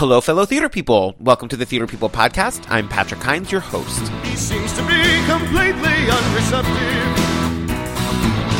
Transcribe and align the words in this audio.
Hello, 0.00 0.18
fellow 0.22 0.46
theater 0.46 0.70
people. 0.70 1.14
Welcome 1.20 1.50
to 1.50 1.58
the 1.58 1.66
Theater 1.66 1.86
People 1.86 2.08
Podcast. 2.08 2.64
I'm 2.70 2.88
Patrick 2.88 3.20
Hinds, 3.20 3.52
your 3.52 3.60
host. 3.60 4.00
He 4.24 4.34
seems 4.34 4.72
to 4.72 4.80
be 4.88 4.96
completely 5.28 6.08
unreceptive. 6.08 7.04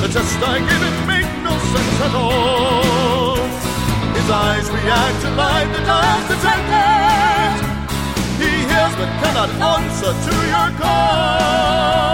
It 0.05 1.07
make 1.09 1.31
no 1.41 1.57
sense 1.73 2.01
at 2.05 2.15
all. 2.15 3.37
His 4.13 4.29
eyes 4.31 4.69
react 4.69 5.23
to 5.23 5.31
light 5.31 5.65
that 5.73 5.85
does 5.89 6.29
detect 6.29 6.69
it. 6.77 7.65
He 8.37 8.53
hears 8.69 8.95
but 9.01 9.09
cannot 9.25 9.49
answer 9.81 10.13
to 10.13 10.35
your 10.53 10.79
call. 10.79 12.10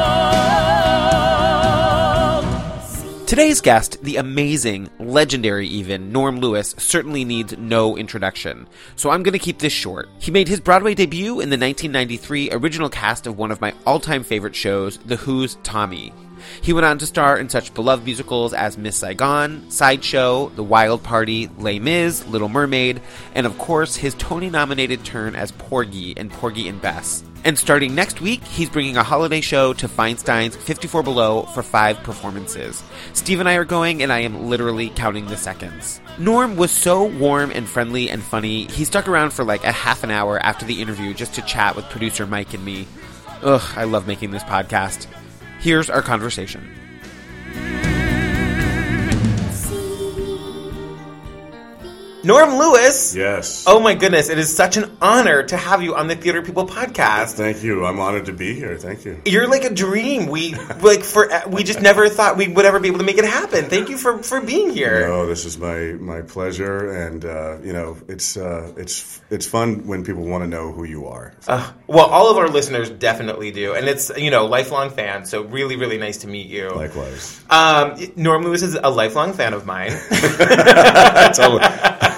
Today's 3.26 3.60
guest, 3.60 4.00
the 4.04 4.18
amazing, 4.18 4.88
legendary 5.00 5.66
even, 5.66 6.12
Norm 6.12 6.38
Lewis, 6.38 6.76
certainly 6.78 7.24
needs 7.24 7.58
no 7.58 7.96
introduction, 7.96 8.68
so 8.94 9.10
I'm 9.10 9.24
going 9.24 9.32
to 9.32 9.40
keep 9.40 9.58
this 9.58 9.72
short. 9.72 10.08
He 10.20 10.30
made 10.30 10.46
his 10.46 10.60
Broadway 10.60 10.94
debut 10.94 11.40
in 11.40 11.50
the 11.50 11.58
1993 11.58 12.52
original 12.52 12.88
cast 12.88 13.26
of 13.26 13.36
one 13.36 13.50
of 13.50 13.60
my 13.60 13.74
all 13.84 13.98
time 13.98 14.22
favorite 14.22 14.54
shows, 14.54 14.98
The 14.98 15.16
Who's 15.16 15.56
Tommy. 15.64 16.12
He 16.62 16.72
went 16.72 16.86
on 16.86 16.98
to 16.98 17.06
star 17.06 17.36
in 17.36 17.48
such 17.48 17.74
beloved 17.74 18.04
musicals 18.04 18.54
as 18.54 18.78
Miss 18.78 18.96
Saigon, 18.96 19.68
Sideshow, 19.72 20.50
The 20.50 20.62
Wild 20.62 21.02
Party, 21.02 21.50
Les 21.58 21.80
Mis, 21.80 22.24
Little 22.28 22.48
Mermaid, 22.48 23.02
and 23.34 23.44
of 23.44 23.58
course 23.58 23.96
his 23.96 24.14
Tony 24.14 24.50
nominated 24.50 25.04
turn 25.04 25.34
as 25.34 25.50
Porgy 25.50 26.12
in 26.12 26.30
Porgy 26.30 26.68
and 26.68 26.80
Bess. 26.80 27.24
And 27.46 27.56
starting 27.56 27.94
next 27.94 28.20
week, 28.20 28.42
he's 28.42 28.68
bringing 28.68 28.96
a 28.96 29.04
holiday 29.04 29.40
show 29.40 29.72
to 29.74 29.86
Feinstein's 29.86 30.56
54 30.56 31.04
Below 31.04 31.42
for 31.42 31.62
five 31.62 31.96
performances. 32.02 32.82
Steve 33.12 33.38
and 33.38 33.48
I 33.48 33.54
are 33.54 33.64
going, 33.64 34.02
and 34.02 34.12
I 34.12 34.18
am 34.18 34.48
literally 34.48 34.88
counting 34.88 35.26
the 35.26 35.36
seconds. 35.36 36.00
Norm 36.18 36.56
was 36.56 36.72
so 36.72 37.04
warm 37.04 37.52
and 37.52 37.68
friendly 37.68 38.10
and 38.10 38.20
funny, 38.20 38.64
he 38.64 38.84
stuck 38.84 39.06
around 39.06 39.32
for 39.32 39.44
like 39.44 39.62
a 39.62 39.70
half 39.70 40.02
an 40.02 40.10
hour 40.10 40.40
after 40.40 40.66
the 40.66 40.82
interview 40.82 41.14
just 41.14 41.34
to 41.34 41.42
chat 41.42 41.76
with 41.76 41.88
producer 41.88 42.26
Mike 42.26 42.52
and 42.52 42.64
me. 42.64 42.88
Ugh, 43.44 43.62
I 43.76 43.84
love 43.84 44.08
making 44.08 44.32
this 44.32 44.42
podcast. 44.42 45.06
Here's 45.60 45.88
our 45.88 46.02
conversation. 46.02 46.68
Norm 52.26 52.58
Lewis. 52.58 53.14
Yes. 53.14 53.62
Oh 53.68 53.78
my 53.78 53.94
goodness, 53.94 54.28
it 54.28 54.36
is 54.36 54.54
such 54.54 54.76
an 54.76 54.96
honor 55.00 55.44
to 55.44 55.56
have 55.56 55.80
you 55.80 55.94
on 55.94 56.08
the 56.08 56.16
Theater 56.16 56.42
People 56.42 56.66
podcast. 56.66 57.34
Thank 57.34 57.62
you. 57.62 57.86
I'm 57.86 58.00
honored 58.00 58.26
to 58.26 58.32
be 58.32 58.52
here. 58.52 58.76
Thank 58.76 59.04
you. 59.04 59.22
You're 59.24 59.46
like 59.46 59.62
a 59.62 59.72
dream. 59.72 60.26
We 60.26 60.54
like 60.80 61.04
for 61.04 61.30
we 61.46 61.62
just 61.62 61.80
never 61.80 62.08
thought 62.08 62.36
we 62.36 62.48
would 62.48 62.64
ever 62.66 62.80
be 62.80 62.88
able 62.88 62.98
to 62.98 63.04
make 63.04 63.18
it 63.18 63.24
happen. 63.24 63.66
Thank 63.66 63.90
you 63.90 63.96
for 63.96 64.24
for 64.24 64.40
being 64.40 64.70
here. 64.70 65.06
No, 65.06 65.26
this 65.26 65.44
is 65.44 65.56
my 65.56 65.92
my 66.00 66.22
pleasure, 66.22 66.90
and 66.90 67.24
uh, 67.24 67.58
you 67.62 67.72
know, 67.72 67.96
it's 68.08 68.36
uh, 68.36 68.72
it's 68.76 69.22
it's 69.30 69.46
fun 69.46 69.86
when 69.86 70.04
people 70.04 70.24
want 70.24 70.42
to 70.42 70.48
know 70.48 70.72
who 70.72 70.82
you 70.82 71.06
are. 71.06 71.32
Uh, 71.46 71.70
well, 71.86 72.06
all 72.06 72.28
of 72.28 72.38
our 72.38 72.48
listeners 72.48 72.90
definitely 72.90 73.52
do, 73.52 73.74
and 73.74 73.86
it's 73.86 74.10
you 74.16 74.32
know 74.32 74.46
lifelong 74.46 74.90
fans. 74.90 75.30
So 75.30 75.44
really, 75.44 75.76
really 75.76 75.98
nice 75.98 76.18
to 76.18 76.26
meet 76.26 76.48
you. 76.48 76.70
Likewise. 76.70 77.40
Um, 77.48 77.94
Norm 78.16 78.42
Lewis 78.42 78.62
is 78.62 78.74
a 78.74 78.90
lifelong 78.90 79.32
fan 79.32 79.54
of 79.54 79.64
mine. 79.64 79.92
Totally. 80.10 81.62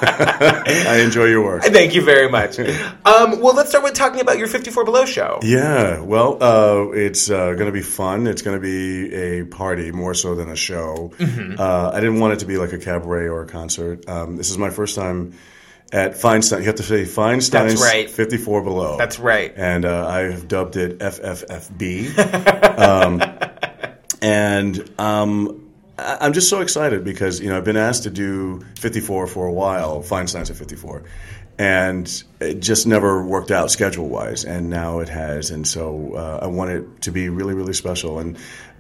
I 0.03 1.01
enjoy 1.05 1.25
your 1.27 1.43
work. 1.43 1.63
Thank 1.65 1.95
you 1.95 2.03
very 2.03 2.31
much. 2.31 2.59
Um, 3.05 3.41
well, 3.41 3.55
let's 3.55 3.71
start 3.71 3.85
with 3.85 3.95
talking 3.95 4.21
about 4.21 4.39
your 4.39 4.49
54 4.49 4.85
Below 4.85 5.07
show. 5.07 5.39
Yeah, 5.43 6.01
well, 6.01 6.43
uh, 6.43 6.91
it's 6.91 7.31
uh, 7.31 7.55
going 7.55 7.67
to 7.67 7.73
be 7.73 7.83
fun. 7.83 8.27
It's 8.27 8.43
going 8.43 8.57
to 8.57 8.61
be 8.61 9.15
a 9.15 9.45
party 9.45 9.93
more 9.93 10.15
so 10.15 10.35
than 10.35 10.51
a 10.51 10.57
show. 10.57 11.13
Mm-hmm. 11.17 11.59
Uh, 11.59 11.91
I 11.93 12.01
didn't 12.01 12.21
want 12.21 12.35
it 12.35 12.41
to 12.41 12.47
be 12.47 12.59
like 12.59 12.73
a 12.73 12.79
cabaret 12.79 13.29
or 13.29 13.43
a 13.43 13.47
concert. 13.47 14.09
Um, 14.09 14.37
this 14.37 14.51
is 14.51 14.59
my 14.59 14.71
first 14.71 14.95
time 14.95 15.35
at 15.93 16.13
Feinstein. 16.13 16.61
You 16.61 16.67
have 16.67 16.77
to 16.77 16.83
say 16.83 17.05
Feinstein's 17.05 17.51
That's 17.51 17.83
right. 17.83 18.11
54 18.11 18.63
Below. 18.63 18.99
That's 18.99 19.19
right. 19.19 19.53
And 19.57 19.85
uh, 19.85 20.07
I 20.07 20.21
have 20.21 20.49
dubbed 20.49 20.77
it 20.77 20.99
FFFB. 20.99 22.19
um, 22.79 23.23
and 24.21 24.91
um, 24.99 25.68
I'm 25.99 26.33
just 26.33 26.49
so 26.49 26.61
excited 26.61 27.05
because 27.05 27.41
you 27.41 27.49
know 27.49 27.57
I've 27.57 27.65
been 27.65 27.77
asked 27.77 28.05
to 28.05 28.11
do 28.11 28.61
54 28.77 29.27
for 29.27 29.47
a 29.47 29.53
while. 29.53 30.03
Feinstein's 30.03 30.51
at 30.51 30.57
54, 30.57 31.03
and 31.59 32.23
it 32.41 32.61
just 32.61 32.87
never 32.87 33.25
worked 33.25 33.51
out 33.51 33.71
schedule 33.71 34.09
wise, 34.09 34.45
and 34.45 34.71
now 34.71 35.01
it 35.01 35.09
has. 35.09 35.51
And 35.51 35.67
so 35.67 36.15
uh, 36.15 36.41
I 36.43 36.47
want 36.47 36.71
it 36.71 37.03
to 37.03 37.11
be 37.11 37.29
really, 37.29 37.55
really 37.55 37.73
special. 37.73 38.21
And 38.21 38.39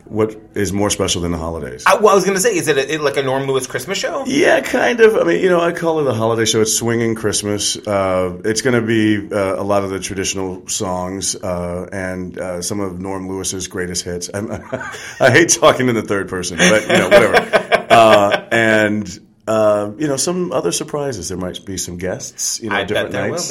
what 0.09 0.37
is 0.55 0.73
more 0.73 0.91
special 0.91 1.23
than 1.23 1.33
the 1.33 1.39
holidays? 1.39 1.85
Uh, 1.87 1.99
well, 2.01 2.13
I 2.13 2.15
was 2.15 2.25
going 2.25 2.37
to 2.37 2.41
say, 2.41 2.57
is 2.57 2.69
it, 2.69 2.77
a, 2.77 2.95
it 2.95 3.01
like 3.01 3.17
a 3.17 3.23
Norm 3.23 3.47
Lewis 3.47 3.67
Christmas 3.67 3.99
show? 3.99 4.25
Yeah, 4.27 4.61
kind 4.61 5.01
of. 5.01 5.17
I 5.17 5.25
mean, 5.25 5.43
you 5.43 5.49
know, 5.49 5.61
I 5.61 5.73
call 5.73 6.01
it 6.01 6.07
a 6.07 6.15
holiday 6.15 6.45
show. 6.45 6.61
It's 6.61 6.77
swinging 6.77 7.15
Christmas. 7.15 7.77
Uh, 7.77 8.41
it's 8.45 8.63
going 8.63 8.81
to 8.81 8.87
be 8.87 9.33
uh, 9.33 9.61
a 9.61 9.65
lot 9.65 9.85
of 9.85 9.91
the 9.91 10.01
traditional 10.01 10.67
songs 10.69 11.35
uh, 11.37 11.89
and 11.93 12.39
uh, 12.39 12.63
some 12.63 12.81
of 12.81 13.01
Norm 13.01 13.29
Lewis's 13.29 13.69
greatest 13.69 14.05
hits. 14.05 14.31
I'm, 14.33 14.51
I 15.21 15.31
hate 15.31 15.51
talking 15.51 15.89
in 15.89 15.95
the 15.95 16.03
third 16.03 16.29
person, 16.29 16.59
but 16.59 16.83
you 16.83 16.89
know, 16.89 17.09
whatever. 17.09 17.75
Uh, 17.89 18.47
and 18.53 19.28
uh, 19.49 19.91
you 19.99 20.07
know, 20.07 20.17
some 20.17 20.53
other 20.53 20.71
surprises. 20.73 21.29
There 21.29 21.39
might 21.39 21.65
be 21.65 21.77
some 21.79 21.97
guests. 21.97 22.61
You 22.61 22.69
know, 22.71 22.77
I 22.77 22.85
bet 22.85 23.11
different 23.11 23.13
there 23.13 23.31
nights. 23.31 23.49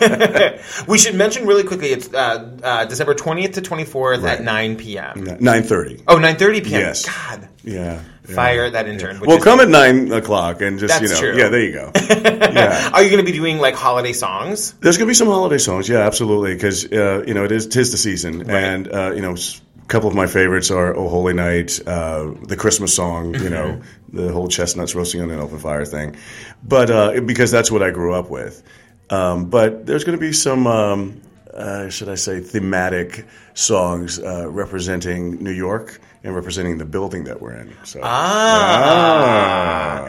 will 0.00 0.58
be. 0.58 0.84
we 0.88 0.98
should 0.98 1.14
mention 1.14 1.46
really 1.46 1.62
quickly. 1.64 1.88
It's 1.92 2.12
uh, 2.12 2.58
uh, 2.62 2.84
December 2.86 3.14
twentieth 3.14 3.52
to 3.54 3.62
twenty 3.62 3.84
fourth 3.84 4.24
at 4.24 4.42
nine 4.42 4.76
p.m. 4.76 5.24
Nine 5.40 5.62
thirty. 5.62 6.02
Oh, 6.08 6.16
9.30 6.16 6.64
p.m. 6.64 6.80
Yes. 6.80 7.06
God, 7.06 7.48
Yeah. 7.62 8.02
yeah. 8.28 8.34
fire 8.34 8.68
that 8.70 8.88
intern. 8.88 9.20
which 9.20 9.28
Well, 9.28 9.38
come 9.40 9.60
at 9.60 9.68
nine 9.68 10.10
o'clock 10.12 10.60
and 10.62 10.78
just 10.78 11.00
you 11.00 11.08
know, 11.08 11.18
true. 11.18 11.36
yeah, 11.38 11.48
there 11.48 11.62
you 11.62 11.72
go. 11.72 11.90
yeah. 11.96 12.90
Are 12.92 13.02
you 13.02 13.10
going 13.10 13.24
to 13.24 13.30
be 13.30 13.36
doing 13.36 13.58
like 13.58 13.74
holiday 13.74 14.12
songs? 14.12 14.72
There's 14.80 14.96
gonna 14.98 15.08
be 15.08 15.14
some 15.14 15.28
holiday 15.28 15.58
songs, 15.58 15.88
yeah, 15.88 16.00
absolutely, 16.06 16.54
because 16.54 16.84
uh, 16.92 17.22
you 17.26 17.34
know 17.34 17.44
it 17.44 17.52
is 17.52 17.66
tis 17.68 17.92
the 17.92 17.98
season, 17.98 18.50
and 18.50 18.92
uh, 18.92 19.12
you 19.14 19.22
know 19.22 19.34
a 19.36 19.86
couple 19.86 20.08
of 20.08 20.14
my 20.14 20.26
favorites 20.26 20.70
are 20.70 20.94
"Oh 20.96 21.08
Holy 21.08 21.34
Night," 21.34 21.80
uh, 21.86 22.30
the 22.46 22.56
Christmas 22.56 22.94
song, 22.94 23.34
you 23.34 23.50
know, 23.50 23.80
the 24.12 24.32
whole 24.32 24.48
chestnuts 24.48 24.94
roasting 24.94 25.20
on 25.20 25.30
an 25.30 25.40
open 25.40 25.58
fire 25.58 25.84
thing, 25.84 26.16
but 26.62 26.90
uh, 26.90 27.20
because 27.20 27.50
that's 27.50 27.70
what 27.70 27.82
I 27.82 27.90
grew 27.90 28.14
up 28.14 28.30
with. 28.30 28.62
Um, 29.10 29.50
but 29.50 29.86
there's 29.86 30.04
going 30.04 30.16
to 30.16 30.20
be 30.20 30.32
some, 30.32 30.66
um, 30.66 31.20
uh, 31.54 31.88
should 31.88 32.08
I 32.08 32.14
say, 32.14 32.40
thematic 32.40 33.26
songs 33.54 34.18
uh, 34.18 34.48
representing 34.50 35.42
New 35.42 35.50
York 35.52 36.00
and 36.22 36.34
representing 36.34 36.76
the 36.78 36.84
building 36.84 37.24
that 37.24 37.40
we're 37.40 37.54
in. 37.54 37.74
So, 37.84 38.00
Ah. 38.02 40.06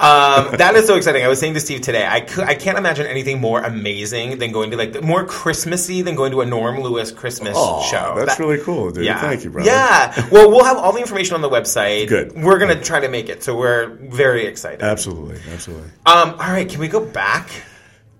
Um, 0.00 0.56
that 0.56 0.74
is 0.76 0.86
so 0.86 0.96
exciting. 0.96 1.22
I 1.22 1.28
was 1.28 1.38
saying 1.38 1.52
to 1.54 1.60
Steve 1.60 1.82
today, 1.82 2.06
I, 2.06 2.16
I 2.46 2.54
can't 2.54 2.78
imagine 2.78 3.06
anything 3.06 3.38
more 3.40 3.60
amazing 3.62 4.38
than 4.38 4.52
going 4.52 4.70
to 4.70 4.76
like 4.78 5.02
more 5.02 5.26
Christmassy 5.26 6.00
than 6.00 6.14
going 6.14 6.32
to 6.32 6.40
a 6.40 6.46
Norm 6.46 6.80
Lewis 6.80 7.12
Christmas 7.12 7.54
Aw, 7.56 7.82
show. 7.82 8.14
that's 8.16 8.36
That- 8.36 8.42
really 8.42 8.62
cool, 8.64 8.90
dude. 8.90 9.04
Yeah. 9.04 9.20
Thank 9.20 9.44
you, 9.44 9.50
brother. 9.50 9.68
Yeah. 9.68 10.28
Well, 10.30 10.50
we'll 10.50 10.64
have 10.64 10.78
all 10.78 10.92
the 10.92 11.00
information 11.00 11.34
on 11.34 11.42
the 11.42 11.50
website. 11.50 12.08
Good. 12.08 12.32
We're 12.42 12.58
going 12.58 12.74
to 12.76 12.82
try 12.82 13.00
to 13.00 13.08
make 13.08 13.28
it. 13.28 13.42
So 13.42 13.54
we're 13.56 13.88
very 13.88 14.46
excited. 14.46 14.80
Absolutely, 14.82 15.38
absolutely. 15.52 15.88
Um, 16.06 16.30
all 16.30 16.36
right. 16.50 16.68
Can 16.68 16.80
we 16.80 16.88
go 16.88 17.04
back? 17.04 17.50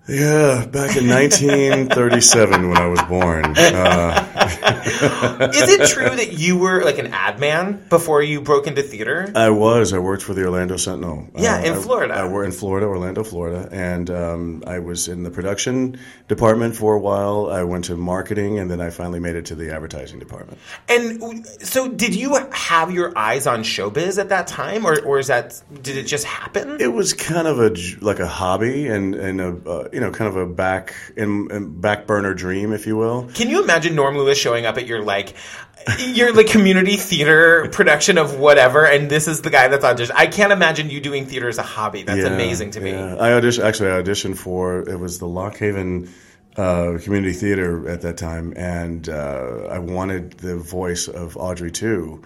Yeah, 0.09 0.65
back 0.65 0.97
in 0.97 1.07
1937 1.07 2.69
when 2.69 2.77
I 2.77 2.87
was 2.87 3.01
born. 3.03 3.45
Uh, 3.55 5.49
Is 5.53 5.69
it 5.69 5.87
true 5.89 6.09
that 6.15 6.33
you 6.33 6.57
were 6.57 6.83
like 6.83 6.97
an 6.97 7.13
ad 7.13 7.39
man 7.39 7.85
before 7.87 8.21
you 8.23 8.41
broke 8.41 8.65
into 8.65 8.81
theater? 8.81 9.31
I 9.35 9.51
was. 9.51 9.93
I 9.93 9.99
worked 9.99 10.23
for 10.23 10.33
the 10.33 10.43
Orlando 10.43 10.75
Sentinel. 10.77 11.27
Yeah, 11.37 11.57
Uh, 11.57 11.61
in 11.65 11.73
I- 11.73 11.77
Florida. 11.77 12.13
I, 12.15 12.27
worked 12.27 12.47
in 12.47 12.51
Florida, 12.51 12.87
Orlando, 12.87 13.23
Florida, 13.23 13.69
and 13.71 14.09
um, 14.09 14.63
I 14.65 14.79
was 14.79 15.07
in 15.07 15.21
the 15.21 15.29
production 15.29 15.99
department 16.27 16.75
for 16.75 16.95
a 16.95 16.99
while. 16.99 17.49
I 17.51 17.63
went 17.63 17.85
to 17.85 17.95
marketing, 17.95 18.57
and 18.57 18.71
then 18.71 18.81
I 18.81 18.89
finally 18.89 19.19
made 19.19 19.35
it 19.35 19.45
to 19.45 19.55
the 19.55 19.71
advertising 19.73 20.17
department. 20.17 20.57
And 20.89 21.45
so, 21.61 21.87
did 21.87 22.15
you 22.15 22.35
have 22.51 22.91
your 22.91 23.15
eyes 23.17 23.45
on 23.45 23.61
showbiz 23.63 24.17
at 24.19 24.29
that 24.29 24.47
time, 24.47 24.83
or, 24.85 24.99
or 25.01 25.19
is 25.19 25.27
that 25.27 25.61
did 25.83 25.95
it 25.97 26.03
just 26.07 26.25
happen? 26.25 26.81
It 26.81 26.91
was 26.91 27.13
kind 27.13 27.47
of 27.47 27.59
a 27.59 27.75
like 28.01 28.19
a 28.19 28.27
hobby 28.27 28.87
and 28.87 29.13
and 29.15 29.39
a 29.39 29.69
uh, 29.69 29.87
you 29.93 29.99
know 29.99 30.11
kind 30.11 30.27
of 30.27 30.35
a 30.35 30.45
back 30.45 30.93
in, 31.15 31.49
in 31.51 31.79
back 31.81 32.07
burner 32.07 32.33
dream, 32.33 32.73
if 32.73 32.85
you 32.87 32.97
will. 32.97 33.29
Can 33.33 33.49
you 33.49 33.63
imagine 33.63 33.95
Norm 33.95 34.17
Lewis 34.17 34.37
showing 34.37 34.65
up 34.65 34.77
at 34.77 34.87
your 34.87 35.01
like 35.03 35.35
your 35.99 36.33
like 36.33 36.47
community 36.47 36.95
theater 36.97 37.67
production 37.71 38.17
of 38.17 38.37
whatever, 38.39 38.85
and 38.85 39.09
this 39.09 39.27
is 39.27 39.41
the 39.41 39.49
guy 39.49 39.67
that's 39.67 39.83
auditioned? 39.85 40.11
I 40.15 40.27
can't 40.27 40.51
imagine 40.51 40.89
you 40.89 40.99
doing 41.01 41.25
theater 41.25 41.47
as 41.49 41.57
a 41.57 41.63
hobby. 41.63 42.03
That's 42.03 42.19
Yeah, 42.19 42.27
amazing 42.33 42.71
to 42.71 42.81
me. 42.81 42.91
yeah. 42.91 43.15
I 43.15 43.29
auditioned. 43.31 43.63
Actually, 43.63 43.91
I 43.91 44.01
auditioned 44.01 44.37
for 44.37 44.87
it 44.87 44.99
was 44.99 45.19
the 45.19 45.27
Lock 45.27 45.57
Haven 45.57 46.09
uh, 46.57 46.97
Community 47.03 47.33
Theater 47.33 47.87
at 47.89 48.01
that 48.01 48.17
time, 48.17 48.53
and 48.55 49.07
uh, 49.09 49.67
I 49.71 49.79
wanted 49.79 50.33
the 50.33 50.57
voice 50.57 51.07
of 51.07 51.37
Audrey 51.37 51.71
II. 51.81 52.19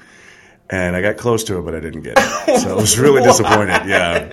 And 0.69 0.95
I 0.95 1.01
got 1.01 1.17
close 1.17 1.43
to 1.45 1.59
it, 1.59 1.61
but 1.61 1.75
I 1.75 1.79
didn't 1.79 2.01
get 2.01 2.17
it. 2.17 2.59
So 2.61 2.71
I 2.71 2.73
was 2.73 2.97
really 2.97 3.21
disappointed. 3.21 3.85
Yeah, 3.85 4.29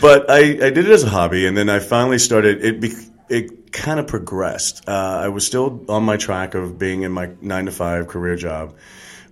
but 0.00 0.30
I, 0.30 0.38
I 0.38 0.70
did 0.70 0.78
it 0.78 0.88
as 0.88 1.04
a 1.04 1.08
hobby, 1.08 1.46
and 1.46 1.56
then 1.56 1.68
I 1.68 1.78
finally 1.78 2.18
started. 2.18 2.64
It 2.64 2.80
be, 2.80 2.92
it 3.28 3.72
kind 3.72 4.00
of 4.00 4.06
progressed. 4.06 4.88
Uh, 4.88 5.20
I 5.22 5.28
was 5.28 5.46
still 5.46 5.84
on 5.88 6.04
my 6.04 6.16
track 6.16 6.54
of 6.54 6.78
being 6.78 7.02
in 7.02 7.12
my 7.12 7.30
nine 7.40 7.66
to 7.66 7.72
five 7.72 8.08
career 8.08 8.36
job, 8.36 8.74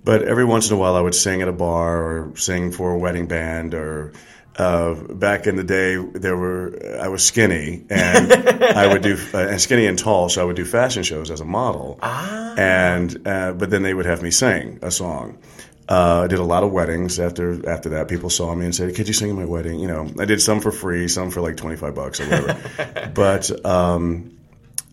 but 0.04 0.22
every 0.22 0.44
once 0.44 0.70
in 0.70 0.76
a 0.76 0.78
while 0.78 0.94
I 0.94 1.00
would 1.00 1.14
sing 1.14 1.42
at 1.42 1.48
a 1.48 1.52
bar 1.52 2.02
or 2.02 2.36
sing 2.36 2.72
for 2.72 2.92
a 2.92 2.98
wedding 2.98 3.26
band 3.26 3.74
or 3.74 4.12
uh, 4.58 4.94
back 4.94 5.46
in 5.46 5.56
the 5.56 5.64
day, 5.64 5.96
there 5.96 6.36
were 6.36 6.98
I 7.00 7.08
was 7.08 7.24
skinny 7.24 7.84
and 7.88 8.32
I 8.32 8.86
would 8.86 9.02
do 9.02 9.16
uh, 9.34 9.38
and 9.38 9.60
skinny 9.60 9.86
and 9.86 9.98
tall, 9.98 10.28
so 10.28 10.42
I 10.42 10.44
would 10.44 10.56
do 10.56 10.64
fashion 10.64 11.02
shows 11.02 11.30
as 11.30 11.40
a 11.40 11.44
model. 11.44 11.98
Ah. 12.02 12.54
And 12.56 13.26
uh, 13.26 13.52
but 13.52 13.70
then 13.70 13.82
they 13.82 13.94
would 13.94 14.06
have 14.06 14.22
me 14.22 14.30
sing 14.30 14.78
a 14.82 14.90
song. 14.90 15.38
Uh, 15.88 16.22
I 16.24 16.26
did 16.26 16.38
a 16.38 16.44
lot 16.44 16.64
of 16.64 16.70
weddings 16.70 17.18
after 17.18 17.68
after 17.68 17.90
that. 17.90 18.08
People 18.08 18.28
saw 18.28 18.54
me 18.54 18.66
and 18.66 18.74
said, 18.74 18.94
"Could 18.94 19.08
you 19.08 19.14
sing 19.14 19.30
at 19.30 19.36
my 19.36 19.46
wedding?" 19.46 19.80
You 19.80 19.88
know, 19.88 20.10
I 20.18 20.26
did 20.26 20.42
some 20.42 20.60
for 20.60 20.70
free, 20.70 21.08
some 21.08 21.30
for 21.30 21.40
like 21.40 21.56
twenty 21.56 21.76
five 21.76 21.94
bucks 21.94 22.20
or 22.20 22.24
whatever. 22.28 23.10
but 23.14 23.64
um, 23.64 24.38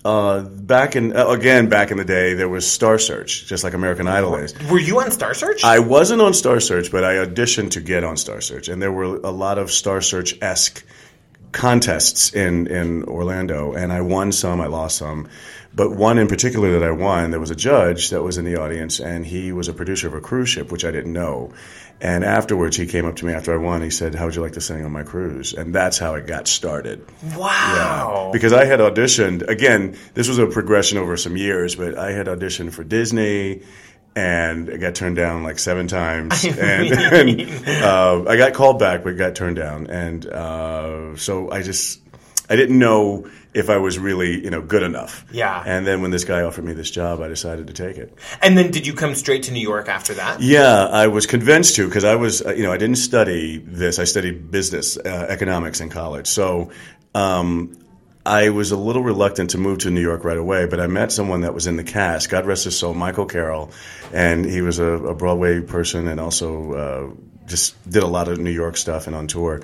uh, 0.05 0.41
back 0.41 0.95
in 0.95 1.13
uh, 1.17 1.27
again 1.27 1.67
back 1.67 1.91
in 1.91 1.97
the 1.97 2.05
day, 2.05 2.35
there 2.35 2.47
was 2.47 2.69
Star 2.69 2.97
Search, 2.97 3.45
just 3.45 3.63
like 3.63 3.73
American 3.73 4.07
Idol 4.07 4.35
is. 4.35 4.53
Were 4.69 4.79
you 4.79 5.01
on 5.01 5.11
Star 5.11 5.33
Search? 5.33 5.63
I 5.65 5.79
wasn't 5.79 6.21
on 6.21 6.33
Star 6.33 6.59
Search, 6.59 6.91
but 6.91 7.03
I 7.03 7.15
auditioned 7.15 7.71
to 7.71 7.81
get 7.81 8.03
on 8.03 8.15
Star 8.15 8.39
Search, 8.39 8.69
and 8.69 8.81
there 8.81 8.91
were 8.91 9.17
a 9.17 9.31
lot 9.31 9.57
of 9.57 9.71
Star 9.71 9.99
Search 9.99 10.41
esque 10.41 10.85
contests 11.51 12.33
in 12.33 12.67
in 12.67 13.03
Orlando, 13.03 13.73
and 13.73 13.91
I 13.91 14.01
won 14.01 14.31
some, 14.31 14.61
I 14.61 14.67
lost 14.67 14.97
some. 14.97 15.27
But 15.75 15.91
one 15.91 16.17
in 16.17 16.27
particular 16.27 16.79
that 16.79 16.83
I 16.83 16.91
won, 16.91 17.31
there 17.31 17.39
was 17.39 17.51
a 17.51 17.55
judge 17.55 18.11
that 18.11 18.23
was 18.23 18.37
in 18.37 18.45
the 18.45 18.55
audience, 18.55 19.01
and 19.01 19.25
he 19.25 19.51
was 19.51 19.67
a 19.67 19.73
producer 19.73 20.07
of 20.07 20.13
a 20.13 20.21
cruise 20.21 20.47
ship, 20.47 20.71
which 20.71 20.85
I 20.85 20.91
didn't 20.91 21.11
know. 21.11 21.51
And 21.99 22.23
afterwards, 22.23 22.77
he 22.77 22.85
came 22.85 23.05
up 23.05 23.17
to 23.17 23.25
me 23.25 23.33
after 23.33 23.53
I 23.53 23.57
won. 23.57 23.81
He 23.81 23.89
said, 23.89 24.15
"How 24.15 24.25
would 24.25 24.35
you 24.35 24.41
like 24.41 24.53
to 24.53 24.61
sing 24.61 24.85
on 24.85 24.91
my 24.91 25.03
cruise?" 25.03 25.53
And 25.53 25.75
that's 25.75 25.97
how 25.97 26.15
it 26.15 26.27
got 26.27 26.47
started. 26.47 27.05
Wow! 27.35 28.27
Yeah. 28.27 28.31
Because 28.31 28.53
I 28.53 28.65
had 28.65 28.79
auditioned 28.79 29.47
again. 29.47 29.97
This 30.13 30.27
was 30.29 30.37
a 30.37 30.47
progression 30.47 30.97
over 30.97 31.17
some 31.17 31.35
years, 31.35 31.75
but 31.75 31.97
I 31.97 32.11
had 32.11 32.27
auditioned 32.27 32.73
for 32.73 32.83
Disney 32.83 33.63
and 34.15 34.69
I 34.69 34.77
got 34.77 34.95
turned 34.95 35.17
down 35.17 35.43
like 35.43 35.59
seven 35.59 35.87
times. 35.87 36.45
and, 36.45 36.57
and 36.91 37.67
uh, 37.83 38.23
I 38.27 38.37
got 38.37 38.53
called 38.53 38.79
back, 38.79 39.03
but 39.03 39.17
got 39.17 39.35
turned 39.35 39.57
down. 39.57 39.87
And 39.87 40.25
uh, 40.25 41.17
so 41.17 41.51
I 41.51 41.61
just 41.61 41.99
I 42.49 42.55
didn't 42.55 42.77
know 42.77 43.27
if 43.53 43.69
I 43.69 43.77
was 43.77 43.97
really, 43.97 44.43
you 44.43 44.49
know, 44.49 44.61
good 44.61 44.83
enough. 44.83 45.25
Yeah. 45.31 45.63
And 45.65 45.87
then 45.87 46.01
when 46.01 46.11
this 46.11 46.25
guy 46.25 46.41
offered 46.41 46.65
me 46.65 46.73
this 46.73 46.91
job, 46.91 47.21
I 47.21 47.27
decided 47.27 47.67
to 47.67 47.73
take 47.73 47.97
it. 47.97 48.13
And 48.41 48.57
then 48.57 48.71
did 48.71 48.85
you 48.85 48.93
come 48.93 49.15
straight 49.15 49.43
to 49.43 49.51
New 49.51 49.61
York 49.61 49.87
after 49.87 50.13
that? 50.15 50.41
Yeah, 50.41 50.85
I 50.85 51.07
was 51.07 51.25
convinced 51.25 51.75
to 51.75 51.87
because 51.87 52.03
I 52.03 52.15
was, 52.15 52.41
uh, 52.45 52.53
you 52.53 52.63
know, 52.63 52.71
I 52.71 52.77
didn't 52.77 52.97
study 52.97 53.57
this. 53.57 53.97
I 53.97 54.03
studied 54.03 54.51
business, 54.51 54.97
uh, 54.97 55.27
economics 55.29 55.79
in 55.79 55.89
college. 55.89 56.27
So 56.27 56.71
um, 57.13 57.77
I 58.25 58.49
was 58.49 58.71
a 58.71 58.77
little 58.77 59.03
reluctant 59.03 59.51
to 59.51 59.57
move 59.57 59.79
to 59.79 59.91
New 59.91 60.01
York 60.01 60.23
right 60.23 60.37
away, 60.37 60.65
but 60.65 60.79
I 60.79 60.87
met 60.87 61.11
someone 61.11 61.41
that 61.41 61.53
was 61.53 61.67
in 61.67 61.77
the 61.77 61.83
cast. 61.83 62.29
God 62.29 62.45
rest 62.45 62.65
his 62.65 62.77
soul, 62.77 62.93
Michael 62.93 63.25
Carroll, 63.25 63.71
and 64.11 64.43
he 64.43 64.61
was 64.61 64.79
a, 64.79 64.85
a 64.85 65.15
Broadway 65.15 65.61
person 65.61 66.07
and 66.07 66.19
also 66.19 66.73
uh, 66.73 67.45
just 67.45 67.89
did 67.89 68.03
a 68.03 68.07
lot 68.07 68.27
of 68.27 68.39
New 68.39 68.51
York 68.51 68.77
stuff 68.77 69.07
and 69.07 69.15
on 69.15 69.27
tour. 69.27 69.61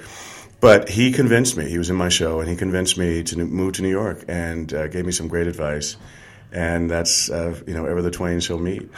But 0.62 0.90
he 0.90 1.12
convinced 1.12 1.58
me. 1.58 1.68
He 1.70 1.80
was 1.80 1.90
in 1.90 1.96
my 1.96 2.10
show, 2.10 2.40
and 2.40 2.48
he 2.48 2.56
convinced 2.56 2.98
me 2.98 3.24
to 3.24 3.38
move 3.38 3.74
to 3.74 3.82
New 3.82 3.90
York 3.90 4.24
and 4.28 4.72
uh, 4.72 4.88
gave 4.88 5.06
me 5.06 5.12
some 5.12 5.28
great 5.28 5.48
advice. 5.48 5.98
And 6.54 6.90
that's 6.90 7.30
uh, 7.32 7.60
you 7.66 7.74
know, 7.74 7.86
ever 7.86 8.02
the 8.02 8.12
twain 8.12 8.40
shall 8.42 8.60
meet. 8.60 8.90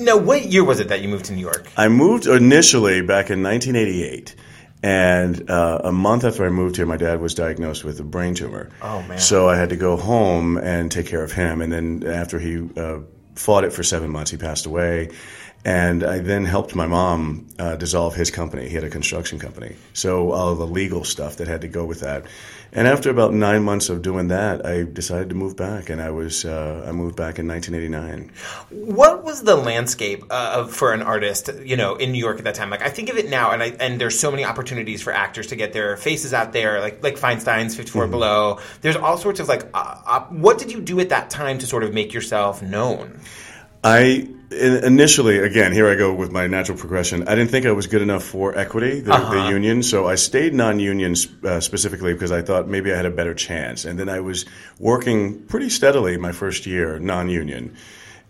Now, 0.00 0.16
what 0.16 0.44
year 0.46 0.64
was 0.64 0.80
it 0.80 0.88
that 0.88 1.00
you 1.00 1.08
moved 1.08 1.26
to 1.26 1.32
New 1.32 1.40
York? 1.40 1.70
I 1.76 1.88
moved 1.88 2.26
initially 2.26 3.02
back 3.02 3.30
in 3.30 3.42
1988. 3.42 4.34
And 4.82 5.48
uh, 5.48 5.82
a 5.84 5.92
month 5.92 6.24
after 6.24 6.44
I 6.44 6.48
moved 6.48 6.74
here, 6.76 6.86
my 6.86 6.96
dad 6.96 7.20
was 7.20 7.34
diagnosed 7.34 7.84
with 7.84 8.00
a 8.00 8.02
brain 8.02 8.34
tumor. 8.34 8.70
Oh 8.82 9.00
man! 9.02 9.20
So 9.20 9.48
I 9.48 9.56
had 9.56 9.68
to 9.68 9.76
go 9.76 9.96
home 9.96 10.56
and 10.58 10.90
take 10.90 11.06
care 11.06 11.22
of 11.22 11.30
him. 11.30 11.62
And 11.62 11.72
then 11.72 12.02
after 12.04 12.40
he 12.40 12.68
uh, 12.76 12.98
fought 13.36 13.62
it 13.62 13.72
for 13.72 13.84
seven 13.84 14.10
months, 14.10 14.32
he 14.32 14.38
passed 14.38 14.66
away. 14.66 15.10
And 15.64 16.02
I 16.02 16.18
then 16.18 16.44
helped 16.44 16.74
my 16.74 16.86
mom 16.86 17.46
uh, 17.56 17.76
dissolve 17.76 18.16
his 18.16 18.32
company. 18.32 18.68
He 18.68 18.74
had 18.74 18.82
a 18.82 18.90
construction 18.90 19.38
company. 19.38 19.76
So 19.92 20.32
all 20.32 20.56
the 20.56 20.66
legal 20.66 21.04
stuff 21.04 21.36
that 21.36 21.46
had 21.46 21.60
to 21.60 21.68
go 21.68 21.84
with 21.84 22.00
that. 22.00 22.24
And 22.72 22.88
after 22.88 23.10
about 23.10 23.34
nine 23.34 23.62
months 23.62 23.88
of 23.90 24.02
doing 24.02 24.28
that, 24.28 24.64
I 24.66 24.82
decided 24.82 25.28
to 25.28 25.34
move 25.36 25.56
back. 25.56 25.88
And 25.90 26.00
I 26.00 26.10
was 26.10 26.44
uh, 26.44 26.84
I 26.88 26.90
moved 26.90 27.16
back 27.16 27.38
in 27.38 27.46
1989. 27.46 28.32
What 28.70 29.22
was 29.22 29.42
the 29.42 29.54
landscape 29.54 30.24
uh, 30.30 30.66
for 30.66 30.92
an 30.92 31.02
artist, 31.02 31.50
you 31.62 31.76
know, 31.76 31.94
in 31.94 32.10
New 32.10 32.18
York 32.18 32.38
at 32.38 32.44
that 32.44 32.54
time? 32.54 32.70
Like 32.70 32.82
I 32.82 32.88
think 32.88 33.10
of 33.10 33.16
it 33.16 33.28
now, 33.28 33.52
and 33.52 33.62
I, 33.62 33.66
and 33.78 34.00
there's 34.00 34.18
so 34.18 34.30
many 34.30 34.44
opportunities 34.44 35.02
for 35.02 35.12
actors 35.12 35.48
to 35.48 35.56
get 35.56 35.72
their 35.74 35.96
faces 35.96 36.32
out 36.32 36.52
there, 36.52 36.80
like 36.80 37.02
like 37.02 37.18
Feinstein's 37.18 37.76
54 37.76 38.04
mm-hmm. 38.04 38.10
Below. 38.10 38.58
There's 38.80 38.96
all 38.96 39.18
sorts 39.18 39.38
of 39.38 39.48
like, 39.48 39.68
uh, 39.74 40.22
what 40.30 40.58
did 40.58 40.72
you 40.72 40.80
do 40.80 40.98
at 40.98 41.10
that 41.10 41.28
time 41.28 41.58
to 41.58 41.66
sort 41.66 41.84
of 41.84 41.92
make 41.92 42.14
yourself 42.14 42.62
known? 42.62 43.20
I 43.84 44.28
initially, 44.52 45.38
again, 45.38 45.72
here 45.72 45.88
I 45.88 45.94
go 45.94 46.12
with 46.12 46.30
my 46.30 46.46
natural 46.46 46.78
progression. 46.78 47.26
I 47.26 47.34
didn't 47.34 47.50
think 47.50 47.66
I 47.66 47.72
was 47.72 47.86
good 47.86 48.02
enough 48.02 48.22
for 48.22 48.56
equity, 48.56 49.00
the, 49.00 49.12
uh-huh. 49.12 49.32
the 49.32 49.50
union, 49.50 49.82
so 49.82 50.06
I 50.06 50.16
stayed 50.16 50.54
non-union 50.54 51.14
uh, 51.44 51.60
specifically 51.60 52.12
because 52.12 52.30
I 52.32 52.42
thought 52.42 52.68
maybe 52.68 52.92
I 52.92 52.96
had 52.96 53.06
a 53.06 53.10
better 53.10 53.34
chance. 53.34 53.84
And 53.84 53.98
then 53.98 54.08
I 54.08 54.20
was 54.20 54.44
working 54.78 55.44
pretty 55.46 55.70
steadily 55.70 56.16
my 56.16 56.32
first 56.32 56.66
year 56.66 56.98
non-union. 56.98 57.76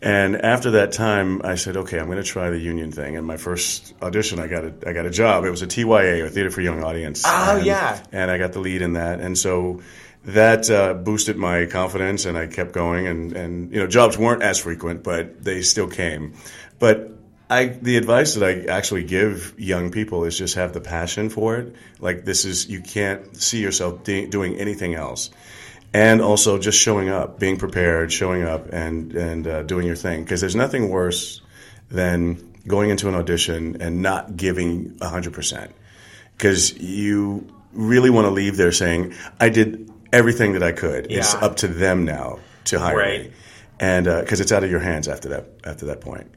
And 0.01 0.37
after 0.37 0.73
that 0.73 0.93
time, 0.93 1.43
I 1.45 1.55
said, 1.55 1.77
okay, 1.77 2.01
I'm 2.01 2.07
going 2.07 2.19
to 2.19 2.25
try 2.25 2.51
the 2.51 2.59
union 2.59 2.91
thing. 2.91 3.17
And 3.17 3.25
my 3.25 3.37
first 3.37 3.95
audition, 4.03 4.41
I 4.41 4.49
got 4.49 4.65
a, 4.65 4.75
I 4.85 4.93
got 4.93 5.07
a 5.07 5.11
job. 5.11 5.45
It 5.45 5.51
was 5.51 5.63
a 5.63 5.67
TYA, 5.69 6.25
or 6.25 6.29
Theater 6.29 6.51
for 6.51 6.61
Young 6.61 6.83
Audience. 6.83 7.23
Oh, 7.25 7.57
and, 7.57 7.65
yeah. 7.65 8.03
And 8.11 8.29
I 8.29 8.37
got 8.37 8.53
the 8.53 8.59
lead 8.59 8.83
in 8.83 8.95
that. 8.95 9.21
And 9.21 9.39
so 9.39 9.81
that 10.25 10.71
uh, 10.71 10.95
boosted 10.95 11.37
my 11.37 11.67
confidence, 11.67 12.27
and 12.27 12.39
I 12.39 12.47
kept 12.47 12.73
going. 12.73 13.07
And, 13.07 13.33
and 13.33 13.73
you 13.73 13.81
know, 13.81 13.87
jobs 13.87 14.17
weren't 14.17 14.43
as 14.43 14.59
frequent, 14.59 15.03
but 15.03 15.43
they 15.43 15.63
still 15.63 15.89
came. 15.89 16.35
But 16.79 17.11
I, 17.51 17.67
the 17.67 17.97
advice 17.97 18.35
that 18.35 18.45
I 18.45 18.73
actually 18.73 19.05
give 19.05 19.55
young 19.59 19.91
people 19.91 20.25
is 20.25 20.39
just 20.39 20.55
have 20.55 20.73
the 20.73 20.81
passion 20.81 21.29
for 21.29 21.57
it. 21.57 21.75
Like 22.01 22.25
this 22.25 22.45
is, 22.45 22.69
you 22.69 22.81
can't 22.81 23.37
see 23.37 23.61
yourself 23.61 24.05
de- 24.05 24.27
doing 24.27 24.57
anything 24.57 24.95
else. 24.95 25.31
And 25.93 26.23
also 26.23 26.59
just 26.59 26.81
showing 26.81 27.11
up, 27.11 27.39
being 27.39 27.59
prepared, 27.59 28.11
showing 28.11 28.45
up, 28.45 28.73
and 28.73 29.13
and 29.13 29.47
uh, 29.47 29.63
doing 29.63 29.87
your 29.87 29.97
thing. 29.97 30.25
Because 30.25 30.41
there's 30.41 30.57
nothing 30.57 30.89
worse 30.89 31.43
than 31.91 32.55
going 32.67 32.89
into 32.89 33.09
an 33.09 33.15
audition 33.15 33.83
and 33.83 34.01
not 34.01 34.35
giving 34.35 34.97
hundred 35.03 35.35
percent. 35.35 35.75
Because 36.35 36.79
you 36.79 37.47
really 37.75 38.09
want 38.09 38.25
to 38.25 38.31
leave 38.31 38.57
there 38.57 38.73
saying, 38.73 39.13
"I 39.39 39.51
did 39.51 39.92
everything 40.13 40.53
that 40.53 40.63
I 40.63 40.73
could. 40.73 41.11
Yeah. 41.11 41.19
It's 41.19 41.35
up 41.35 41.57
to 41.57 41.69
them 41.69 42.05
now 42.05 42.39
to 42.65 42.79
hire 42.79 42.97
right. 42.97 43.23
me, 43.23 43.33
and 43.81 44.05
because 44.05 44.41
uh, 44.41 44.43
it's 44.43 44.53
out 44.53 44.65
of 44.65 44.71
your 44.71 44.81
hands 44.81 45.09
after 45.09 45.31
that 45.31 45.47
after 45.65 45.87
that 45.87 46.01
point. 46.01 46.31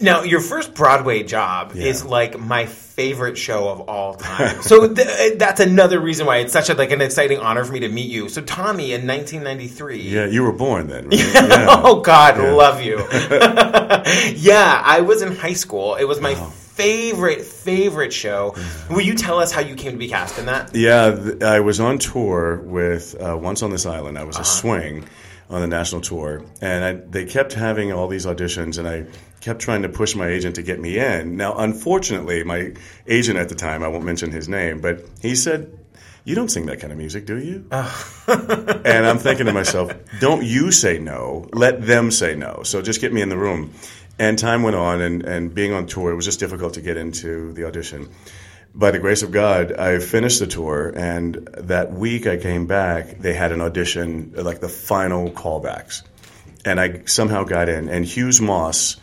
Now, 0.00 0.22
your 0.22 0.40
first 0.40 0.74
Broadway 0.74 1.24
job 1.24 1.72
yeah. 1.74 1.86
is 1.86 2.04
like 2.04 2.38
my 2.38 2.66
favorite 2.66 3.36
show 3.36 3.68
of 3.68 3.80
all 3.88 4.14
time. 4.14 4.62
so 4.62 4.92
th- 4.92 5.38
that's 5.38 5.60
another 5.60 5.98
reason 5.98 6.24
why 6.24 6.36
it's 6.38 6.52
such 6.52 6.70
a, 6.70 6.74
like 6.74 6.92
an 6.92 7.00
exciting 7.00 7.38
honor 7.38 7.64
for 7.64 7.72
me 7.72 7.80
to 7.80 7.88
meet 7.88 8.08
you. 8.08 8.28
So 8.28 8.40
Tommy 8.40 8.92
in 8.92 9.08
1993. 9.08 10.00
Yeah, 10.02 10.26
you 10.26 10.44
were 10.44 10.52
born 10.52 10.86
then. 10.86 11.08
Right? 11.08 11.18
yeah. 11.34 11.66
oh 11.68 12.00
God, 12.00 12.36
yeah. 12.36 12.52
love 12.52 12.80
you. 12.80 12.98
yeah, 14.36 14.80
I 14.84 15.00
was 15.00 15.22
in 15.22 15.34
high 15.34 15.54
school. 15.54 15.96
It 15.96 16.04
was 16.04 16.20
my 16.20 16.34
favorite, 16.78 17.42
favorite 17.42 18.12
show. 18.12 18.54
Will 18.88 19.00
you 19.00 19.14
tell 19.14 19.40
us 19.40 19.50
how 19.50 19.60
you 19.60 19.74
came 19.74 19.92
to 19.92 19.98
be 19.98 20.06
cast 20.06 20.38
in 20.38 20.46
that? 20.46 20.76
Yeah, 20.76 21.10
th- 21.10 21.42
I 21.42 21.58
was 21.58 21.80
on 21.80 21.98
tour 21.98 22.60
with 22.60 23.20
uh, 23.20 23.36
Once 23.36 23.64
on 23.64 23.70
This 23.70 23.84
Island. 23.84 24.16
I 24.16 24.22
was 24.22 24.36
uh-huh. 24.36 24.42
a 24.42 24.46
swing 24.46 25.08
on 25.50 25.60
the 25.60 25.66
national 25.66 26.02
tour, 26.02 26.44
and 26.60 26.84
I, 26.84 26.92
they 26.92 27.24
kept 27.24 27.52
having 27.52 27.92
all 27.92 28.06
these 28.06 28.26
auditions, 28.26 28.78
and 28.78 28.86
I 28.86 29.06
kept 29.40 29.60
trying 29.60 29.82
to 29.82 29.88
push 29.88 30.14
my 30.14 30.28
agent 30.28 30.54
to 30.54 30.62
get 30.62 30.78
me 30.78 30.98
in. 30.98 31.36
Now, 31.36 31.58
unfortunately, 31.58 32.44
my 32.44 32.74
agent 33.08 33.38
at 33.38 33.48
the 33.48 33.56
time, 33.56 33.82
I 33.82 33.88
won't 33.88 34.04
mention 34.04 34.30
his 34.30 34.48
name, 34.48 34.80
but 34.80 35.04
he 35.20 35.34
said, 35.34 35.76
you 36.28 36.34
don't 36.34 36.50
sing 36.50 36.66
that 36.66 36.78
kind 36.78 36.92
of 36.92 36.98
music, 36.98 37.24
do 37.24 37.38
you? 37.38 37.64
and 37.72 39.06
I'm 39.06 39.18
thinking 39.18 39.46
to 39.46 39.52
myself, 39.52 39.92
don't 40.20 40.44
you 40.44 40.70
say 40.70 40.98
no, 40.98 41.48
let 41.54 41.80
them 41.86 42.10
say 42.10 42.36
no. 42.36 42.62
So 42.64 42.82
just 42.82 43.00
get 43.00 43.12
me 43.12 43.22
in 43.22 43.30
the 43.30 43.38
room. 43.38 43.72
And 44.18 44.36
time 44.38 44.62
went 44.62 44.74
on, 44.74 45.00
and, 45.00 45.22
and 45.22 45.54
being 45.54 45.72
on 45.72 45.86
tour, 45.86 46.10
it 46.10 46.16
was 46.16 46.24
just 46.24 46.40
difficult 46.40 46.74
to 46.74 46.80
get 46.80 46.96
into 46.96 47.52
the 47.52 47.64
audition. 47.64 48.08
By 48.74 48.90
the 48.90 48.98
grace 48.98 49.22
of 49.22 49.30
God, 49.30 49.72
I 49.72 49.98
finished 49.98 50.40
the 50.40 50.46
tour, 50.46 50.92
and 50.94 51.34
that 51.56 51.92
week 51.92 52.26
I 52.26 52.36
came 52.36 52.66
back, 52.66 53.18
they 53.18 53.32
had 53.32 53.52
an 53.52 53.60
audition, 53.60 54.32
like 54.36 54.60
the 54.60 54.68
final 54.68 55.30
callbacks. 55.30 56.02
And 56.64 56.80
I 56.80 57.02
somehow 57.06 57.44
got 57.44 57.68
in. 57.68 57.88
And 57.88 58.04
Hughes 58.04 58.40
Moss, 58.40 58.96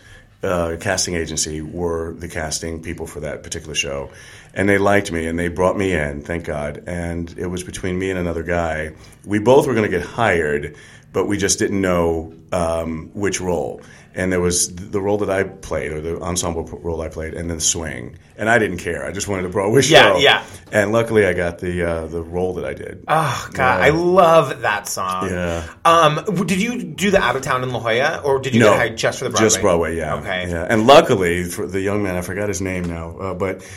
uh, 0.43 0.75
casting 0.79 1.15
agency, 1.15 1.61
were 1.61 2.13
the 2.13 2.27
casting 2.27 2.83
people 2.83 3.07
for 3.07 3.21
that 3.21 3.41
particular 3.41 3.73
show. 3.73 4.11
And 4.53 4.69
they 4.69 4.77
liked 4.77 5.11
me, 5.11 5.27
and 5.27 5.39
they 5.39 5.47
brought 5.47 5.77
me 5.77 5.93
in, 5.93 6.21
thank 6.21 6.45
God. 6.45 6.83
And 6.87 7.33
it 7.37 7.47
was 7.47 7.63
between 7.63 7.97
me 7.97 8.09
and 8.09 8.19
another 8.19 8.43
guy. 8.43 8.91
We 9.25 9.39
both 9.39 9.65
were 9.65 9.73
going 9.73 9.89
to 9.89 9.97
get 9.97 10.05
hired, 10.05 10.75
but 11.15 11.25
we 11.25 11.37
just 11.37 11.57
didn't 11.57 11.81
know 11.81 12.33
um, 12.51 13.09
which 13.13 13.41
role 13.41 13.81
and 14.15 14.31
there 14.31 14.39
was 14.39 14.73
the 14.73 15.01
role 15.01 15.17
that 15.17 15.29
I 15.29 15.43
played, 15.43 15.91
or 15.91 15.99
the 15.99 16.21
ensemble 16.21 16.63
role 16.63 17.01
I 17.01 17.09
played, 17.09 17.33
and 17.33 17.49
then 17.49 17.59
swing. 17.59 18.17
And 18.37 18.49
I 18.49 18.57
didn't 18.57 18.77
care. 18.77 19.05
I 19.05 19.11
just 19.11 19.27
wanted 19.27 19.45
a 19.45 19.49
Broadway 19.49 19.81
show. 19.81 19.95
Yeah, 19.95 20.17
yeah. 20.17 20.45
And 20.71 20.93
luckily, 20.93 21.25
I 21.25 21.33
got 21.33 21.59
the 21.59 21.83
uh, 21.83 22.07
the 22.07 22.21
role 22.21 22.53
that 22.55 22.65
I 22.65 22.73
did. 22.73 23.03
Oh 23.09 23.49
God, 23.51 23.81
I 23.81 23.89
love 23.89 24.61
that 24.61 24.87
song. 24.87 25.29
Yeah. 25.29 25.67
Um, 25.83 26.23
did 26.45 26.61
you 26.61 26.81
do 26.83 27.11
the 27.11 27.19
Out 27.19 27.35
of 27.35 27.41
Town 27.41 27.61
in 27.63 27.71
La 27.71 27.79
Jolla, 27.79 28.21
or 28.23 28.39
did 28.39 28.53
you 28.53 28.61
no, 28.61 28.71
get 28.71 28.77
hired 28.77 28.97
just 28.97 29.19
for 29.19 29.25
the 29.25 29.31
Broadway? 29.31 29.45
Just 29.45 29.61
Broadway. 29.61 29.97
Yeah. 29.97 30.15
Okay. 30.15 30.49
Yeah. 30.49 30.65
And 30.69 30.87
luckily, 30.87 31.43
for 31.43 31.67
the 31.67 31.81
young 31.81 32.01
man, 32.01 32.15
I 32.15 32.21
forgot 32.21 32.47
his 32.47 32.61
name 32.61 32.85
now, 32.85 33.17
uh, 33.17 33.33
but 33.33 33.67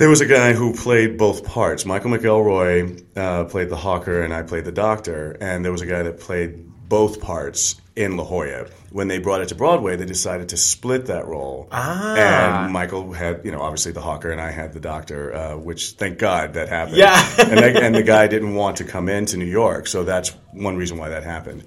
There 0.00 0.08
was 0.08 0.22
a 0.22 0.26
guy 0.26 0.54
who 0.54 0.72
played 0.72 1.18
both 1.18 1.44
parts. 1.44 1.84
Michael 1.84 2.10
McElroy 2.10 3.04
uh, 3.18 3.44
played 3.44 3.68
the 3.68 3.76
hawker, 3.76 4.22
and 4.22 4.32
I 4.32 4.42
played 4.42 4.64
the 4.64 4.72
doctor. 4.72 5.36
And 5.42 5.62
there 5.62 5.72
was 5.72 5.82
a 5.82 5.86
guy 5.86 6.02
that 6.02 6.18
played 6.18 6.88
both 6.88 7.20
parts 7.20 7.78
in 7.96 8.16
La 8.16 8.24
Jolla. 8.24 8.68
When 8.92 9.08
they 9.08 9.18
brought 9.18 9.42
it 9.42 9.50
to 9.50 9.54
Broadway, 9.54 9.96
they 9.96 10.06
decided 10.06 10.48
to 10.48 10.56
split 10.56 11.04
that 11.08 11.26
role. 11.26 11.68
Ah. 11.70 12.62
And 12.64 12.72
Michael 12.72 13.12
had, 13.12 13.44
you 13.44 13.52
know, 13.52 13.60
obviously 13.60 13.92
the 13.92 14.00
hawker, 14.00 14.30
and 14.30 14.40
I 14.40 14.50
had 14.50 14.72
the 14.72 14.80
doctor, 14.80 15.34
uh, 15.34 15.56
which 15.58 15.90
thank 15.90 16.18
God 16.18 16.54
that 16.54 16.70
happened. 16.70 16.96
Yeah. 16.96 17.22
and, 17.38 17.60
and 17.60 17.94
the 17.94 18.02
guy 18.02 18.26
didn't 18.26 18.54
want 18.54 18.78
to 18.78 18.84
come 18.84 19.10
into 19.10 19.36
New 19.36 19.44
York, 19.44 19.86
so 19.86 20.02
that's 20.04 20.30
one 20.52 20.78
reason 20.78 20.96
why 20.96 21.10
that 21.10 21.24
happened. 21.24 21.64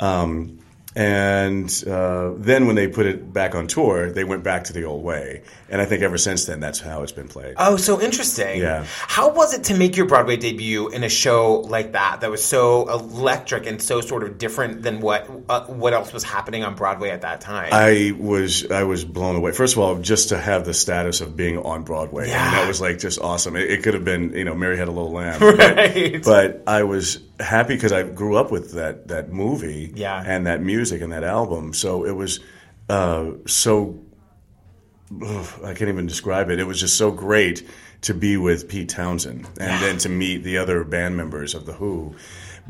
Um, 0.00 0.59
and 0.96 1.84
uh, 1.86 2.32
then 2.36 2.66
when 2.66 2.74
they 2.74 2.88
put 2.88 3.06
it 3.06 3.32
back 3.32 3.54
on 3.54 3.68
tour, 3.68 4.10
they 4.10 4.24
went 4.24 4.42
back 4.42 4.64
to 4.64 4.72
the 4.72 4.84
old 4.84 5.04
way. 5.04 5.42
And 5.68 5.80
I 5.80 5.84
think 5.84 6.02
ever 6.02 6.18
since 6.18 6.46
then, 6.46 6.58
that's 6.58 6.80
how 6.80 7.02
it's 7.04 7.12
been 7.12 7.28
played. 7.28 7.54
Oh, 7.58 7.76
so 7.76 8.00
interesting. 8.00 8.60
Yeah. 8.60 8.84
How 9.06 9.30
was 9.30 9.54
it 9.54 9.64
to 9.64 9.74
make 9.76 9.96
your 9.96 10.06
Broadway 10.06 10.36
debut 10.36 10.88
in 10.88 11.04
a 11.04 11.08
show 11.08 11.60
like 11.60 11.92
that 11.92 12.22
that 12.22 12.30
was 12.30 12.42
so 12.44 12.88
electric 12.88 13.66
and 13.66 13.80
so 13.80 14.00
sort 14.00 14.24
of 14.24 14.36
different 14.36 14.82
than 14.82 14.98
what 15.00 15.30
uh, 15.48 15.64
what 15.66 15.92
else 15.92 16.12
was 16.12 16.24
happening 16.24 16.64
on 16.64 16.74
Broadway 16.74 17.10
at 17.10 17.20
that 17.20 17.40
time? 17.40 17.68
I 17.70 18.12
was 18.18 18.68
I 18.68 18.82
was 18.82 19.04
blown 19.04 19.36
away. 19.36 19.52
First 19.52 19.74
of 19.74 19.78
all, 19.78 19.96
just 20.00 20.30
to 20.30 20.38
have 20.40 20.64
the 20.64 20.74
status 20.74 21.20
of 21.20 21.36
being 21.36 21.58
on 21.58 21.84
Broadway, 21.84 22.26
Yeah. 22.28 22.44
and 22.44 22.54
that 22.56 22.66
was 22.66 22.80
like 22.80 22.98
just 22.98 23.20
awesome. 23.20 23.54
It, 23.54 23.70
it 23.70 23.82
could 23.84 23.94
have 23.94 24.04
been, 24.04 24.32
you 24.32 24.44
know, 24.44 24.56
Mary 24.56 24.76
Had 24.76 24.88
a 24.88 24.92
Little 24.92 25.12
Lamb, 25.12 25.40
Right. 25.56 26.14
but, 26.24 26.24
but 26.24 26.62
I 26.66 26.82
was 26.82 27.20
happy 27.38 27.74
because 27.76 27.92
I 27.92 28.02
grew 28.02 28.36
up 28.36 28.50
with 28.50 28.72
that 28.72 29.06
that 29.06 29.32
movie, 29.32 29.92
Yeah. 29.94 30.20
and 30.26 30.48
that 30.48 30.60
music 30.60 30.79
and 31.02 31.12
that 31.12 31.24
album. 31.24 31.72
So 31.72 32.04
it 32.04 32.12
was 32.12 32.40
uh, 32.88 33.32
so 33.46 34.00
I 35.64 35.74
can't 35.74 35.88
even 35.88 36.06
describe 36.06 36.50
it. 36.50 36.58
It 36.58 36.64
was 36.64 36.80
just 36.80 36.96
so 36.96 37.10
great 37.10 37.66
to 38.02 38.14
be 38.14 38.36
with 38.36 38.68
Pete 38.68 38.88
Townshend 38.88 39.46
and 39.60 39.82
then 39.82 39.98
to 39.98 40.08
meet 40.08 40.42
the 40.42 40.58
other 40.58 40.84
band 40.84 41.16
members 41.16 41.54
of 41.54 41.66
The 41.66 41.72
Who. 41.72 42.14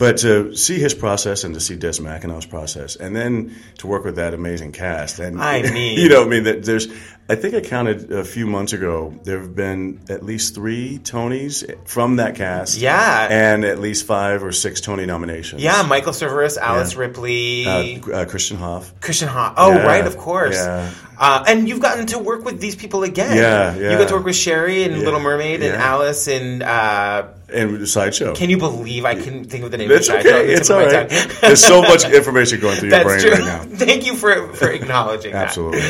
But 0.01 0.17
to 0.19 0.57
see 0.57 0.79
his 0.81 0.95
process 0.95 1.45
and 1.45 1.55
to 1.55 1.61
see 1.61 1.77
Des 1.77 2.01
McAnuff's 2.01 2.47
process, 2.47 2.97
and 2.97 3.15
then 3.15 3.55
to 3.79 3.87
work 3.87 4.03
with 4.05 4.17
that 4.17 4.33
amazing 4.35 4.73
cast, 4.73 5.19
and 5.21 5.41
I 5.41 5.63
mean- 5.71 5.99
you 5.99 6.09
know, 6.09 6.25
I 6.25 6.27
mean, 6.27 6.45
that 6.45 6.65
there's, 6.65 6.89
I 7.29 7.35
think 7.37 7.55
I 7.55 7.61
counted 7.61 8.11
a 8.11 8.25
few 8.25 8.47
months 8.47 8.73
ago. 8.73 9.15
There 9.25 9.39
have 9.39 9.55
been 9.55 10.01
at 10.09 10.25
least 10.25 10.55
three 10.55 10.99
Tonys 11.05 11.63
from 11.87 12.17
that 12.17 12.35
cast, 12.35 12.79
Yeah. 12.79 13.29
and 13.31 13.63
at 13.65 13.79
least 13.79 14.07
five 14.07 14.43
or 14.43 14.53
six 14.53 14.81
Tony 14.81 15.05
nominations. 15.07 15.63
yeah, 15.63 15.83
Michael 15.83 16.13
Cerveris, 16.15 16.57
Alice 16.57 16.95
Yeah. 16.95 17.01
Ripley, 17.01 17.67
uh, 17.67 18.11
uh, 18.11 18.25
Christian 18.25 18.57
Hoff. 18.57 18.99
Christian 19.01 19.29
Hahn. 19.29 19.53
Oh, 19.59 19.73
Yeah, 19.75 19.83
right, 19.87 20.07
of 20.07 20.17
course. 20.17 20.57
yeah. 20.57 20.91
Uh, 21.19 21.45
and 21.47 21.69
you've 21.69 21.81
gotten 21.81 22.07
to 22.07 22.19
work 22.19 22.47
with 22.47 22.59
these 22.63 22.75
people 22.75 23.03
again. 23.03 23.37
Yeah, 23.37 23.77
yeah. 23.77 23.93
You 23.93 23.99
got 23.99 24.09
to 24.09 24.15
work 24.15 24.25
with 24.25 24.37
Sherie 24.37 24.85
and 24.85 24.99
Little 25.01 25.21
Mermaid 25.21 25.63
and. 25.63 25.75
Alice 25.77 26.27
and. 26.27 26.63
And 27.53 27.89
sideshow. 27.89 28.35
can 28.35 28.51
you 28.51 28.59
believe 28.59 29.05
I 29.05 29.15
couldn't 29.15 29.45
think 29.45 29.65
of 29.65 29.71
the 29.71 29.79
name 29.79 29.91
It's 29.91 30.09
of 30.09 30.23
the 30.23 30.23
show? 30.23 30.37
okay. 30.37 30.53
It's 30.53 30.71
all 30.71 30.81
right. 30.85 31.09
There's 31.41 31.63
so 31.65 31.83
much 31.83 32.05
information 32.09 32.61
going 32.61 32.77
through 32.79 32.91
your 32.91 33.03
brain 33.05 33.21
true. 33.21 33.31
right 33.33 33.41
now. 33.45 33.63
Thank 33.77 34.07
you 34.07 34.15
for 34.17 34.53
for 34.55 34.69
acknowledging 34.71 35.33
that. 35.33 35.49
Absolutely. 35.49 35.81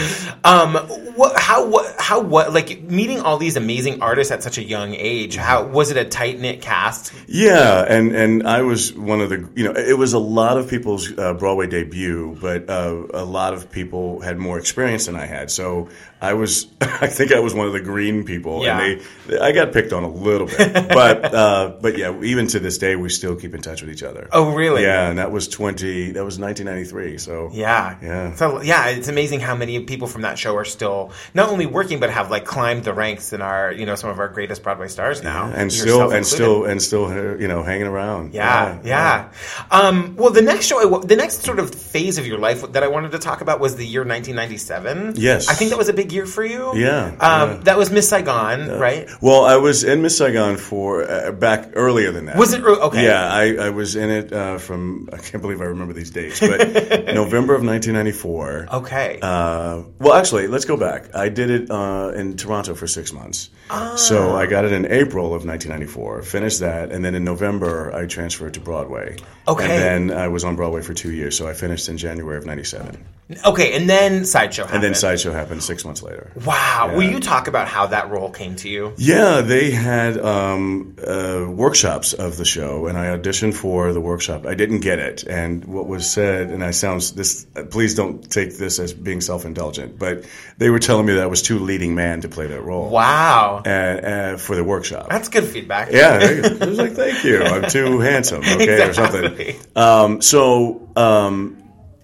Um, 0.44 0.74
what, 1.16 1.38
how, 1.38 1.66
what, 1.66 1.94
how, 1.98 2.20
what, 2.20 2.52
like 2.52 2.82
meeting 2.82 3.20
all 3.20 3.36
these 3.36 3.56
amazing 3.56 4.00
artists 4.02 4.30
at 4.32 4.42
such 4.42 4.58
a 4.58 4.62
young 4.62 4.94
age? 4.94 5.36
How 5.36 5.64
was 5.64 5.90
it 5.90 5.96
a 5.96 6.04
tight 6.04 6.38
knit 6.40 6.62
cast? 6.62 7.12
Yeah, 7.26 7.84
and 7.88 8.14
and 8.14 8.46
I 8.46 8.62
was 8.62 8.92
one 8.94 9.20
of 9.20 9.28
the 9.28 9.48
you 9.54 9.64
know 9.64 9.72
it 9.72 9.98
was 9.98 10.12
a 10.12 10.18
lot 10.18 10.56
of 10.56 10.68
people's 10.68 11.16
uh, 11.18 11.34
Broadway 11.34 11.66
debut, 11.66 12.36
but 12.40 12.68
uh, 12.70 13.02
a 13.14 13.24
lot 13.24 13.52
of 13.54 13.70
people 13.70 14.20
had 14.20 14.38
more 14.38 14.58
experience 14.58 15.06
than 15.06 15.16
I 15.16 15.26
had. 15.26 15.50
So 15.50 15.88
I 16.20 16.34
was 16.34 16.66
I 16.80 17.06
think 17.06 17.32
I 17.32 17.40
was 17.40 17.54
one 17.54 17.66
of 17.66 17.72
the 17.72 17.80
green 17.80 18.24
people, 18.24 18.64
Yeah. 18.64 18.80
and 18.80 19.00
they 19.26 19.38
I 19.38 19.52
got 19.52 19.72
picked 19.72 19.92
on 19.92 20.02
a 20.04 20.08
little 20.10 20.46
bit, 20.46 20.88
but 20.88 21.32
uh, 21.50 21.68
but 21.80 21.98
yeah, 21.98 22.20
even 22.22 22.46
to 22.48 22.60
this 22.60 22.78
day 22.78 22.96
we 22.96 23.08
still 23.08 23.36
keep 23.36 23.54
in 23.54 23.62
touch 23.62 23.82
with 23.82 23.90
each 23.90 24.02
other. 24.02 24.28
Oh, 24.32 24.54
really? 24.54 24.82
Yeah, 24.82 25.08
and 25.08 25.18
that 25.18 25.32
was 25.32 25.48
twenty 25.48 26.12
that 26.12 26.24
was 26.24 26.38
1993. 26.38 27.18
So 27.18 27.50
Yeah, 27.52 27.96
Yeah. 28.02 28.34
So 28.34 28.62
yeah, 28.62 28.86
it's 28.88 29.08
amazing 29.08 29.40
how 29.40 29.56
many 29.56 29.82
people 29.84 30.06
from 30.06 30.22
that 30.22 30.38
show 30.38 30.56
are 30.56 30.64
still 30.64 31.12
not 31.34 31.48
only 31.48 31.66
working 31.66 31.98
but 32.00 32.10
have 32.10 32.30
like 32.30 32.44
climbed 32.44 32.84
the 32.84 32.94
ranks 32.94 33.32
and 33.32 33.42
are 33.42 33.72
you 33.72 33.86
know 33.86 33.94
some 33.94 34.10
of 34.10 34.18
our 34.18 34.28
greatest 34.28 34.62
Broadway 34.62 34.88
stars 34.88 35.22
now, 35.22 35.50
and 35.54 35.72
still 35.72 36.10
and 36.12 36.26
still 36.26 36.64
and 36.64 36.80
still 36.80 37.10
you 37.40 37.48
know 37.48 37.62
hanging 37.62 37.86
around. 37.86 38.34
Yeah, 38.34 38.80
yeah. 38.84 39.32
Um, 39.70 40.16
well, 40.16 40.30
the 40.30 40.42
next 40.42 40.66
show, 40.66 40.78
I 40.78 41.06
the 41.06 41.16
next 41.16 41.42
sort 41.42 41.58
of 41.58 41.74
phase 41.74 42.18
of 42.18 42.26
your 42.26 42.38
life 42.38 42.62
that 42.72 42.82
I 42.82 42.88
wanted 42.88 43.12
to 43.12 43.18
talk 43.18 43.40
about 43.40 43.60
was 43.60 43.76
the 43.76 43.86
year 43.86 44.02
1997. 44.02 45.14
Yes. 45.16 45.48
I 45.48 45.54
think 45.54 45.70
that 45.70 45.78
was 45.78 45.88
a 45.88 45.92
big 45.92 46.12
year 46.12 46.26
for 46.26 46.44
you. 46.44 46.76
Yeah, 46.76 47.06
um, 47.06 47.50
yeah. 47.50 47.56
that 47.64 47.78
was 47.78 47.90
Miss 47.90 48.08
Saigon, 48.08 48.78
right? 48.78 49.08
Well, 49.20 49.44
I 49.44 49.56
was 49.56 49.84
in 49.84 50.02
Miss 50.02 50.16
Saigon 50.16 50.56
for 50.56 51.02
uh, 51.02 51.32
back 51.40 51.70
earlier 51.74 52.12
than 52.12 52.26
that. 52.26 52.36
Was 52.36 52.52
it 52.52 52.62
okay? 52.62 53.04
Yeah, 53.04 53.26
I, 53.26 53.66
I 53.66 53.70
was 53.70 53.96
in 53.96 54.10
it 54.10 54.32
uh, 54.32 54.58
from 54.58 55.08
I 55.12 55.16
can't 55.16 55.42
believe 55.42 55.60
I 55.60 55.64
remember 55.64 55.92
these 55.92 56.10
dates, 56.10 56.40
but 56.40 56.58
November 57.14 57.54
of 57.54 57.64
1994. 57.64 58.68
Okay. 58.72 59.18
Uh, 59.20 59.82
well, 59.98 60.14
actually, 60.14 60.46
let's 60.46 60.64
go 60.64 60.76
back. 60.76 61.14
I 61.14 61.28
did 61.28 61.50
it 61.50 61.70
uh, 61.70 62.12
in 62.14 62.36
Toronto 62.36 62.74
for 62.74 62.86
six 62.86 63.12
months. 63.12 63.50
So 63.96 64.34
I 64.36 64.46
got 64.46 64.64
it 64.64 64.72
in 64.72 64.86
April 64.86 65.26
of 65.26 65.46
1994, 65.46 66.22
finished 66.22 66.60
that, 66.60 66.90
and 66.90 67.04
then 67.04 67.14
in 67.14 67.24
November 67.24 67.94
I 67.94 68.06
transferred 68.06 68.54
to 68.54 68.60
Broadway. 68.60 69.16
Okay. 69.46 69.64
And 69.64 70.10
then 70.10 70.18
I 70.18 70.28
was 70.28 70.44
on 70.44 70.56
Broadway 70.56 70.82
for 70.82 70.92
two 70.92 71.12
years, 71.12 71.36
so 71.36 71.48
I 71.48 71.54
finished 71.54 71.88
in 71.88 71.96
January 71.96 72.36
of 72.36 72.46
97. 72.46 73.04
Okay, 73.44 73.74
and 73.76 73.88
then 73.88 74.24
sideshow 74.24 74.62
happened. 74.64 74.76
And 74.76 74.84
then 74.84 74.94
Sideshow 74.94 75.32
happened 75.32 75.62
six 75.62 75.84
months 75.84 76.02
later. 76.02 76.32
Wow. 76.44 76.92
Will 76.94 77.08
you 77.10 77.20
talk 77.20 77.48
about 77.48 77.68
how 77.68 77.86
that 77.86 78.10
role 78.10 78.30
came 78.30 78.56
to 78.56 78.68
you? 78.68 78.92
Yeah, 78.96 79.40
they 79.40 79.70
had 79.70 80.18
um, 80.18 80.96
uh, 81.06 81.46
workshops 81.48 82.12
of 82.12 82.36
the 82.36 82.44
show, 82.44 82.86
and 82.86 82.96
I 82.98 83.16
auditioned 83.16 83.54
for 83.54 83.92
the 83.92 84.00
workshop. 84.00 84.46
I 84.46 84.54
didn't 84.54 84.80
get 84.80 84.98
it, 84.98 85.24
and 85.24 85.64
what 85.64 85.86
was 85.86 86.08
said, 86.10 86.50
and 86.50 86.64
I 86.64 86.70
sounds 86.72 87.12
this. 87.12 87.46
uh, 87.56 87.64
Please 87.64 87.94
don't 87.94 88.28
take 88.30 88.56
this 88.58 88.78
as 88.78 88.92
being 88.92 89.20
self-indulgent, 89.20 89.98
but 89.98 90.24
they 90.58 90.70
were 90.70 90.78
telling 90.80 91.06
me 91.06 91.14
that 91.14 91.22
I 91.22 91.26
was 91.26 91.42
too 91.42 91.58
leading 91.58 91.94
man 91.94 92.20
to 92.22 92.28
play 92.28 92.46
that 92.48 92.62
role. 92.62 92.90
Wow. 92.90 93.62
And, 93.64 94.04
uh, 94.04 94.36
for 94.38 94.56
the 94.56 94.64
workshop. 94.64 95.08
That's 95.08 95.28
good 95.28 95.44
feedback. 95.44 95.92
yeah, 95.92 96.18
there 96.18 96.36
you 96.36 96.42
go. 96.42 96.64
I 96.66 96.68
was 96.68 96.78
like, 96.78 96.92
"Thank 96.92 97.24
you, 97.24 97.42
I'm 97.42 97.68
too 97.70 97.98
handsome," 98.10 98.40
okay, 98.42 98.88
or 98.88 98.92
something. 98.92 99.56
Um, 99.76 100.20
so 100.22 100.88
um, 100.96 101.59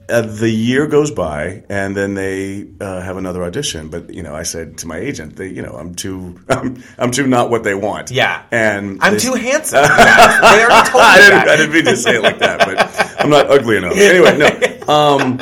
uh, 0.09 0.23
the 0.23 0.49
year 0.51 0.87
goes 0.87 1.11
by, 1.11 1.65
and 1.69 1.97
then 1.97 2.15
they 2.15 2.69
uh, 2.81 3.01
have 3.01 3.17
another 3.17 3.43
audition. 3.45 3.89
But 3.89 4.13
you 4.13 4.23
know, 4.23 4.35
I 4.35 4.45
said 4.45 4.79
to 4.79 4.87
my 4.87 4.99
agent, 4.99 5.37
they, 5.37 5.49
you 5.49 5.63
know, 5.63 5.73
I'm 5.73 5.95
too, 5.95 6.41
I'm, 6.49 6.83
I'm 6.99 7.11
too 7.11 7.27
not 7.27 7.51
what 7.51 7.65
they 7.65 7.75
want. 7.75 8.11
Yeah. 8.11 8.45
and 8.51 8.99
I'm 9.03 9.15
they- 9.15 9.19
too 9.19 9.35
handsome. 9.35 9.85
Yes, 9.85 10.41
they 10.41 10.65
already 10.65 10.91
told 10.91 11.03
me 11.03 11.09
I 11.09 11.19
didn't. 11.19 11.49
I 11.49 11.57
didn't 11.57 11.73
mean 11.73 11.85
to 11.87 11.97
say 11.97 12.17
it 12.17 12.23
like 12.23 12.39
that, 12.39 12.59
but 12.61 13.21
I'm 13.21 13.31
not 13.31 13.51
ugly 13.51 13.77
enough. 13.77 13.97
Anyway, 13.97 14.37
no. 14.39 14.73
Um, 14.87 15.41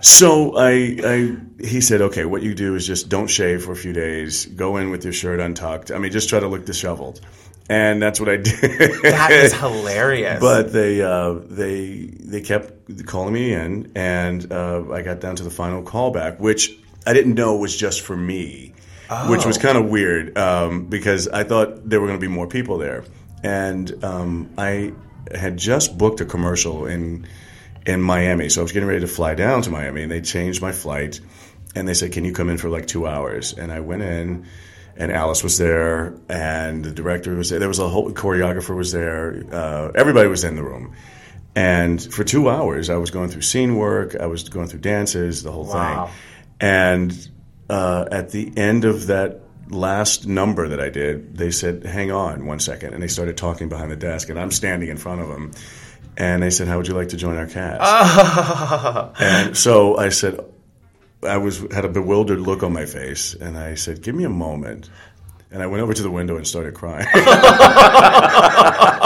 so 0.00 0.56
I, 0.56 0.96
I, 1.04 1.36
he 1.58 1.80
said, 1.80 2.00
okay, 2.02 2.24
what 2.24 2.44
you 2.44 2.54
do 2.54 2.76
is 2.76 2.86
just 2.86 3.08
don't 3.08 3.26
shave 3.26 3.64
for 3.64 3.72
a 3.72 3.76
few 3.76 3.92
days. 3.92 4.46
Go 4.46 4.76
in 4.76 4.90
with 4.90 5.02
your 5.02 5.12
shirt 5.12 5.40
untucked. 5.40 5.90
I 5.90 5.98
mean, 5.98 6.12
just 6.12 6.28
try 6.28 6.38
to 6.38 6.46
look 6.46 6.64
disheveled. 6.64 7.20
And 7.68 8.00
that's 8.00 8.20
what 8.20 8.28
I 8.28 8.36
did. 8.36 9.02
That 9.02 9.30
is 9.32 9.52
hilarious. 9.60 10.38
But 10.40 10.72
they 10.72 11.02
uh, 11.02 11.34
they 11.44 12.06
they 12.06 12.40
kept 12.40 13.04
calling 13.06 13.34
me 13.34 13.52
in, 13.52 13.90
and 13.96 14.52
uh, 14.52 14.84
I 14.92 15.02
got 15.02 15.20
down 15.20 15.36
to 15.36 15.42
the 15.42 15.50
final 15.50 15.82
callback, 15.82 16.38
which 16.38 16.70
I 17.06 17.12
didn't 17.12 17.34
know 17.34 17.56
was 17.56 17.76
just 17.76 18.02
for 18.02 18.16
me, 18.16 18.72
which 19.28 19.44
was 19.44 19.58
Oh. 19.58 19.60
kind 19.60 19.78
of 19.78 19.86
weird 19.86 20.38
um, 20.38 20.86
because 20.86 21.26
I 21.28 21.42
thought 21.42 21.88
there 21.88 22.00
were 22.00 22.06
going 22.06 22.20
to 22.20 22.24
be 22.24 22.32
more 22.32 22.46
people 22.46 22.78
there, 22.78 23.04
and 23.42 24.04
um, 24.04 24.50
I 24.56 24.92
had 25.34 25.56
just 25.56 25.98
booked 25.98 26.20
a 26.20 26.24
commercial 26.24 26.86
in 26.86 27.26
in 27.84 28.00
Miami, 28.00 28.48
so 28.48 28.60
I 28.60 28.62
was 28.62 28.70
getting 28.72 28.88
ready 28.88 29.00
to 29.00 29.08
fly 29.08 29.34
down 29.34 29.62
to 29.62 29.70
Miami, 29.70 30.02
and 30.04 30.12
they 30.12 30.20
changed 30.20 30.62
my 30.62 30.70
flight, 30.72 31.20
and 31.74 31.88
they 31.88 31.94
said, 31.94 32.12
"Can 32.12 32.24
you 32.24 32.32
come 32.32 32.48
in 32.48 32.58
for 32.58 32.68
like 32.68 32.86
two 32.86 33.08
hours?" 33.08 33.54
And 33.54 33.72
I 33.72 33.80
went 33.80 34.02
in 34.02 34.46
and 34.96 35.12
Alice 35.12 35.42
was 35.44 35.58
there, 35.58 36.14
and 36.28 36.84
the 36.84 36.90
director 36.92 37.34
was 37.34 37.50
there. 37.50 37.58
There 37.58 37.68
was 37.68 37.78
a 37.78 37.88
whole 37.88 38.10
choreographer 38.12 38.74
was 38.76 38.92
there. 38.92 39.44
Uh, 39.52 39.90
everybody 39.94 40.28
was 40.28 40.44
in 40.44 40.56
the 40.56 40.62
room, 40.62 40.94
and 41.54 42.02
for 42.02 42.24
two 42.24 42.48
hours, 42.48 42.90
I 42.90 42.96
was 42.96 43.10
going 43.10 43.28
through 43.30 43.42
scene 43.42 43.76
work. 43.76 44.16
I 44.16 44.26
was 44.26 44.48
going 44.48 44.68
through 44.68 44.80
dances, 44.80 45.42
the 45.42 45.52
whole 45.52 45.64
Wow. 45.66 46.06
thing. 46.06 46.14
And 46.60 47.28
uh, 47.68 48.06
at 48.10 48.30
the 48.30 48.52
end 48.56 48.84
of 48.84 49.08
that 49.08 49.40
last 49.68 50.26
number 50.26 50.68
that 50.68 50.80
I 50.80 50.88
did, 50.90 51.36
they 51.36 51.50
said, 51.50 51.84
"Hang 51.84 52.10
on 52.12 52.46
one 52.46 52.60
second. 52.60 52.94
and 52.94 53.02
they 53.02 53.08
started 53.08 53.36
talking 53.36 53.68
behind 53.68 53.90
the 53.90 53.96
desk, 53.96 54.28
and 54.30 54.38
I'm 54.38 54.50
standing 54.50 54.88
in 54.88 54.96
front 54.96 55.20
of 55.20 55.28
them. 55.28 55.50
And 56.18 56.42
they 56.42 56.48
said, 56.50 56.66
"How 56.68 56.78
would 56.78 56.88
you 56.88 56.94
like 56.94 57.08
to 57.10 57.16
join 57.18 57.36
our 57.36 57.46
cast?" 57.46 57.82
and 59.20 59.56
so 59.56 59.96
I 59.98 60.08
said, 60.10 60.40
I 61.26 61.36
was 61.36 61.60
had 61.72 61.84
a 61.84 61.88
bewildered 61.88 62.40
look 62.40 62.62
on 62.62 62.72
my 62.72 62.86
face, 62.86 63.34
and 63.34 63.58
I 63.58 63.74
said, 63.74 64.02
"Give 64.02 64.14
me 64.14 64.24
a 64.24 64.30
moment." 64.30 64.88
And 65.50 65.62
I 65.62 65.66
went 65.66 65.82
over 65.82 65.94
to 65.94 66.02
the 66.02 66.10
window 66.10 66.36
and 66.36 66.46
started 66.46 66.74
crying. 66.74 67.06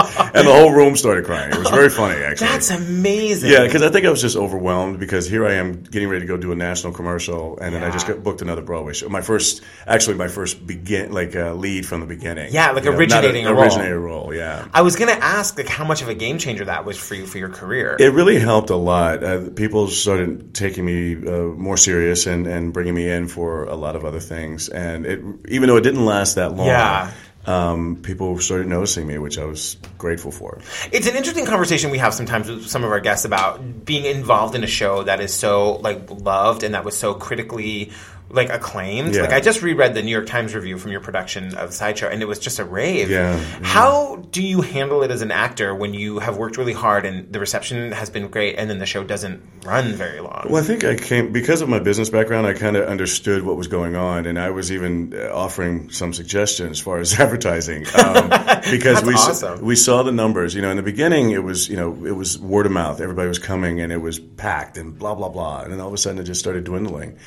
and 0.35 0.47
the 0.47 0.53
whole 0.53 0.73
room 0.73 0.97
started 0.97 1.25
crying. 1.25 1.51
It 1.53 1.59
was 1.59 1.71
very 1.71 1.89
funny, 1.91 2.23
actually. 2.25 2.49
That's 2.49 2.71
amazing. 2.71 3.51
Yeah, 3.51 3.65
because 3.65 3.83
I 3.83 3.89
think 3.91 4.07
I 4.07 4.11
was 4.11 4.21
just 4.21 4.37
overwhelmed 4.37 4.99
because 5.01 5.29
here 5.29 5.47
I 5.47 5.55
am 5.55 5.83
getting 5.83 6.09
ready 6.09 6.23
to 6.23 6.27
go 6.27 6.37
do 6.37 6.53
a 6.53 6.57
national 6.57 6.93
commercial, 6.93 7.59
and 7.59 7.75
then 7.75 7.83
I 7.83 7.91
just 7.91 8.07
got 8.07 8.23
booked 8.23 8.43
another 8.43 8.63
Broadway 8.63 8.93
show. 8.95 9.09
My 9.09 9.21
first, 9.23 9.63
actually, 9.87 10.17
my 10.17 10.29
first 10.29 10.67
begin 10.67 11.13
like 11.13 11.35
uh, 11.37 11.55
lead 11.55 11.87
from 11.87 12.01
the 12.01 12.07
beginning. 12.07 12.53
Yeah, 12.53 12.71
like 12.73 12.85
You 12.85 12.93
know, 12.93 12.97
originating 12.99 13.45
not 13.45 13.53
a 13.53 13.55
role. 13.55 13.63
originator 13.65 14.01
role. 14.01 14.35
Yeah. 14.35 14.67
I 14.73 14.83
was 14.83 14.97
gonna 14.97 15.13
ask 15.13 15.57
like 15.57 15.69
how 15.69 15.85
much 15.85 16.03
of 16.03 16.09
a 16.09 16.15
game 16.15 16.39
changer 16.39 16.65
that 16.65 16.85
was 16.85 16.97
for 16.99 17.15
you 17.15 17.27
for 17.27 17.39
your 17.39 17.49
career. 17.51 17.97
It 17.99 18.13
really 18.13 18.39
helped 18.39 18.71
a 18.71 18.77
lot. 18.77 19.23
Uh, 19.25 19.51
people 19.51 19.89
started 19.89 20.55
taking 20.55 20.85
me 20.85 21.17
uh, 21.17 21.43
more 21.57 21.77
serious 21.77 22.27
and, 22.27 22.47
and 22.47 22.73
bringing 22.73 22.95
me 22.95 23.09
in 23.11 23.29
for 23.29 23.65
a 23.65 23.75
lot 23.77 23.97
of 23.97 24.05
other 24.05 24.21
things. 24.21 24.69
And 24.69 25.07
it, 25.07 25.21
even 25.49 25.69
though 25.69 25.77
it 25.77 25.83
didn't 25.83 26.05
last 26.07 26.35
that 26.35 26.55
long, 26.55 26.67
Yeah. 26.67 27.11
Um, 27.51 27.97
people 27.97 28.39
started 28.39 28.69
noticing 28.69 29.07
me, 29.07 29.19
which 29.19 29.39
I 29.39 29.45
was 29.45 29.77
grateful 29.99 30.31
for. 30.31 30.61
It's 30.93 31.09
an 31.09 31.17
interesting 31.17 31.47
conversation 31.47 31.91
we 31.91 31.99
have 31.99 32.15
sometimes 32.15 32.49
with 32.49 32.69
some 32.69 32.85
of 32.85 32.93
our 32.93 33.01
guests 33.01 33.25
about 33.25 33.85
being 33.85 34.05
involved 34.05 34.55
in 34.55 34.63
a 34.63 34.69
show 34.69 35.03
that 35.03 35.21
is 35.21 35.35
so 35.35 35.77
like 35.77 36.09
loved 36.11 36.63
and 36.63 36.75
that 36.75 36.85
was 36.85 36.97
so 36.97 37.15
critically 37.15 37.91
like 38.31 38.51
acclaimed. 38.51 39.15
Yeah. 39.15 39.23
Like 39.23 39.33
I 39.33 39.41
just 39.41 39.63
reread 39.63 39.95
the 39.95 40.03
New 40.03 40.11
York 40.11 40.27
Times 40.27 40.55
review 40.55 40.79
from 40.79 40.93
your 40.93 41.01
production 41.01 41.55
of 41.57 41.75
Sideshow 41.75 42.09
and 42.09 42.23
it 42.23 42.27
was 42.27 42.39
just 42.39 42.59
a 42.59 42.65
rave. 42.65 43.11
Yeah, 43.11 43.37
How 43.63 44.17
do 44.31 44.43
you 44.43 44.61
handle 44.61 45.03
it 45.03 45.11
as 45.11 45.23
an 45.23 45.31
actor 45.31 45.75
when 45.75 45.95
you 45.95 46.21
have 46.21 46.37
worked 46.37 46.57
really 46.57 46.73
hard 46.73 47.05
and 47.05 47.33
the 47.33 47.41
reception 47.41 47.93
has 47.93 48.11
been 48.11 48.29
great 48.29 48.57
and 48.57 48.71
then 48.71 48.79
the 48.79 48.87
show 48.87 49.05
doesn't 49.05 49.43
run 49.65 49.93
very 49.93 50.21
long? 50.21 50.47
Well, 50.49 50.63
I 50.63 50.67
think 50.67 50.85
I 50.85 50.97
came 50.97 51.33
because 51.33 51.61
of 51.61 51.69
my 51.69 51.79
business 51.79 52.11
background. 52.11 52.47
I 52.47 52.55
kind 52.55 52.77
of 52.77 52.89
understood 52.89 53.43
what 53.43 53.57
was 53.57 53.67
going 53.67 53.97
on, 53.97 54.27
and 54.27 54.39
I 54.39 54.51
was 54.51 54.73
even 54.73 55.15
uh, 55.15 55.35
offering 55.35 55.91
some 55.91 56.13
suggestions 56.13 56.79
as 56.79 56.81
far 56.81 56.99
as 56.99 57.13
advertising 57.21 57.87
um, 57.99 58.29
because 58.71 59.03
we 59.03 59.15
awesome. 59.15 59.59
saw, 59.59 59.63
we 59.63 59.77
saw 59.77 60.03
the 60.03 60.13
numbers. 60.13 60.55
You 60.55 60.63
know, 60.63 60.71
in 60.71 60.77
the 60.77 60.83
beginning, 60.83 61.31
it 61.31 61.43
was 61.43 61.69
you 61.69 61.77
know 61.77 61.93
it 62.07 62.17
was 62.17 62.39
word 62.39 62.67
of 62.67 62.73
mouth. 62.73 63.01
Everybody 63.01 63.29
was 63.29 63.39
coming, 63.39 63.81
and 63.81 63.93
it 63.93 63.99
was 63.99 64.19
packed, 64.19 64.77
and 64.77 64.99
blah 64.99 65.15
blah 65.15 65.29
blah. 65.29 65.63
And 65.63 65.73
then 65.73 65.81
all 65.81 65.89
of 65.89 65.95
a 65.95 65.99
sudden, 65.99 66.21
it 66.21 66.25
just 66.25 66.41
started 66.41 66.65
dwindling. 66.65 67.19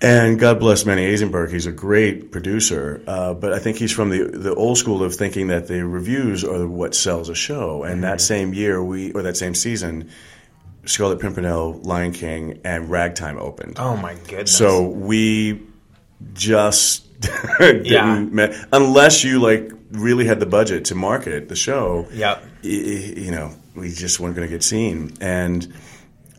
And 0.00 0.38
God 0.38 0.60
bless 0.60 0.84
Manny 0.86 1.12
Azenberg. 1.12 1.50
He's 1.50 1.66
a 1.66 1.72
great 1.72 2.30
producer, 2.30 3.02
uh, 3.08 3.34
but 3.34 3.52
I 3.52 3.58
think 3.58 3.78
he's 3.78 3.90
from 3.90 4.10
the 4.10 4.24
the 4.24 4.54
old 4.54 4.78
school 4.78 5.02
of 5.02 5.14
thinking 5.16 5.48
that 5.48 5.66
the 5.66 5.84
reviews 5.84 6.44
are 6.44 6.68
what 6.68 6.94
sells 6.94 7.28
a 7.28 7.34
show. 7.34 7.82
And 7.82 8.04
that 8.04 8.20
same 8.20 8.54
year, 8.54 8.82
we 8.82 9.10
or 9.12 9.22
that 9.22 9.36
same 9.36 9.56
season, 9.56 10.08
Scarlet 10.84 11.18
Pimpernel, 11.18 11.80
Lion 11.82 12.12
King, 12.12 12.60
and 12.64 12.88
Ragtime 12.88 13.38
opened. 13.38 13.74
oh 13.80 13.96
my 13.96 14.14
goodness. 14.28 14.56
So 14.56 14.82
we 14.86 15.62
just 16.34 17.20
didn't, 17.58 17.84
Yeah. 17.86 18.20
ma- 18.20 18.54
unless 18.72 19.24
you 19.24 19.40
like 19.40 19.72
really 19.90 20.26
had 20.26 20.38
the 20.38 20.46
budget 20.46 20.84
to 20.86 20.94
market 20.94 21.48
the 21.48 21.56
show. 21.56 22.06
Yep. 22.12 22.42
y- 22.62 22.70
You 23.16 23.30
know, 23.32 23.52
we 23.74 23.90
just 23.92 24.20
weren't 24.20 24.36
going 24.36 24.46
to 24.46 24.52
get 24.54 24.62
seen, 24.62 25.14
and 25.20 25.66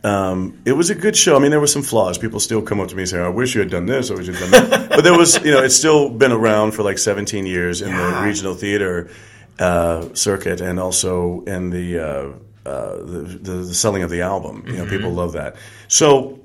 um, 0.02 0.60
it 0.64 0.72
was 0.72 0.90
a 0.90 0.94
good 0.94 1.16
show. 1.16 1.36
I 1.36 1.38
mean, 1.40 1.50
there 1.50 1.60
were 1.60 1.66
some 1.66 1.82
flaws. 1.82 2.16
People 2.18 2.40
still 2.40 2.62
come 2.62 2.80
up 2.80 2.88
to 2.88 2.94
me 2.96 3.02
and 3.02 3.08
say, 3.08 3.18
"I 3.20 3.28
wish 3.28 3.54
you 3.54 3.60
had 3.60 3.70
done 3.70 3.86
this. 3.86 4.10
I 4.10 4.14
wish 4.14 4.26
you 4.28 4.32
had 4.32 4.50
done 4.50 4.68
that." 4.70 4.88
but 4.90 5.04
there 5.04 5.16
was, 5.16 5.42
you 5.44 5.50
know, 5.50 5.62
it's 5.62 5.76
still 5.76 6.08
been 6.08 6.32
around 6.32 6.72
for 6.72 6.82
like 6.82 6.98
17 6.98 7.46
years 7.46 7.82
in 7.82 7.88
Yeah. 7.90 8.20
the 8.20 8.26
regional 8.26 8.54
theater 8.54 9.10
uh, 9.58 10.08
circuit, 10.14 10.60
and 10.62 10.80
also 10.80 11.42
in 11.44 11.68
the, 11.70 11.98
uh, 11.98 12.68
uh, 12.68 12.96
the, 12.96 13.38
the 13.42 13.52
the 13.68 13.74
selling 13.74 14.02
of 14.02 14.10
the 14.10 14.22
album. 14.22 14.64
You 14.66 14.78
know, 14.78 14.86
people 14.86 15.10
love 15.12 15.32
that. 15.32 15.56
So. 15.88 16.36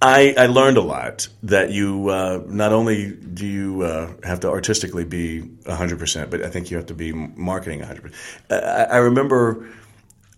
I, 0.00 0.32
I 0.38 0.46
learned 0.46 0.76
a 0.76 0.80
lot 0.80 1.26
that 1.42 1.72
you 1.72 2.08
uh, 2.10 2.42
not 2.46 2.72
only 2.72 3.10
do 3.16 3.44
you 3.44 3.82
uh, 3.82 4.12
have 4.22 4.38
to 4.40 4.48
artistically 4.48 5.04
be 5.04 5.42
100%, 5.64 6.30
but 6.30 6.40
I 6.44 6.50
think 6.50 6.70
you 6.70 6.76
have 6.76 6.86
to 6.86 6.94
be 6.94 7.10
marketing 7.12 7.80
100%. 7.80 8.12
I, 8.48 8.84
I 8.84 8.96
remember 8.98 9.66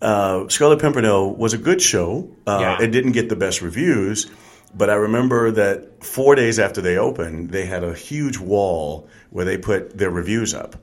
uh, 0.00 0.48
Scarlet 0.48 0.80
Pimpernel 0.80 1.34
was 1.34 1.52
a 1.52 1.58
good 1.58 1.80
show. 1.82 2.30
Uh, 2.46 2.58
Yeah. 2.60 2.82
It 2.82 2.88
didn't 2.88 3.12
get 3.12 3.28
the 3.28 3.36
best 3.36 3.60
reviews, 3.62 4.30
but 4.74 4.88
I 4.90 4.94
remember 4.94 5.50
that 5.52 6.04
four 6.04 6.34
days 6.34 6.58
after 6.58 6.80
they 6.80 6.96
opened, 6.96 7.50
they 7.50 7.66
had 7.66 7.84
a 7.84 7.94
huge 7.94 8.38
wall 8.38 9.08
where 9.30 9.44
they 9.44 9.58
put 9.58 9.96
their 9.96 10.10
reviews 10.10 10.54
up. 10.54 10.76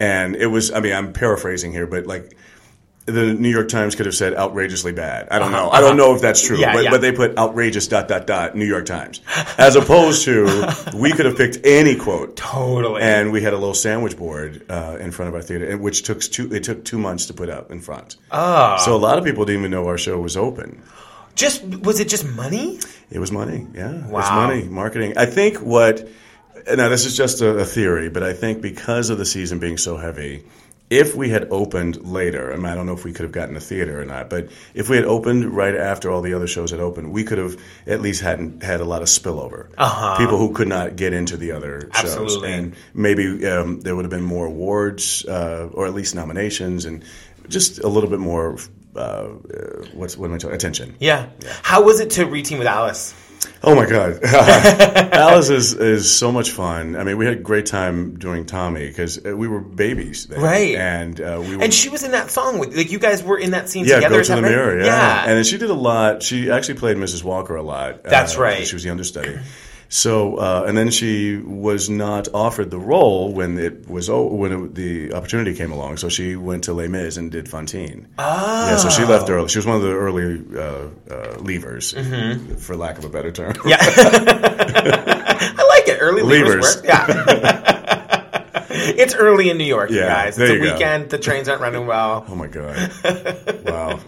And 0.00 0.34
it 0.36 0.46
was, 0.46 0.72
I 0.72 0.80
mean, 0.80 0.92
I'm 0.92 1.12
paraphrasing 1.12 1.72
here, 1.72 1.86
but 1.86 2.06
like, 2.06 2.36
the 3.06 3.34
New 3.34 3.50
York 3.50 3.68
Times 3.68 3.94
could 3.94 4.06
have 4.06 4.14
said 4.14 4.32
outrageously 4.34 4.92
bad. 4.92 5.28
I 5.30 5.38
don't 5.38 5.52
know. 5.52 5.68
I 5.70 5.80
don't 5.80 5.96
know 5.98 6.14
if 6.14 6.22
that's 6.22 6.40
true, 6.46 6.56
Uh-huh. 6.56 6.62
Yeah, 6.66 6.72
but, 6.74 6.84
yeah. 6.84 6.90
but 6.90 7.00
they 7.02 7.12
put 7.12 7.36
outrageous 7.36 7.86
dot 7.86 8.08
dot 8.08 8.26
dot 8.26 8.56
New 8.56 8.64
York 8.64 8.86
Times, 8.86 9.20
as 9.58 9.76
opposed 9.76 10.24
to 10.24 10.72
we 10.94 11.12
could 11.12 11.26
have 11.26 11.36
picked 11.36 11.58
any 11.64 11.96
quote. 11.96 12.36
Totally. 12.36 13.02
And 13.02 13.30
we 13.30 13.42
had 13.42 13.52
a 13.52 13.58
little 13.58 13.74
sandwich 13.74 14.16
board 14.16 14.64
uh, 14.70 14.96
in 15.00 15.10
front 15.10 15.28
of 15.28 15.34
our 15.34 15.42
theater, 15.42 15.76
which 15.76 16.02
took 16.04 16.20
two. 16.20 16.52
It 16.54 16.64
took 16.64 16.84
two 16.84 16.98
months 16.98 17.26
to 17.26 17.34
put 17.34 17.50
up 17.50 17.70
in 17.70 17.80
front. 17.80 18.16
Ah. 18.32 18.76
So 18.78 18.94
a 18.94 18.98
lot 18.98 19.18
of 19.18 19.24
people 19.24 19.44
didn't 19.44 19.60
even 19.60 19.70
know 19.70 19.86
our 19.86 19.98
show 19.98 20.18
was 20.18 20.36
open. 20.36 20.82
just 21.34 21.62
was 21.62 22.00
it 22.00 22.08
just 22.08 22.24
money? 22.26 22.80
It 23.10 23.18
was 23.18 23.30
money. 23.30 23.66
Yeah, 23.74 24.06
it 24.06 24.10
was 24.10 24.30
money. 24.30 24.64
Marketing. 24.64 25.18
I 25.18 25.26
think 25.26 25.58
what. 25.58 26.08
Now 26.74 26.88
this 26.88 27.04
is 27.04 27.14
just 27.14 27.42
a, 27.42 27.50
a 27.58 27.64
theory, 27.66 28.08
but 28.08 28.22
I 28.22 28.32
think 28.32 28.62
because 28.62 29.10
of 29.10 29.18
the 29.18 29.26
season 29.26 29.58
being 29.58 29.76
so 29.76 29.98
heavy, 29.98 30.44
if 30.90 31.14
we 31.14 31.30
had 31.30 31.48
opened 31.50 32.04
later, 32.04 32.52
I, 32.52 32.56
mean, 32.56 32.66
I 32.66 32.74
don't 32.74 32.86
know 32.86 32.92
if 32.92 33.04
we 33.04 33.12
could 33.12 33.22
have 33.22 33.32
gotten 33.32 33.56
a 33.56 33.60
theater 33.60 34.00
or 34.00 34.04
not, 34.04 34.28
but 34.28 34.50
if 34.74 34.88
we 34.90 34.96
had 34.96 35.06
opened 35.06 35.46
right 35.46 35.74
after 35.74 36.10
all 36.10 36.20
the 36.20 36.34
other 36.34 36.46
shows 36.46 36.70
had 36.70 36.80
opened, 36.80 37.10
we 37.10 37.24
could 37.24 37.38
have 37.38 37.60
at 37.86 38.00
least 38.02 38.20
hadn't 38.20 38.62
had 38.62 38.80
a 38.80 38.84
lot 38.84 39.00
of 39.00 39.08
spillover. 39.08 39.70
Uh-huh. 39.78 40.18
People 40.18 40.38
who 40.38 40.52
could 40.52 40.68
not 40.68 40.96
get 40.96 41.12
into 41.12 41.36
the 41.36 41.52
other 41.52 41.88
shows, 41.94 42.16
Absolutely. 42.16 42.52
and 42.52 42.76
maybe 42.92 43.46
um, 43.46 43.80
there 43.80 43.96
would 43.96 44.04
have 44.04 44.10
been 44.10 44.22
more 44.22 44.46
awards 44.46 45.24
uh, 45.24 45.70
or 45.72 45.86
at 45.86 45.94
least 45.94 46.14
nominations, 46.14 46.84
and 46.84 47.02
just 47.48 47.78
a 47.78 47.88
little 47.88 48.10
bit 48.10 48.20
more. 48.20 48.58
Uh, 48.94 48.98
uh, 48.98 49.30
what's 49.94 50.16
what 50.16 50.28
am 50.28 50.34
I 50.34 50.38
talking? 50.38 50.54
Attention. 50.54 50.94
Yeah. 51.00 51.28
How 51.62 51.82
was 51.82 51.98
it 51.98 52.10
to 52.10 52.26
reteam 52.26 52.58
with 52.58 52.68
Alice? 52.68 53.12
Oh 53.66 53.74
my 53.74 53.86
God, 53.86 54.22
Alice 54.24 55.48
is 55.48 55.72
is 55.74 56.12
so 56.12 56.30
much 56.30 56.50
fun. 56.50 56.96
I 56.96 57.04
mean, 57.04 57.16
we 57.16 57.24
had 57.24 57.34
a 57.34 57.40
great 57.40 57.66
time 57.66 58.18
doing 58.18 58.44
Tommy 58.46 58.86
because 58.86 59.20
we 59.22 59.48
were 59.48 59.60
babies, 59.60 60.26
then. 60.26 60.40
Right. 60.40 60.74
And 60.74 61.20
uh, 61.20 61.42
we 61.42 61.56
were, 61.56 61.62
And 61.62 61.72
she 61.72 61.88
was 61.88 62.02
in 62.02 62.12
that 62.12 62.30
song 62.30 62.58
with 62.58 62.76
like 62.76 62.90
you 62.92 62.98
guys 62.98 63.22
were 63.22 63.38
in 63.38 63.52
that 63.52 63.68
scene 63.68 63.84
yeah, 63.86 63.96
together. 63.96 64.16
go 64.16 64.22
to 64.22 64.36
the 64.36 64.42
right? 64.42 64.48
mirror, 64.50 64.78
yeah. 64.78 64.86
yeah. 64.86 65.24
And 65.26 65.36
then 65.36 65.44
she 65.44 65.58
did 65.58 65.70
a 65.70 65.74
lot. 65.74 66.22
She 66.22 66.50
actually 66.50 66.78
played 66.78 66.96
Mrs. 66.96 67.24
Walker 67.24 67.56
a 67.56 67.62
lot. 67.62 68.04
That's 68.04 68.36
uh, 68.36 68.42
right. 68.42 68.66
She 68.66 68.74
was 68.74 68.82
the 68.82 68.90
understudy. 68.90 69.38
So, 69.94 70.38
uh, 70.38 70.64
and 70.66 70.76
then 70.76 70.90
she 70.90 71.36
was 71.36 71.88
not 71.88 72.26
offered 72.34 72.68
the 72.72 72.80
role 72.80 73.32
when 73.32 73.56
it 73.58 73.88
was 73.88 74.10
o- 74.10 74.26
when 74.26 74.50
it, 74.50 74.74
the 74.74 75.12
opportunity 75.14 75.54
came 75.54 75.70
along. 75.70 75.98
So 75.98 76.08
she 76.08 76.34
went 76.34 76.64
to 76.64 76.72
Les 76.72 76.88
Mis 76.88 77.16
and 77.16 77.30
did 77.30 77.48
Fantine. 77.48 78.08
Oh. 78.18 78.66
Yeah, 78.70 78.76
so 78.76 78.88
she 78.88 79.04
left 79.04 79.30
early. 79.30 79.46
She 79.46 79.58
was 79.58 79.66
one 79.66 79.76
of 79.76 79.82
the 79.82 79.92
early 79.92 80.42
uh, 80.52 80.60
uh, 81.14 81.36
leavers, 81.36 81.94
for 82.58 82.74
lack 82.76 82.98
of 82.98 83.04
a 83.04 83.08
better 83.08 83.30
term. 83.30 83.52
Mm-hmm. 83.52 83.68
Yeah. 83.68 83.78
I 85.58 85.62
like 85.68 85.86
it. 85.86 85.98
Early 86.00 86.22
leavers. 86.22 86.60
Leavers. 86.60 86.76
work. 86.76 86.84
Yeah. 86.84 88.64
it's 88.98 89.14
early 89.14 89.48
in 89.48 89.58
New 89.58 89.64
York, 89.64 89.90
you 89.90 90.00
guys. 90.00 90.36
It's 90.36 90.50
a 90.50 90.56
go. 90.58 90.72
weekend. 90.72 91.10
The 91.10 91.18
trains 91.18 91.48
aren't 91.48 91.62
running 91.62 91.86
well. 91.86 92.24
Oh 92.28 92.34
my 92.34 92.48
god! 92.48 92.90
wow. 93.64 94.00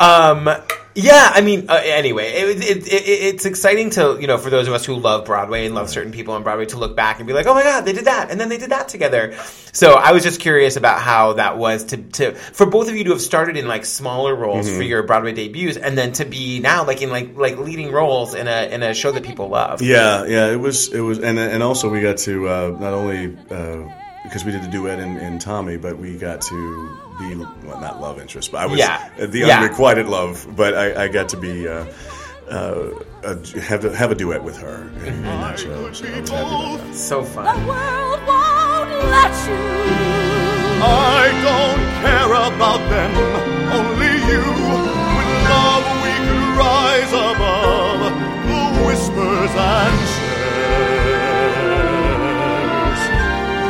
Um, 0.00 0.48
yeah, 0.94 1.30
I 1.34 1.40
mean, 1.40 1.66
uh, 1.68 1.80
anyway, 1.82 2.32
it, 2.32 2.62
it, 2.62 2.86
it, 2.86 2.90
it's 2.90 3.44
exciting 3.46 3.90
to 3.90 4.18
you 4.20 4.26
know 4.26 4.38
for 4.38 4.50
those 4.50 4.68
of 4.68 4.74
us 4.74 4.84
who 4.84 4.94
love 4.96 5.24
Broadway 5.24 5.66
and 5.66 5.74
love 5.74 5.88
certain 5.88 6.12
people 6.12 6.34
on 6.34 6.42
Broadway 6.42 6.66
to 6.66 6.78
look 6.78 6.94
back 6.94 7.18
and 7.18 7.26
be 7.26 7.32
like, 7.32 7.46
oh 7.46 7.54
my 7.54 7.62
god, 7.62 7.84
they 7.84 7.92
did 7.92 8.04
that, 8.06 8.30
and 8.30 8.40
then 8.40 8.48
they 8.48 8.58
did 8.58 8.70
that 8.70 8.88
together. 8.88 9.34
So 9.72 9.94
I 9.94 10.12
was 10.12 10.22
just 10.22 10.40
curious 10.40 10.76
about 10.76 11.00
how 11.00 11.34
that 11.34 11.56
was 11.56 11.84
to 11.84 11.96
to 11.96 12.34
for 12.34 12.66
both 12.66 12.88
of 12.88 12.96
you 12.96 13.04
to 13.04 13.10
have 13.10 13.22
started 13.22 13.56
in 13.56 13.66
like 13.66 13.84
smaller 13.84 14.34
roles 14.34 14.66
Mm-hmm. 14.66 14.76
for 14.76 14.82
your 14.82 15.02
Broadway 15.02 15.32
debuts, 15.32 15.76
and 15.76 15.96
then 15.96 16.12
to 16.12 16.24
be 16.24 16.60
now 16.60 16.84
like 16.84 17.02
in 17.02 17.10
like 17.10 17.36
like 17.36 17.56
leading 17.58 17.90
roles 17.90 18.34
in 18.34 18.46
a 18.46 18.68
in 18.72 18.82
a 18.82 18.92
show 18.94 19.10
that 19.12 19.24
people 19.24 19.48
love. 19.48 19.82
Yeah, 19.82 20.24
yeah. 20.26 20.50
It 20.52 20.56
was. 20.56 20.92
It 20.92 21.00
was, 21.00 21.18
and 21.18 21.38
and 21.38 21.62
also 21.62 21.88
we 21.88 22.00
got 22.00 22.18
to 22.18 22.48
uh, 22.48 22.76
not 22.78 22.92
only 22.92 23.36
uh, 23.50 23.88
because 24.24 24.44
we 24.44 24.52
did 24.52 24.62
the 24.62 24.68
duet 24.68 24.98
in, 24.98 25.16
in 25.18 25.38
Tommy, 25.38 25.76
but 25.76 25.98
we 25.98 26.16
got 26.16 26.40
to 26.42 26.88
be 27.28 27.34
well, 27.66 27.80
not 27.80 28.00
love 28.00 28.20
interest, 28.20 28.50
but 28.52 28.60
I 28.62 28.66
was 28.66 28.78
Yeah. 28.78 29.08
the 29.18 29.38
Yeah. 29.40 29.60
unrequited 29.62 30.06
love. 30.08 30.46
But 30.56 30.74
I, 30.74 31.04
I 31.04 31.08
got 31.08 31.28
to 31.30 31.36
be 31.36 31.68
uh, 31.68 31.84
uh, 32.50 32.90
a, 33.24 33.60
have 33.60 33.84
a, 33.84 33.94
have 33.96 34.10
a 34.10 34.14
duet 34.14 34.42
with 34.42 34.56
her 34.58 34.88
in, 35.04 35.14
in 35.14 35.22
that 35.22 35.58
show. 35.58 35.68
So 35.74 35.84
I 35.86 35.88
was 35.88 36.00
happy 36.00 36.18
about 36.20 36.78
that. 36.78 36.94
So 36.94 37.22
fun. 37.24 37.44
The 37.44 37.66
world 37.66 38.20
won't 38.26 38.90
let 39.16 39.34
you. 39.48 39.60
I 40.84 41.30
don't 41.46 41.82
care 42.02 42.32
about 42.50 42.80
them, 42.90 43.12
only 43.78 44.14
you. 44.30 44.42
With 45.16 45.32
love 45.52 45.86
we 46.02 46.14
could 46.26 46.46
rise 46.58 47.12
above 47.12 48.00
the 48.50 48.62
whispers 48.86 49.52
and 49.54 49.98
shares. 52.02 53.02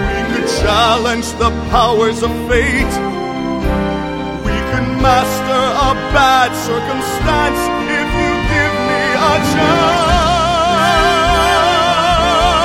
We 0.08 0.20
could 0.34 0.48
challenge 0.62 1.28
the 1.32 1.50
powers 1.70 2.22
of 2.22 2.30
fate. 2.48 2.94
Master 5.02 5.62
a 5.88 5.98
bad 6.14 6.54
circumstance 6.54 7.58
if 7.90 8.08
you 8.22 8.32
give 8.54 8.74
me 8.86 9.02
a 9.18 9.34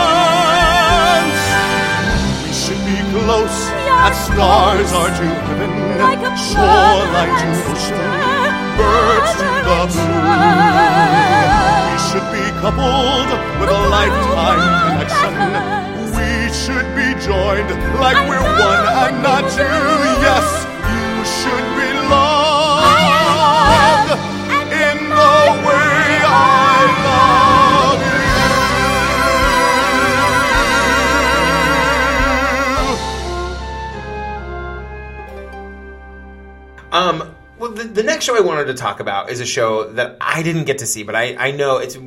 chance. 0.07 1.41
We 2.45 2.51
should 2.53 2.81
be 2.85 2.97
close 3.09 3.59
as 4.05 4.13
stars 4.29 4.91
are 4.93 5.09
to 5.09 5.27
heaven, 5.49 5.71
Like 5.97 6.21
a 6.21 6.33
shoreline 6.37 7.33
to 7.41 7.49
ocean, 7.73 8.05
birds 8.77 9.33
to 9.41 9.47
the 9.65 9.81
moon. 9.97 10.21
We 11.89 11.97
should 12.05 12.27
be 12.37 12.45
coupled 12.61 13.29
with 13.57 13.69
a 13.73 13.81
lifetime 13.89 14.61
connection. 14.85 15.33
We 16.13 16.53
should 16.53 16.85
be 16.93 17.07
joined 17.25 17.69
like 17.97 18.17
we're 18.29 18.45
one 18.45 18.85
and 19.01 19.23
not 19.25 19.43
two. 19.57 19.65
Yes, 20.21 20.66
I 38.37 38.41
wanted 38.41 38.65
to 38.65 38.75
talk 38.75 38.99
about 38.99 39.29
is 39.29 39.39
a 39.39 39.45
show 39.45 39.91
that 39.93 40.17
I 40.21 40.43
didn't 40.43 40.65
get 40.65 40.79
to 40.79 40.85
see, 40.85 41.03
but 41.03 41.15
I, 41.15 41.35
I 41.35 41.51
know 41.51 41.77
it's 41.77 41.97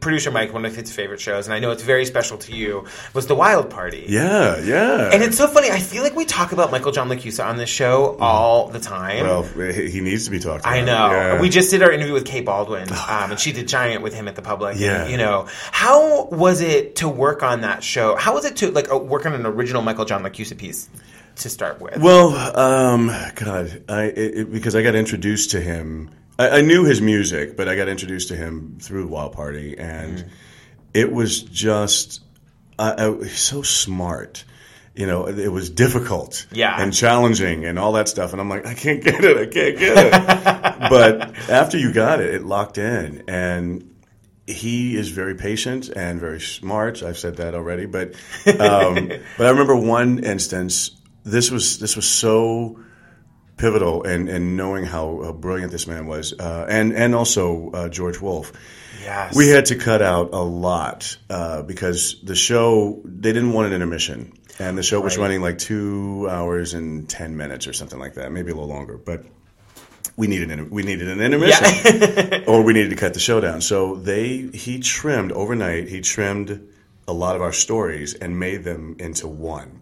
producer 0.00 0.30
Mike, 0.30 0.52
one 0.52 0.64
of 0.64 0.74
his 0.74 0.92
favorite 0.92 1.20
shows, 1.20 1.46
and 1.46 1.54
I 1.54 1.58
know 1.58 1.70
it's 1.70 1.82
very 1.82 2.04
special 2.04 2.38
to 2.38 2.54
you. 2.54 2.86
Was 3.12 3.26
the 3.26 3.34
Wild 3.34 3.70
Party? 3.70 4.06
Yeah, 4.08 4.58
yeah. 4.60 5.10
And 5.12 5.22
it's 5.22 5.36
so 5.36 5.46
funny. 5.46 5.70
I 5.70 5.80
feel 5.80 6.02
like 6.02 6.16
we 6.16 6.24
talk 6.24 6.52
about 6.52 6.70
Michael 6.70 6.92
John 6.92 7.08
LaChiusa 7.08 7.44
on 7.44 7.56
this 7.56 7.68
show 7.68 8.16
all 8.18 8.68
the 8.68 8.80
time. 8.80 9.24
well, 9.24 9.42
he 9.42 9.90
he 9.90 10.00
needs 10.00 10.24
to 10.24 10.30
be 10.30 10.38
talked 10.38 10.60
about. 10.60 10.72
I 10.72 10.80
know. 10.80 11.10
Yeah. 11.10 11.40
We 11.40 11.48
just 11.48 11.70
did 11.70 11.82
our 11.82 11.92
interview 11.92 12.14
with 12.14 12.24
Kate 12.24 12.44
Baldwin, 12.44 12.90
um, 12.92 13.32
and 13.32 13.38
she 13.38 13.52
did 13.52 13.68
Giant 13.68 14.02
with 14.02 14.14
him 14.14 14.28
at 14.28 14.36
the 14.36 14.42
Public. 14.42 14.78
Yeah. 14.78 15.02
And, 15.02 15.10
you 15.10 15.16
know, 15.16 15.48
how 15.70 16.26
was 16.26 16.60
it 16.60 16.96
to 16.96 17.08
work 17.08 17.42
on 17.42 17.62
that 17.62 17.82
show? 17.82 18.16
How 18.16 18.34
was 18.34 18.44
it 18.44 18.56
to 18.56 18.70
like 18.70 18.90
uh, 18.92 18.98
work 18.98 19.26
on 19.26 19.34
an 19.34 19.46
original 19.46 19.82
Michael 19.82 20.04
John 20.04 20.22
LaChiusa 20.22 20.56
piece 20.56 20.88
to 21.36 21.48
start 21.50 21.80
with? 21.80 21.96
Well, 21.98 22.34
um, 22.58 23.08
God, 23.34 23.84
I 23.88 24.02
it, 24.04 24.18
it- 24.38 24.52
because 24.52 24.74
I 24.76 24.82
got 24.82 24.94
introduced 24.94 25.50
to 25.52 25.60
him. 25.60 26.10
I, 26.38 26.58
I 26.58 26.60
knew 26.62 26.84
his 26.84 27.00
music, 27.00 27.56
but 27.56 27.68
I 27.68 27.76
got 27.76 27.88
introduced 27.88 28.28
to 28.28 28.36
him 28.36 28.78
through 28.80 29.06
Wild 29.08 29.32
Party, 29.32 29.76
and 29.78 30.18
Mm-hmm. 30.18 30.28
it 30.94 31.12
was 31.12 31.42
just 31.42 32.20
I, 32.78 33.06
I, 33.06 33.26
so 33.26 33.62
smart. 33.62 34.44
You 34.96 35.08
know, 35.08 35.26
it 35.26 35.48
was 35.48 35.70
difficult, 35.70 36.46
Yeah. 36.52 36.80
and 36.80 36.92
challenging, 36.94 37.64
and 37.64 37.80
all 37.80 37.92
that 37.94 38.08
stuff. 38.08 38.30
And 38.30 38.40
I'm 38.40 38.48
like, 38.48 38.64
I 38.64 38.74
can't 38.74 39.02
get 39.02 39.24
it, 39.24 39.36
I 39.36 39.46
can't 39.46 39.76
get 39.76 39.96
it. 40.06 40.12
but 40.88 41.36
after 41.50 41.76
you 41.78 41.92
got 41.92 42.20
it, 42.20 42.32
it 42.32 42.44
locked 42.44 42.78
in, 42.78 43.24
and 43.26 43.92
he 44.46 44.94
is 44.96 45.08
very 45.08 45.34
patient 45.34 45.88
and 45.88 46.20
very 46.20 46.40
smart. 46.40 47.02
I've 47.02 47.18
said 47.18 47.38
that 47.38 47.56
already, 47.56 47.86
but 47.86 48.14
um, 48.60 49.08
but 49.36 49.46
I 49.46 49.50
remember 49.50 49.74
one 49.74 50.22
instance. 50.22 50.92
This 51.24 51.50
was 51.50 51.78
this 51.78 51.96
was 51.96 52.06
so 52.06 52.78
pivotal 53.56 54.02
and 54.04 54.28
in 54.28 54.56
knowing 54.56 54.84
how 54.84 55.20
uh, 55.20 55.32
brilliant 55.32 55.70
this 55.72 55.86
man 55.86 56.06
was, 56.06 56.32
uh, 56.38 56.66
and 56.68 56.92
and 56.92 57.14
also 57.14 57.70
uh, 57.70 57.88
George 57.88 58.20
Wolfe. 58.20 58.52
Yes. 59.02 59.36
We 59.36 59.48
had 59.48 59.66
to 59.66 59.76
cut 59.76 60.00
out 60.02 60.30
a 60.32 60.42
lot 60.42 61.16
uh, 61.28 61.62
because 61.62 62.20
the 62.22 62.34
show 62.34 63.00
they 63.04 63.32
didn't 63.32 63.52
want 63.52 63.66
an 63.68 63.72
intermission, 63.74 64.32
and 64.58 64.76
the 64.78 64.82
show 64.82 65.00
was 65.00 65.16
Right. 65.16 65.24
running 65.24 65.42
like 65.42 65.58
two 65.58 66.26
hours 66.30 66.74
and 66.74 67.08
ten 67.08 67.36
minutes 67.36 67.66
or 67.66 67.72
something 67.72 67.98
like 67.98 68.14
that, 68.14 68.32
maybe 68.32 68.50
a 68.50 68.54
little 68.54 68.68
longer, 68.68 68.96
but. 68.98 69.24
We 70.16 70.28
needed 70.28 70.52
an, 70.52 70.70
we 70.70 70.84
needed 70.84 71.08
an 71.08 71.20
intermission, 71.20 72.44
or 72.46 72.62
we 72.62 72.72
needed 72.72 72.90
to 72.90 72.96
cut 72.96 73.14
the 73.14 73.20
show 73.20 73.40
down. 73.40 73.60
So 73.60 73.96
they 73.96 74.48
he 74.54 74.78
trimmed 74.78 75.32
overnight. 75.32 75.88
He 75.88 76.02
trimmed 76.02 76.68
a 77.08 77.12
lot 77.12 77.34
of 77.34 77.42
our 77.42 77.52
stories 77.52 78.14
and 78.14 78.38
made 78.38 78.62
them 78.62 78.94
into 79.00 79.26
one, 79.26 79.80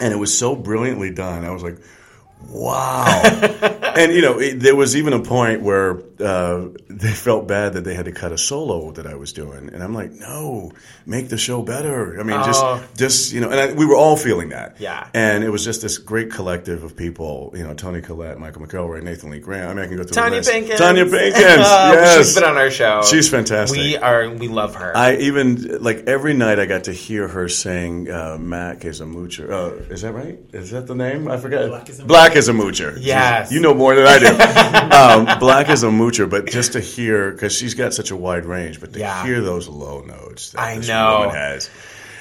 and 0.00 0.12
it 0.12 0.16
was 0.16 0.36
so 0.36 0.56
brilliantly 0.56 1.10
done. 1.10 1.44
I 1.44 1.50
was 1.50 1.62
like, 1.62 1.78
wow. 2.48 3.70
and 3.98 4.12
you 4.12 4.22
know, 4.22 4.38
it, 4.40 4.60
there 4.60 4.76
was 4.76 4.96
even 4.96 5.12
a 5.12 5.20
point 5.20 5.62
where 5.62 6.02
uh, 6.20 6.68
they 6.88 7.12
felt 7.12 7.46
bad 7.48 7.74
that 7.74 7.84
they 7.84 7.94
had 7.94 8.04
to 8.06 8.12
cut 8.12 8.32
a 8.32 8.38
solo 8.38 8.92
that 8.92 9.06
I 9.06 9.14
was 9.14 9.32
doing, 9.32 9.68
and 9.72 9.82
I'm 9.82 9.94
like, 9.94 10.12
no, 10.12 10.72
make 11.06 11.28
the 11.28 11.38
show 11.38 11.62
better. 11.62 12.18
I 12.20 12.22
mean, 12.22 12.38
Oh. 12.38 12.44
just 12.44 12.96
just 12.96 13.32
you 13.32 13.40
know, 13.40 13.50
and 13.50 13.60
I, 13.60 13.72
we 13.72 13.86
were 13.86 13.96
all 13.96 14.16
feeling 14.16 14.50
that. 14.50 14.80
Yeah. 14.80 15.08
And 15.14 15.42
it 15.44 15.50
was 15.50 15.64
just 15.64 15.82
this 15.82 15.98
great 15.98 16.30
collective 16.30 16.84
of 16.84 16.96
people. 16.96 17.52
You 17.56 17.64
know, 17.64 17.74
Toni 17.74 18.00
Collette, 18.00 18.38
Michael 18.38 18.62
McElroy, 18.62 19.02
Nathan 19.02 19.30
Lee 19.30 19.38
Graham. 19.40 19.70
I 19.70 19.74
mean, 19.74 19.84
I 19.84 19.88
can 19.88 19.96
go 19.96 20.04
through 20.04 20.22
Tonya 20.22 20.30
the 20.30 20.36
list. 20.36 20.50
Pinkins. 20.50 20.76
Tonya 20.78 21.08
Pinkins. 21.10 21.64
Uh, 21.74 21.92
yes, 21.94 22.26
She's 22.26 22.34
been 22.34 22.44
on 22.44 22.56
our 22.56 22.70
show. 22.70 23.02
She's 23.02 23.28
fantastic. 23.28 23.78
We 23.78 23.96
are. 23.96 24.28
We 24.30 24.48
love 24.48 24.74
her. 24.76 24.96
I 24.96 25.16
even 25.16 25.82
like 25.82 26.04
every 26.06 26.34
night 26.34 26.58
I 26.58 26.66
got 26.66 26.84
to 26.84 26.92
hear 26.92 27.26
her 27.28 27.48
sing 27.48 28.10
uh, 28.10 28.36
"Mac 28.38 28.84
is 28.84 29.00
a 29.00 29.04
moocher." 29.04 29.50
Uh, 29.50 29.74
is 29.92 30.02
that 30.02 30.12
right? 30.12 30.38
Is 30.52 30.70
that 30.70 30.86
the 30.86 30.94
name? 30.94 31.28
I 31.28 31.36
forget. 31.38 31.68
Black 32.06 32.36
is 32.36 32.48
a, 32.48 32.52
moocher. 32.52 32.96
Yes. 33.00 33.50
you 33.52 33.60
know 33.60 33.72
more 33.84 33.94
than 33.94 34.06
I 34.06 34.18
do. 34.18 35.28
um, 35.30 35.38
Black 35.38 35.68
is 35.68 35.82
a 35.82 35.88
moocher, 35.88 36.28
but 36.28 36.46
just 36.46 36.72
to 36.72 36.80
hear 36.80 37.30
because 37.32 37.52
she's 37.54 37.74
got 37.74 37.92
such 37.92 38.10
a 38.10 38.16
wide 38.16 38.46
range, 38.46 38.80
but 38.80 38.92
to 38.94 38.98
Yeah. 38.98 39.22
hear 39.24 39.40
those 39.42 39.68
low 39.68 40.00
notes 40.00 40.50
that 40.52 40.60
I 40.60 40.76
this 40.78 40.88
know. 40.88 41.18
woman 41.20 41.34
has. 41.34 41.68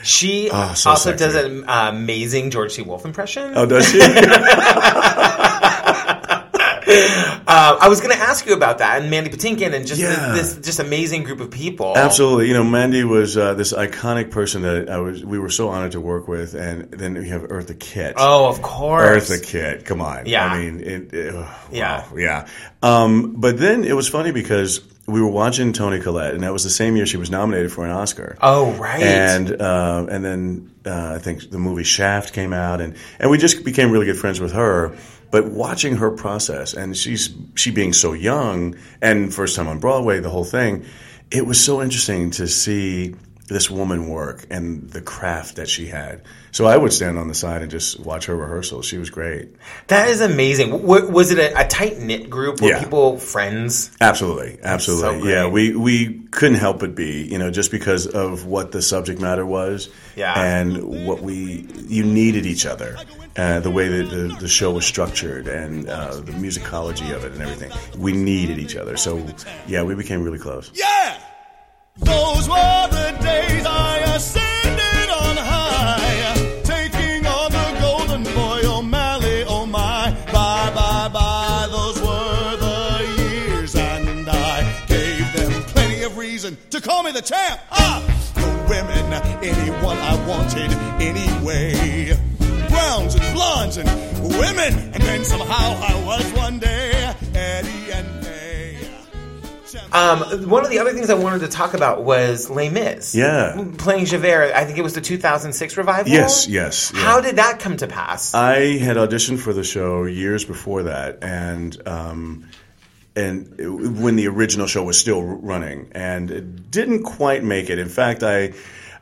she 0.04 0.50
Oh, 0.52 0.74
so 0.74 0.90
also 0.92 1.12
sexy. 1.12 1.24
does 1.26 1.36
an 1.36 1.64
uh, 1.70 1.90
amazing 1.94 2.50
George 2.52 2.74
C. 2.74 2.82
Wolfe 2.82 3.06
impression. 3.06 3.54
Oh, 3.56 3.66
does 3.66 3.88
she? 3.90 4.00
Uh, 7.46 7.78
I 7.82 7.90
was 7.90 8.00
going 8.02 8.16
to 8.16 8.22
ask 8.22 8.46
you 8.46 8.54
about 8.54 8.78
that 8.80 9.02
and 9.02 9.10
Mandy 9.12 9.30
Patinkin 9.30 9.74
and 9.74 9.86
just 9.86 10.00
Yeah. 10.02 10.32
this, 10.34 10.54
this 10.56 10.66
just 10.66 10.80
amazing 10.80 11.24
group 11.24 11.40
of 11.40 11.52
people. 11.52 11.94
Absolutely. 11.98 12.48
You 12.48 12.54
know, 12.54 12.64
Mandy 12.64 13.04
was 13.04 13.36
uh, 13.38 13.54
this 13.54 13.74
iconic 13.74 14.32
person 14.32 14.62
that 14.64 14.90
I 14.90 14.98
was. 15.00 15.24
We 15.26 15.40
were 15.40 15.50
so 15.50 15.70
honored 15.70 15.92
to 15.94 16.02
work 16.02 16.28
with, 16.28 16.54
and 16.54 16.90
then 16.92 17.16
we 17.16 17.30
have 17.30 17.42
Eartha 17.44 17.78
Kitt. 17.80 18.16
Oh, 18.18 18.48
of 18.48 18.62
course. 18.62 19.30
Eartha 19.30 19.44
Kitt, 19.46 19.86
come 19.86 20.02
on. 20.02 20.26
Yeah. 20.26 20.46
I 20.46 20.58
mean, 20.60 20.80
it, 20.80 21.14
it, 21.14 21.34
Yeah. 21.72 22.06
wow, 22.10 22.18
yeah. 22.18 22.48
Um, 22.82 23.34
but 23.38 23.58
then 23.58 23.84
it 23.84 23.94
was 23.96 24.08
funny 24.10 24.32
because 24.32 24.82
we 25.06 25.22
were 25.22 25.30
watching 25.30 25.74
Toni 25.74 26.00
Collette, 26.00 26.34
and 26.34 26.44
that 26.44 26.54
was 26.54 26.64
the 26.64 26.70
same 26.70 26.96
year 26.96 27.06
she 27.06 27.18
was 27.18 27.30
nominated 27.30 27.72
for 27.72 27.84
an 27.86 27.92
Oscar. 27.92 28.38
Oh, 28.42 28.72
right. 28.74 29.04
And 29.04 29.62
uh, 29.62 30.06
and 30.10 30.24
then 30.24 30.72
uh, 30.86 31.16
I 31.16 31.20
think 31.20 31.50
the 31.50 31.58
movie 31.60 31.84
Shaft 31.84 32.34
came 32.34 32.54
out, 32.54 32.80
and 32.80 32.96
and 33.20 33.30
we 33.30 33.38
just 33.38 33.66
became 33.66 33.92
really 33.92 34.06
good 34.06 34.18
friends 34.18 34.40
with 34.40 34.54
her. 34.54 34.96
But 35.34 35.48
watching 35.48 35.96
her 35.96 36.12
process, 36.12 36.76
and 36.76 36.96
she's 36.96 37.34
she 37.56 37.72
being 37.72 37.92
so 37.92 38.14
young, 38.14 38.76
and 39.02 39.34
first 39.34 39.56
time 39.56 39.68
on 39.68 39.80
Broadway, 39.80 40.20
the 40.20 40.30
whole 40.30 40.44
thing, 40.44 40.86
it 41.32 41.48
was 41.48 41.60
so 41.60 41.82
interesting 41.82 42.30
to 42.38 42.48
see 42.48 43.16
this 43.48 43.70
woman 43.70 44.08
work 44.10 44.46
and 44.50 44.90
the 44.92 45.02
craft 45.02 45.58
that 45.58 45.68
she 45.68 45.86
had. 45.88 46.22
So 46.52 46.66
I 46.66 46.78
would 46.78 46.94
stand 46.94 47.18
on 47.20 47.28
the 47.28 47.34
side 47.34 47.62
and 47.62 47.70
just 47.70 48.00
watch 48.00 48.26
her 48.28 48.36
rehearsals. 48.36 48.86
She 48.86 48.98
was 48.98 49.10
great. 49.10 49.50
that 49.88 50.08
is 50.08 50.22
amazing. 50.22 50.70
W- 50.72 51.10
was 51.10 51.32
it 51.32 51.40
a, 51.40 51.60
a 51.60 51.68
tight 51.68 52.00
knit 52.00 52.30
group? 52.30 52.62
Were 52.62 52.70
Yeah. 52.70 52.82
people 52.82 53.18
friends? 53.20 53.92
Absolutely, 54.00 54.60
absolutely. 54.64 55.22
so 55.22 55.28
yeah, 55.28 55.48
we 55.48 55.76
we 55.76 56.20
couldn't 56.32 56.58
help 56.60 56.80
but 56.80 56.96
be, 56.96 57.24
you 57.24 57.38
know, 57.38 57.52
just 57.52 57.70
because 57.70 58.08
of 58.08 58.46
what 58.46 58.72
the 58.72 58.82
subject 58.82 59.20
matter 59.20 59.46
was, 59.46 59.90
Yeah. 60.16 60.34
and 60.42 61.06
what 61.06 61.22
we 61.22 61.68
you 61.88 62.04
needed 62.04 62.46
each 62.46 62.66
other. 62.66 62.98
Uh, 63.36 63.60
the 63.60 63.72
way 63.72 63.88
that 63.88 64.12
the, 64.12 64.38
the 64.40 64.48
show 64.48 64.70
was 64.72 64.86
structured 64.86 65.48
and 65.48 65.90
uh, 65.90 66.14
the 66.18 66.32
musicology 66.34 67.16
of 67.16 67.26
it 67.26 67.32
and 67.32 67.42
everything, 67.42 67.72
we 68.00 68.12
needed 68.14 68.60
each 68.60 68.76
other. 68.76 68.96
So, 68.96 69.26
yeah, 69.66 69.82
we 69.82 69.96
became 69.96 70.22
really 70.22 70.38
close. 70.38 70.70
Yeah! 70.76 71.18
Those 71.98 72.50
were 72.50 72.88
the 72.90 73.18
days 73.22 73.66
I 73.66 74.00
ascended 74.16 75.10
on 75.12 75.38
high, 75.38 76.34
taking 76.64 77.26
on 77.26 77.52
the 77.52 77.78
golden 77.80 78.24
boy 78.24 78.62
O'Malley, 78.66 79.44
oh 79.48 79.66
my. 79.68 80.10
Bye, 80.34 80.72
bye, 80.74 81.10
bye, 81.14 81.68
those 81.70 82.02
were 82.02 82.58
the 82.58 83.22
years, 83.22 83.76
and 83.76 84.28
I 84.28 84.86
gave 84.88 85.34
them 85.34 85.64
plenty 85.66 86.04
of 86.04 86.18
reason 86.18 86.58
to 86.72 86.82
call 86.82 87.04
me 87.04 87.12
the 87.12 87.22
champ. 87.22 87.62
Ah! 87.70 88.02
The 88.36 88.66
women, 88.68 89.14
anyone 89.44 89.98
I 89.98 90.16
wanted 90.28 90.72
anyway. 91.00 92.18
Browns 92.70 93.14
and 93.14 93.34
blondes 93.36 93.78
and 93.78 93.88
women, 94.40 94.74
and 94.94 95.04
then 95.04 95.24
somehow 95.24 95.78
I 95.80 96.04
was 96.04 96.34
one 96.34 96.58
day. 96.58 97.13
Um, 99.94 100.50
one 100.50 100.64
of 100.66 100.72
the 100.72 100.80
other 100.80 100.92
things 100.94 101.10
I 101.12 101.14
wanted 101.14 101.40
to 101.42 101.48
talk 101.48 101.74
about 101.76 102.04
was 102.04 102.50
Les 102.50 102.70
Mis. 102.70 103.14
Yeah. 103.14 103.64
Playing 103.78 104.06
Javert. 104.06 104.52
I 104.56 104.66
think 104.66 104.78
it 104.80 104.82
was 104.82 104.94
the 104.96 105.02
2006 105.02 105.78
revival. 105.78 106.12
Yes, 106.12 106.48
yes, 106.48 106.92
yeah. 106.94 107.00
How 107.02 107.22
did 107.22 107.36
that 107.36 107.60
come 107.60 107.78
to 107.78 107.88
pass? 107.88 108.34
I 108.34 108.78
had 108.80 108.98
auditioned 108.98 109.40
for 109.40 109.54
the 109.54 109.64
show 109.64 110.06
years 110.06 110.46
before 110.46 110.84
that, 110.84 111.20
and 111.24 111.88
um, 111.88 112.50
and 113.16 113.60
it- 113.60 113.70
when 113.70 114.16
the 114.16 114.28
original 114.28 114.66
show 114.66 114.84
was 114.84 114.98
still 115.00 115.22
running, 115.22 115.92
and 115.94 116.32
it 116.32 116.72
didn't 116.72 117.04
quite 117.04 117.44
make 117.44 117.70
it. 117.70 117.78
In 117.78 117.90
fact, 117.90 118.24
I 118.24 118.54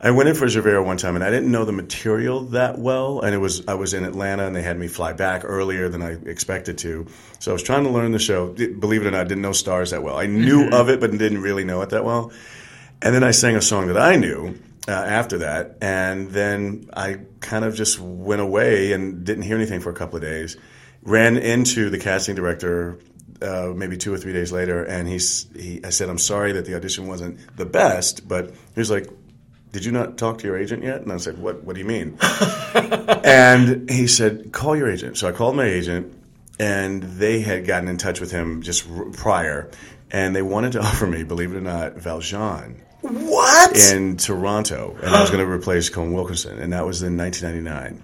I 0.04 0.10
went 0.10 0.28
in 0.28 0.34
for 0.34 0.48
Javert 0.48 0.82
one 0.82 0.96
time, 0.96 1.14
and 1.14 1.22
I 1.22 1.30
didn't 1.30 1.52
know 1.52 1.64
the 1.64 1.72
material 1.72 2.40
that 2.46 2.76
well, 2.76 3.20
and 3.20 3.32
it 3.32 3.38
was 3.38 3.66
I 3.68 3.74
was 3.74 3.94
in 3.94 4.04
Atlanta, 4.04 4.44
and 4.44 4.56
they 4.56 4.62
had 4.62 4.76
me 4.76 4.88
fly 4.88 5.12
back 5.12 5.42
earlier 5.44 5.88
than 5.88 6.02
I 6.02 6.14
expected 6.26 6.78
to. 6.78 7.06
So 7.38 7.52
I 7.52 7.54
was 7.54 7.62
trying 7.62 7.84
to 7.84 7.90
learn 7.90 8.10
the 8.10 8.18
show. 8.18 8.48
Believe 8.48 9.02
it 9.02 9.06
or 9.06 9.12
not, 9.12 9.20
I 9.20 9.24
didn't 9.24 9.42
know 9.42 9.52
stars 9.52 9.92
that 9.92 10.02
well. 10.02 10.18
I 10.18 10.26
knew 10.26 10.70
of 10.70 10.88
it, 10.88 10.98
but 10.98 11.12
didn't 11.12 11.40
really 11.40 11.62
know 11.62 11.82
it 11.82 11.90
that 11.90 12.04
well. 12.04 12.32
And 13.00 13.14
then 13.14 13.22
I 13.22 13.30
sang 13.30 13.54
a 13.54 13.62
song 13.62 13.86
that 13.88 13.96
I 13.96 14.16
knew, 14.16 14.58
uh, 14.88 14.92
after 14.92 15.38
that, 15.38 15.78
and 15.80 16.30
then 16.30 16.90
I 16.92 17.18
kind 17.38 17.64
of 17.64 17.76
just 17.76 18.00
went 18.00 18.40
away 18.40 18.92
and 18.92 19.24
didn't 19.24 19.44
hear 19.44 19.56
anything 19.56 19.80
for 19.80 19.90
a 19.90 19.94
couple 19.94 20.16
of 20.16 20.22
days. 20.22 20.56
Ran 21.02 21.36
into 21.36 21.90
the 21.90 21.98
casting 21.98 22.34
director 22.34 22.98
uh, 23.40 23.72
maybe 23.74 23.96
two 23.96 24.12
or 24.12 24.18
three 24.18 24.32
days 24.32 24.52
later, 24.52 24.84
and 24.84 25.06
he's 25.06 25.46
he. 25.54 25.80
I 25.84 25.90
said, 25.90 26.08
"I'm 26.08 26.18
sorry 26.18 26.52
that 26.52 26.64
the 26.64 26.74
audition 26.74 27.08
wasn't 27.08 27.56
the 27.56 27.66
best," 27.66 28.26
but 28.26 28.50
he 28.50 28.80
was 28.80 28.90
like, 28.90 29.08
"Did 29.72 29.84
you 29.84 29.92
not 29.92 30.16
talk 30.18 30.38
to 30.38 30.46
your 30.46 30.56
agent 30.56 30.84
yet?" 30.84 31.00
And 31.02 31.10
I 31.12 31.16
said, 31.16 31.38
"What? 31.38 31.64
What 31.64 31.74
do 31.74 31.80
you 31.80 31.86
mean?" 31.86 32.18
and 33.24 33.88
he 33.90 34.06
said, 34.06 34.52
"Call 34.52 34.76
your 34.76 34.90
agent." 34.90 35.16
So 35.18 35.28
I 35.28 35.32
called 35.32 35.56
my 35.56 35.66
agent, 35.66 36.12
and 36.58 37.02
they 37.02 37.40
had 37.40 37.66
gotten 37.66 37.88
in 37.88 37.96
touch 37.96 38.20
with 38.20 38.30
him 38.30 38.62
just 38.62 38.88
r- 38.90 39.06
prior, 39.06 39.70
and 40.10 40.34
they 40.36 40.42
wanted 40.42 40.72
to 40.72 40.80
offer 40.88 41.06
me, 41.06 41.22
believe 41.24 41.52
it 41.52 41.56
or 41.56 41.60
not, 41.60 41.94
Valjean 41.94 42.80
What? 43.00 43.76
in 43.92 44.16
Toronto, 44.16 44.96
and 45.02 45.14
I 45.14 45.20
was 45.20 45.30
going 45.30 45.44
to 45.44 45.50
replace 45.50 45.90
Colm 45.90 46.12
Wilkinson, 46.12 46.58
and 46.58 46.72
that 46.72 46.86
was 46.86 47.02
in 47.02 47.16
1999. 47.16 48.02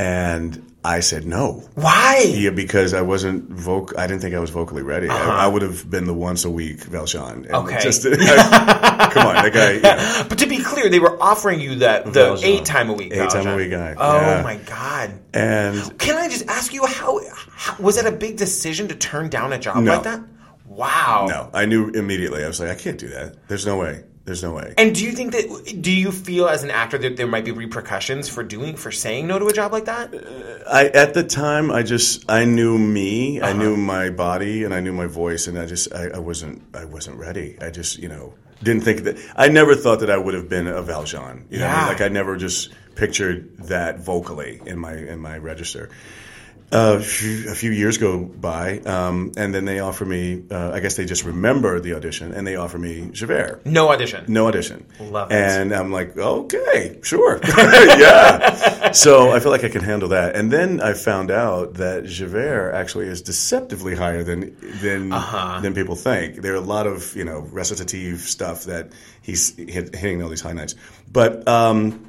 And 0.00 0.64
I 0.84 1.00
said 1.00 1.26
no. 1.26 1.68
Why? 1.74 2.22
Yeah, 2.32 2.50
because 2.50 2.94
I 2.94 3.02
wasn't 3.02 3.50
voc. 3.50 3.98
I 3.98 4.06
didn't 4.06 4.22
think 4.22 4.36
I 4.36 4.38
was 4.38 4.50
vocally 4.50 4.82
ready. 4.82 5.08
I, 5.08 5.14
uh-huh. 5.14 5.30
I 5.32 5.46
would 5.48 5.62
have 5.62 5.90
been 5.90 6.04
the 6.04 6.14
once 6.14 6.44
a 6.44 6.50
week 6.50 6.84
Valjean. 6.84 7.46
Okay. 7.50 7.80
Just, 7.82 8.02
come 8.04 8.12
on, 8.14 9.34
that 9.34 9.50
guy. 9.52 9.72
You 9.72 9.80
know, 9.82 10.26
But 10.28 10.38
to 10.38 10.46
they 10.88 10.98
were 11.00 11.20
offering 11.22 11.60
you 11.60 11.76
that 11.76 12.06
the 12.06 12.10
Valjean. 12.12 12.48
eight 12.50 12.64
time 12.64 12.88
a 12.90 12.92
week. 12.92 13.12
Eight 13.12 13.30
time 13.30 13.46
a 13.46 13.56
week 13.56 13.70
guy, 13.70 13.94
Oh 13.96 14.20
yeah. 14.20 14.42
my 14.42 14.56
god! 14.56 15.12
and 15.34 15.98
Can 15.98 16.16
I 16.16 16.28
just 16.28 16.46
ask 16.48 16.72
you 16.72 16.84
how, 16.86 17.20
how 17.50 17.76
was 17.82 17.96
that 17.96 18.06
a 18.06 18.16
big 18.16 18.36
decision 18.36 18.88
to 18.88 18.94
turn 18.94 19.28
down 19.28 19.52
a 19.52 19.58
job 19.58 19.82
No. 19.82 19.92
like 19.94 20.02
that? 20.04 20.20
Wow. 20.66 21.26
no, 21.28 21.50
I 21.54 21.66
knew 21.66 21.88
immediately. 21.90 22.44
I 22.44 22.46
was 22.48 22.60
like, 22.60 22.70
I 22.70 22.74
can't 22.74 22.98
do 22.98 23.08
that. 23.08 23.48
There's 23.48 23.66
no 23.66 23.76
way. 23.78 24.04
There's 24.24 24.42
no 24.42 24.52
way. 24.52 24.74
And 24.76 24.94
do 24.94 25.02
you 25.04 25.12
think 25.12 25.32
that? 25.32 25.78
Do 25.80 25.90
you 25.90 26.12
feel 26.12 26.48
as 26.48 26.62
an 26.62 26.70
actor 26.70 26.98
that 26.98 27.16
there 27.16 27.26
might 27.26 27.46
be 27.46 27.50
repercussions 27.50 28.28
for 28.28 28.42
doing 28.42 28.76
for 28.76 28.90
saying 28.90 29.26
no 29.26 29.38
to 29.38 29.46
a 29.46 29.52
job 29.54 29.72
like 29.72 29.86
that? 29.86 30.12
I 30.70 30.88
at 30.88 31.14
the 31.14 31.24
time 31.24 31.70
I 31.70 31.82
just 31.82 32.30
I 32.30 32.44
knew 32.44 32.76
me, 32.78 33.40
I 33.40 33.52
Uh-huh. 33.52 33.58
knew 33.58 33.76
my 33.78 34.10
body, 34.10 34.64
and 34.64 34.74
I 34.74 34.80
knew 34.80 34.92
my 34.92 35.06
voice, 35.06 35.46
and 35.46 35.58
I 35.58 35.64
just 35.64 35.94
I, 35.94 36.08
I 36.08 36.18
wasn't 36.18 36.62
I 36.76 36.84
wasn't 36.84 37.16
ready. 37.16 37.56
I 37.62 37.70
just 37.70 37.98
you 37.98 38.08
know 38.10 38.34
didn't 38.62 38.82
think 38.82 39.04
that 39.04 39.18
I 39.36 39.48
never 39.48 39.74
thought 39.74 40.00
that 40.00 40.10
I 40.10 40.16
would 40.16 40.34
have 40.34 40.48
been 40.48 40.66
a 40.66 40.82
Valjean. 40.82 41.46
You 41.50 41.58
know, 41.58 41.66
what 41.66 41.74
I 41.74 41.76
mean? 41.76 41.86
Yeah. 41.86 41.88
like 41.88 42.00
I 42.00 42.08
never 42.08 42.36
just 42.36 42.72
pictured 42.94 43.56
that 43.58 44.00
vocally 44.00 44.60
in 44.66 44.78
my 44.78 44.94
in 44.94 45.20
my 45.20 45.38
register. 45.38 45.90
Uh, 46.70 46.96
a 46.98 47.02
few- 47.02 47.50
a 47.50 47.54
few 47.54 47.70
years 47.70 47.96
go 47.96 48.18
by, 48.18 48.78
um, 48.80 49.32
and 49.38 49.54
then 49.54 49.64
they 49.64 49.80
offer 49.80 50.04
me. 50.04 50.42
Uh, 50.50 50.70
I 50.74 50.80
guess 50.80 50.96
they 50.96 51.06
just 51.06 51.24
remember 51.24 51.80
the 51.80 51.94
audition, 51.94 52.32
and 52.34 52.46
they 52.46 52.56
offer 52.56 52.76
me 52.78 53.08
Javert. 53.10 53.64
No 53.64 53.88
audition. 53.88 54.24
No 54.28 54.48
audition. 54.48 54.84
Love 55.00 55.30
it. 55.32 55.34
And 55.34 55.72
I'm 55.72 55.90
like, 55.90 56.14
okay, 56.18 56.98
sure. 57.02 57.40
yeah. 57.98 58.92
So 58.92 59.32
I 59.32 59.40
feel 59.40 59.50
like 59.50 59.64
I 59.64 59.68
can 59.68 59.82
handle 59.82 60.10
that. 60.10 60.36
And 60.36 60.50
then 60.52 60.80
I 60.82 60.92
found 60.92 61.30
out 61.30 61.74
that 61.74 62.04
Javert 62.04 62.72
actually 62.74 63.06
is 63.06 63.22
deceptively 63.22 63.94
higher 63.94 64.22
than 64.22 64.54
than 64.82 65.10
Uh-huh. 65.12 65.60
than 65.62 65.72
people 65.74 65.96
think. 65.96 66.42
There 66.42 66.52
are 66.52 66.56
a 66.56 66.60
lot 66.76 66.86
of, 66.86 67.16
you 67.16 67.24
know, 67.24 67.40
recitative 67.50 68.20
stuff 68.20 68.64
that 68.64 68.90
he's 69.22 69.56
hitting 69.56 70.22
all 70.22 70.28
these 70.28 70.42
high 70.42 70.52
notes. 70.52 70.74
But 71.10 71.46
um 71.48 72.04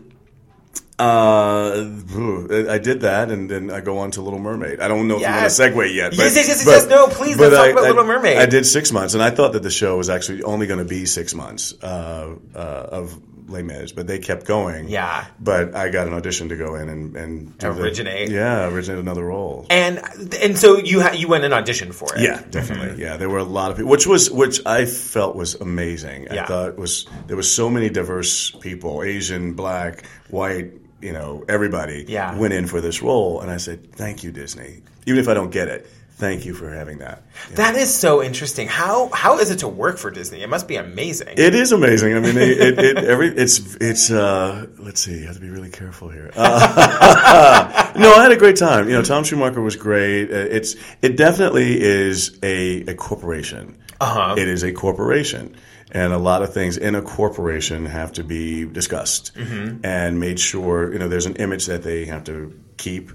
uh, 0.99 2.69
I 2.69 2.77
did 2.77 3.01
that, 3.01 3.29
and 3.31 3.49
then 3.49 3.71
I 3.71 3.81
go 3.81 3.99
on 3.99 4.11
to 4.11 4.21
Little 4.21 4.39
Mermaid. 4.39 4.79
I 4.79 4.87
don't 4.87 5.07
know 5.07 5.15
if 5.15 5.21
Yes. 5.21 5.57
you 5.59 5.65
want 5.65 5.75
to 5.75 5.79
segue 5.81 5.95
yet. 5.95 6.13
Yes, 6.13 6.35
yes, 6.35 6.47
yes, 6.47 6.65
yes. 6.65 6.87
No, 6.87 7.07
please, 7.07 7.37
let's 7.37 7.55
talk 7.55 7.71
about 7.71 7.83
Little 7.83 8.03
Mermaid. 8.05 8.37
I 8.37 8.45
did 8.45 8.65
six 8.65 8.91
months, 8.91 9.13
and 9.13 9.23
I 9.23 9.29
thought 9.29 9.53
that 9.53 9.63
the 9.63 9.71
show 9.71 9.97
was 9.97 10.09
actually 10.09 10.43
only 10.43 10.67
going 10.67 10.79
to 10.79 10.85
be 10.85 11.05
six 11.05 11.33
months 11.33 11.73
uh, 11.81 12.35
uh, 12.55 12.57
of 12.59 13.17
Les 13.47 13.63
Mis, 13.63 13.91
but 13.93 14.05
they 14.05 14.19
kept 14.19 14.45
going. 14.45 14.89
Yeah. 14.89 15.25
But 15.39 15.73
I 15.75 15.89
got 15.89 16.05
an 16.07 16.13
audition 16.13 16.49
to 16.49 16.55
go 16.55 16.75
in 16.75 16.87
and, 16.87 17.15
and 17.15 17.57
do 17.57 17.73
the- 17.73 17.81
Originate. 17.81 18.29
yeah, 18.29 18.67
originate 18.67 18.99
another 18.99 19.23
role. 19.25 19.65
And 19.71 19.99
and 20.39 20.55
so 20.55 20.77
you 20.77 21.01
ha- 21.01 21.13
you 21.13 21.27
went 21.27 21.43
and 21.45 21.53
auditioned 21.53 21.95
for 21.95 22.13
it. 22.15 22.21
Yeah, 22.21 22.43
definitely. 22.51 23.01
Yeah, 23.03 23.17
there 23.17 23.27
were 23.29 23.39
a 23.39 23.43
lot 23.43 23.71
of 23.71 23.77
people, 23.77 23.89
which 23.89 24.05
was 24.05 24.29
which 24.29 24.61
I 24.67 24.85
felt 24.85 25.35
was 25.35 25.55
amazing. 25.55 26.27
Yeah. 26.31 26.43
I 26.43 26.45
thought 26.47 26.77
was 26.77 27.07
there 27.25 27.37
was 27.37 27.51
so 27.51 27.71
many 27.71 27.89
diverse 27.89 28.51
people, 28.51 29.01
Asian, 29.01 29.53
black, 29.53 30.03
white, 30.29 30.73
you 31.01 31.13
know, 31.13 31.43
everybody 31.47 32.05
Yeah. 32.07 32.35
went 32.37 32.53
in 32.53 32.67
for 32.67 32.81
this 32.81 33.01
role, 33.01 33.41
and 33.41 33.49
I 33.51 33.57
said, 33.57 33.93
"Thank 33.93 34.23
you, 34.23 34.31
Disney. 34.31 34.81
Even 35.05 35.19
if 35.19 35.27
I 35.27 35.33
don't 35.33 35.51
get 35.51 35.67
it, 35.69 35.87
thank 36.17 36.45
you 36.45 36.53
for 36.53 36.69
having 36.69 36.97
that." 36.99 37.23
Yeah. 37.51 37.55
That 37.57 37.75
is 37.75 37.93
so 37.93 38.21
interesting. 38.21 38.67
How 38.67 39.09
how 39.13 39.39
is 39.39 39.49
it 39.51 39.59
to 39.59 39.67
work 39.67 39.97
for 39.97 40.11
Disney? 40.11 40.41
It 40.41 40.49
must 40.49 40.67
be 40.67 40.75
amazing. 40.75 41.35
It 41.37 41.55
is 41.55 41.71
amazing. 41.71 42.15
I 42.15 42.19
mean, 42.19 42.37
it, 42.37 42.59
it, 42.59 42.79
it 42.79 42.97
every 42.97 43.29
it's 43.29 43.75
it's. 43.81 44.11
Uh, 44.11 44.67
let's 44.77 45.01
see. 45.01 45.23
I 45.23 45.27
have 45.27 45.35
to 45.35 45.41
be 45.41 45.49
really 45.49 45.69
careful 45.69 46.09
here. 46.09 46.31
Uh, 46.35 47.91
no, 47.97 48.13
I 48.13 48.23
had 48.23 48.31
a 48.31 48.37
great 48.37 48.55
time. 48.57 48.87
You 48.87 48.95
know, 48.95 49.01
Tom 49.01 49.23
Schumacher 49.23 49.61
was 49.61 49.75
great. 49.75 50.31
Uh, 50.31 50.35
It's 50.35 50.75
it 51.01 51.15
definitely 51.17 51.81
is 51.81 52.37
a 52.43 52.81
a 52.87 52.93
corporation. 52.95 53.77
Uh-huh. 54.01 54.35
It 54.37 54.47
is 54.47 54.63
a 54.63 54.71
corporation, 54.71 55.55
and 55.91 56.13
a 56.13 56.17
lot 56.17 56.41
of 56.43 56.53
things 56.53 56.77
in 56.77 56.95
a 56.95 57.01
corporation 57.01 57.85
have 57.85 58.13
to 58.13 58.23
be 58.23 58.65
discussed 58.65 59.35
and 59.83 60.19
made 60.19 60.39
sure. 60.39 60.91
You 60.93 60.99
know, 60.99 61.07
there's 61.07 61.25
an 61.25 61.35
image 61.37 61.65
that 61.65 61.83
they 61.83 62.05
have 62.05 62.23
to 62.25 62.59
keep 62.77 63.11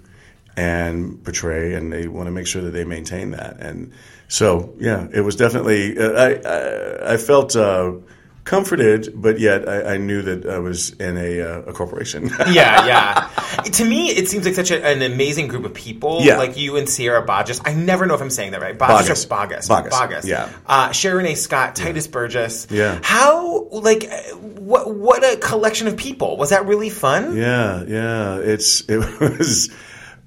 and 0.56 1.22
portray, 1.24 1.74
and 1.74 1.92
they 1.92 2.06
want 2.06 2.26
to 2.26 2.30
make 2.30 2.46
sure 2.46 2.62
that 2.62 2.70
they 2.70 2.84
maintain 2.84 3.32
that. 3.32 3.58
And 3.60 3.92
so, 4.28 4.74
yeah, 4.78 5.08
it 5.12 5.20
was 5.20 5.36
definitely. 5.36 5.98
Uh, 5.98 6.12
I, 6.12 6.34
I 6.34 7.12
I 7.14 7.16
felt. 7.16 7.56
Uh, 7.56 7.94
Comforted, 8.44 9.10
but 9.14 9.40
yet 9.40 9.66
I, 9.66 9.94
I 9.94 9.96
knew 9.96 10.20
that 10.20 10.44
I 10.44 10.58
was 10.58 10.90
in 10.92 11.16
a, 11.16 11.40
uh, 11.40 11.60
a 11.62 11.72
corporation. 11.72 12.30
yeah, 12.50 12.86
yeah. 12.86 13.30
To 13.64 13.84
me, 13.84 14.08
it 14.10 14.28
seems 14.28 14.44
like 14.44 14.54
such 14.54 14.70
a, 14.70 14.84
an 14.84 15.00
amazing 15.00 15.48
group 15.48 15.64
of 15.64 15.72
people. 15.72 16.20
Yeah. 16.22 16.36
Like 16.36 16.56
you 16.56 16.76
and 16.76 16.88
Sierra 16.88 17.26
Boggess. 17.26 17.62
I 17.64 17.72
never 17.72 18.04
know 18.04 18.14
if 18.14 18.20
I'm 18.20 18.28
saying 18.28 18.52
that 18.52 18.60
right. 18.60 18.76
Boggess. 18.76 19.08
or 19.10 19.28
Boggess? 19.28 19.68
Boggess, 19.68 20.26
yeah. 20.26 20.50
Uh, 20.66 20.92
Sherie 20.92 21.18
Rene 21.18 21.34
Scott, 21.36 21.74
Titus 21.74 22.06
Burgess. 22.06 22.66
Yeah. 22.70 23.00
How, 23.02 23.68
like, 23.70 24.10
what, 24.32 24.94
what 24.94 25.24
a 25.24 25.36
collection 25.38 25.86
of 25.88 25.96
people. 25.96 26.36
Was 26.36 26.50
that 26.50 26.66
really 26.66 26.90
fun? 26.90 27.36
Yeah, 27.36 27.84
yeah. 27.84 28.38
It's 28.38 28.82
it 28.88 28.98
was, 29.20 29.70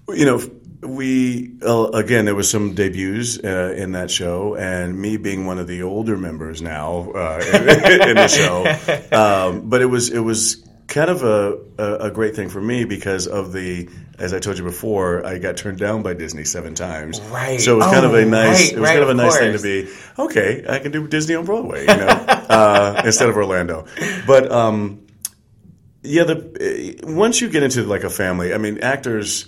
you 0.09 0.25
know, 0.25 0.41
we 0.81 1.57
uh, 1.65 1.87
again 1.93 2.25
there 2.25 2.35
was 2.35 2.49
some 2.49 2.73
debuts 2.75 3.39
uh, 3.43 3.73
in 3.75 3.93
that 3.93 4.11
show, 4.11 4.55
and 4.55 4.99
me 4.99 5.17
being 5.17 5.45
one 5.45 5.57
of 5.59 5.67
the 5.67 5.83
older 5.83 6.17
members 6.17 6.61
now 6.61 7.11
uh, 7.11 7.43
in, 7.45 8.09
in 8.09 8.15
the 8.15 8.27
show, 8.27 8.65
um, 9.15 9.69
but 9.69 9.81
it 9.81 9.87
was 9.87 10.09
it 10.11 10.19
was 10.19 10.63
kind 10.87 11.09
of 11.09 11.23
a, 11.23 11.57
a 11.77 11.95
a 12.07 12.11
great 12.11 12.35
thing 12.35 12.49
for 12.49 12.61
me 12.61 12.85
because 12.85 13.27
of 13.27 13.53
the. 13.53 13.89
As 14.19 14.33
I 14.33 14.39
told 14.39 14.57
you 14.57 14.63
before, 14.63 15.23
I 15.23 15.37
got 15.37 15.57
turned 15.57 15.77
down 15.77 16.01
by 16.01 16.15
Disney 16.15 16.43
seven 16.43 16.73
times. 16.73 17.21
Right. 17.21 17.61
So 17.61 17.73
it 17.73 17.77
was 17.77 17.85
kind 17.85 18.03
of 18.03 18.13
Oh, 18.13 18.15
a 18.15 18.25
nice. 18.25 18.71
right, 18.71 18.73
it 18.73 18.79
was 18.79 18.89
right, 18.89 18.93
kind 18.93 19.03
of 19.03 19.09
a 19.09 19.13
nice 19.13 19.37
thing 19.37 19.55
to 19.55 19.61
be. 19.61 19.87
Okay, 20.17 20.65
I 20.67 20.79
can 20.79 20.91
do 20.91 21.07
Disney 21.07 21.35
on 21.35 21.45
Broadway, 21.45 21.81
you 21.81 21.85
know, 21.85 22.07
uh, 22.07 22.99
instead 23.05 23.29
of 23.29 23.37
Orlando. 23.37 23.85
But 24.25 24.51
um, 24.51 25.05
yeah, 26.01 26.23
the 26.23 26.97
uh, 27.05 27.13
once 27.13 27.41
you 27.41 27.49
get 27.49 27.61
into 27.61 27.83
like 27.83 28.03
a 28.03 28.09
family, 28.09 28.55
I 28.55 28.57
mean, 28.57 28.79
actors 28.79 29.45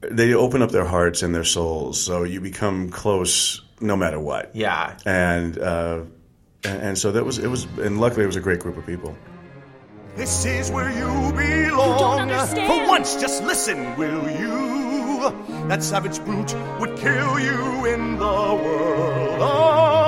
they 0.00 0.34
open 0.34 0.62
up 0.62 0.70
their 0.70 0.84
hearts 0.84 1.22
and 1.22 1.34
their 1.34 1.44
souls, 1.44 2.00
so 2.00 2.22
you 2.22 2.40
become 2.40 2.90
close 2.90 3.62
no 3.80 3.96
matter 3.96 4.18
what. 4.20 4.54
Yeah. 4.54 4.96
and 5.06 5.58
uh, 5.58 6.02
and, 6.64 6.82
and 6.82 6.98
so 6.98 7.12
that 7.12 7.24
was 7.24 7.38
it 7.38 7.48
was, 7.48 7.64
and 7.78 8.00
luckily 8.00 8.24
it 8.24 8.26
was 8.26 8.36
a 8.36 8.40
great 8.40 8.60
group 8.60 8.76
of 8.76 8.86
people. 8.86 9.16
This 10.16 10.44
is 10.44 10.70
where 10.70 10.90
you 10.90 11.32
belong. 11.32 12.20
understand. 12.20 12.66
For 12.66 12.88
once, 12.88 13.14
just 13.16 13.42
listen, 13.44 13.96
will 13.96 14.28
you? 14.30 14.68
That 15.68 15.82
savage 15.82 16.18
brute 16.24 16.54
would 16.80 16.96
kill 16.96 17.38
you 17.40 17.84
in 17.86 18.16
the 18.18 18.24
world 18.24 19.36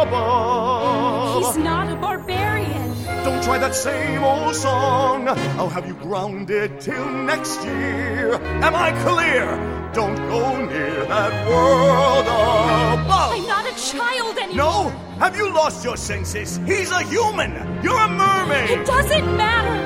above. 0.09 1.44
He's 1.44 1.57
not 1.62 1.88
a 1.92 1.96
barbarian. 1.96 2.94
Don't 3.24 3.42
try 3.42 3.59
that 3.59 3.74
same 3.74 4.22
old 4.22 4.55
song. 4.55 5.29
I'll 5.29 5.68
have 5.68 5.87
you 5.87 5.94
grounded 5.94 6.81
till 6.81 7.11
next 7.11 7.62
year. 7.64 8.35
Am 8.35 8.74
I 8.74 8.92
clear? 9.03 9.79
Don't 9.92 10.14
go 10.14 10.64
near 10.66 11.05
that 11.07 11.48
world 11.48 12.26
above. 12.26 13.33
I'm 13.33 13.46
not 13.46 13.66
a 13.66 13.74
child 13.74 14.38
anymore. 14.38 14.57
No? 14.57 14.88
Have 15.18 15.37
you 15.37 15.53
lost 15.53 15.85
your 15.85 15.96
senses? 15.96 16.61
He's 16.64 16.92
a 16.92 17.03
human. 17.03 17.53
You're 17.83 17.98
a 17.98 18.09
mermaid. 18.09 18.70
It 18.70 18.87
doesn't 18.87 19.37
matter. 19.37 19.76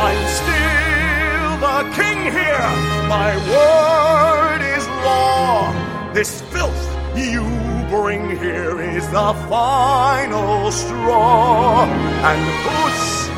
I'm 0.00 0.26
still 0.40 1.50
the 1.60 1.94
king 1.94 2.32
here. 2.32 2.68
My 3.06 3.36
word 3.52 4.62
is 4.76 4.86
law. 5.04 6.12
This 6.14 6.40
filth 6.40 6.96
you 7.14 7.42
bring 7.90 8.38
here 8.38 8.80
is 8.80 9.06
the 9.10 9.34
final 9.50 10.72
straw. 10.72 11.84
And 11.84 12.40
Puss, 12.64 13.28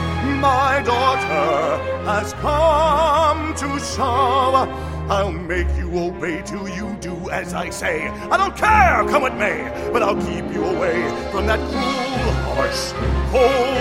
my 0.41 0.83
daughter, 0.85 1.83
has 2.05 2.33
come 2.35 3.55
to 3.57 3.85
shove. 3.85 4.92
I'll 5.09 5.33
make 5.33 5.69
you 5.77 5.99
obey 5.99 6.43
till 6.43 6.69
you 6.69 6.97
do 7.01 7.31
as 7.31 7.55
I 7.55 7.71
say. 7.71 8.09
I 8.09 8.37
don't 8.37 8.57
care, 8.57 9.05
come 9.09 9.23
what 9.23 9.37
may, 9.37 9.71
but 9.93 10.03
I'll 10.03 10.17
keep 10.17 10.53
you 10.53 10.65
away 10.65 11.03
from 11.31 11.47
that 11.47 11.59
cruel, 11.71 12.33
harsh, 12.55 12.93
cold 13.31 13.73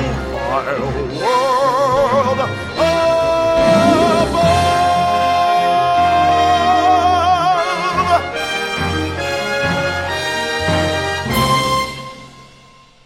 entire 0.52 0.80
world 1.20 2.91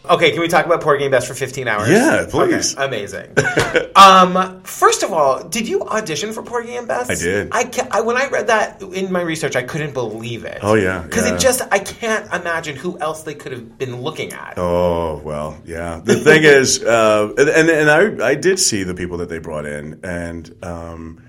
Okay, 0.10 0.32
can 0.32 0.42
we 0.42 0.48
talk 0.48 0.66
about 0.66 0.82
Porgy 0.82 1.06
and 1.06 1.12
Bess 1.12 1.28
for 1.28 1.34
15 1.34 1.68
hours? 1.68 1.90
Yeah, 1.90 2.26
please. 2.30 2.76
Okay, 2.76 2.86
amazing. 2.86 3.34
um, 3.96 4.62
first 4.64 5.04
of 5.04 5.12
all, 5.12 5.44
did 5.44 5.68
you 5.68 5.82
audition 5.84 6.32
for 6.32 6.44
Porgy 6.44 6.76
and 6.76 6.88
Bess? 6.88 7.10
I 7.10 7.16
did. 7.16 7.50
I, 7.52 7.64
ca- 7.66 7.88
I 7.92 8.02
when 8.02 8.18
I 8.18 8.28
read 8.28 8.48
that 8.48 8.82
in 8.82 9.12
my 9.12 9.22
research, 9.22 9.56
I 9.56 9.64
couldn't 9.64 9.94
believe 9.94 10.46
it. 10.46 10.60
Oh, 10.62 10.76
yeah, 10.76 11.02
because 11.02 11.28
yeah. 11.28 11.36
it 11.36 11.40
just 11.40 11.62
I 11.72 11.80
can't 11.80 12.26
imagine 12.34 12.76
who 12.76 13.00
else 13.00 13.24
they 13.24 13.34
could 13.34 13.52
have 13.52 13.78
been 13.78 14.02
looking 14.02 14.34
at. 14.34 14.58
Oh 14.58 15.22
well, 15.24 15.58
yeah. 15.66 16.02
The 16.04 16.16
thing 16.16 16.44
is, 16.44 16.84
uh, 16.84 17.34
and 17.38 17.70
and 17.70 17.90
I 17.90 18.30
I 18.30 18.36
did 18.36 18.60
see 18.60 18.84
the 18.84 18.94
people 18.94 19.18
that 19.18 19.30
they 19.30 19.40
brought 19.40 19.66
in, 19.66 20.00
and 20.04 20.56
um, 20.64 21.24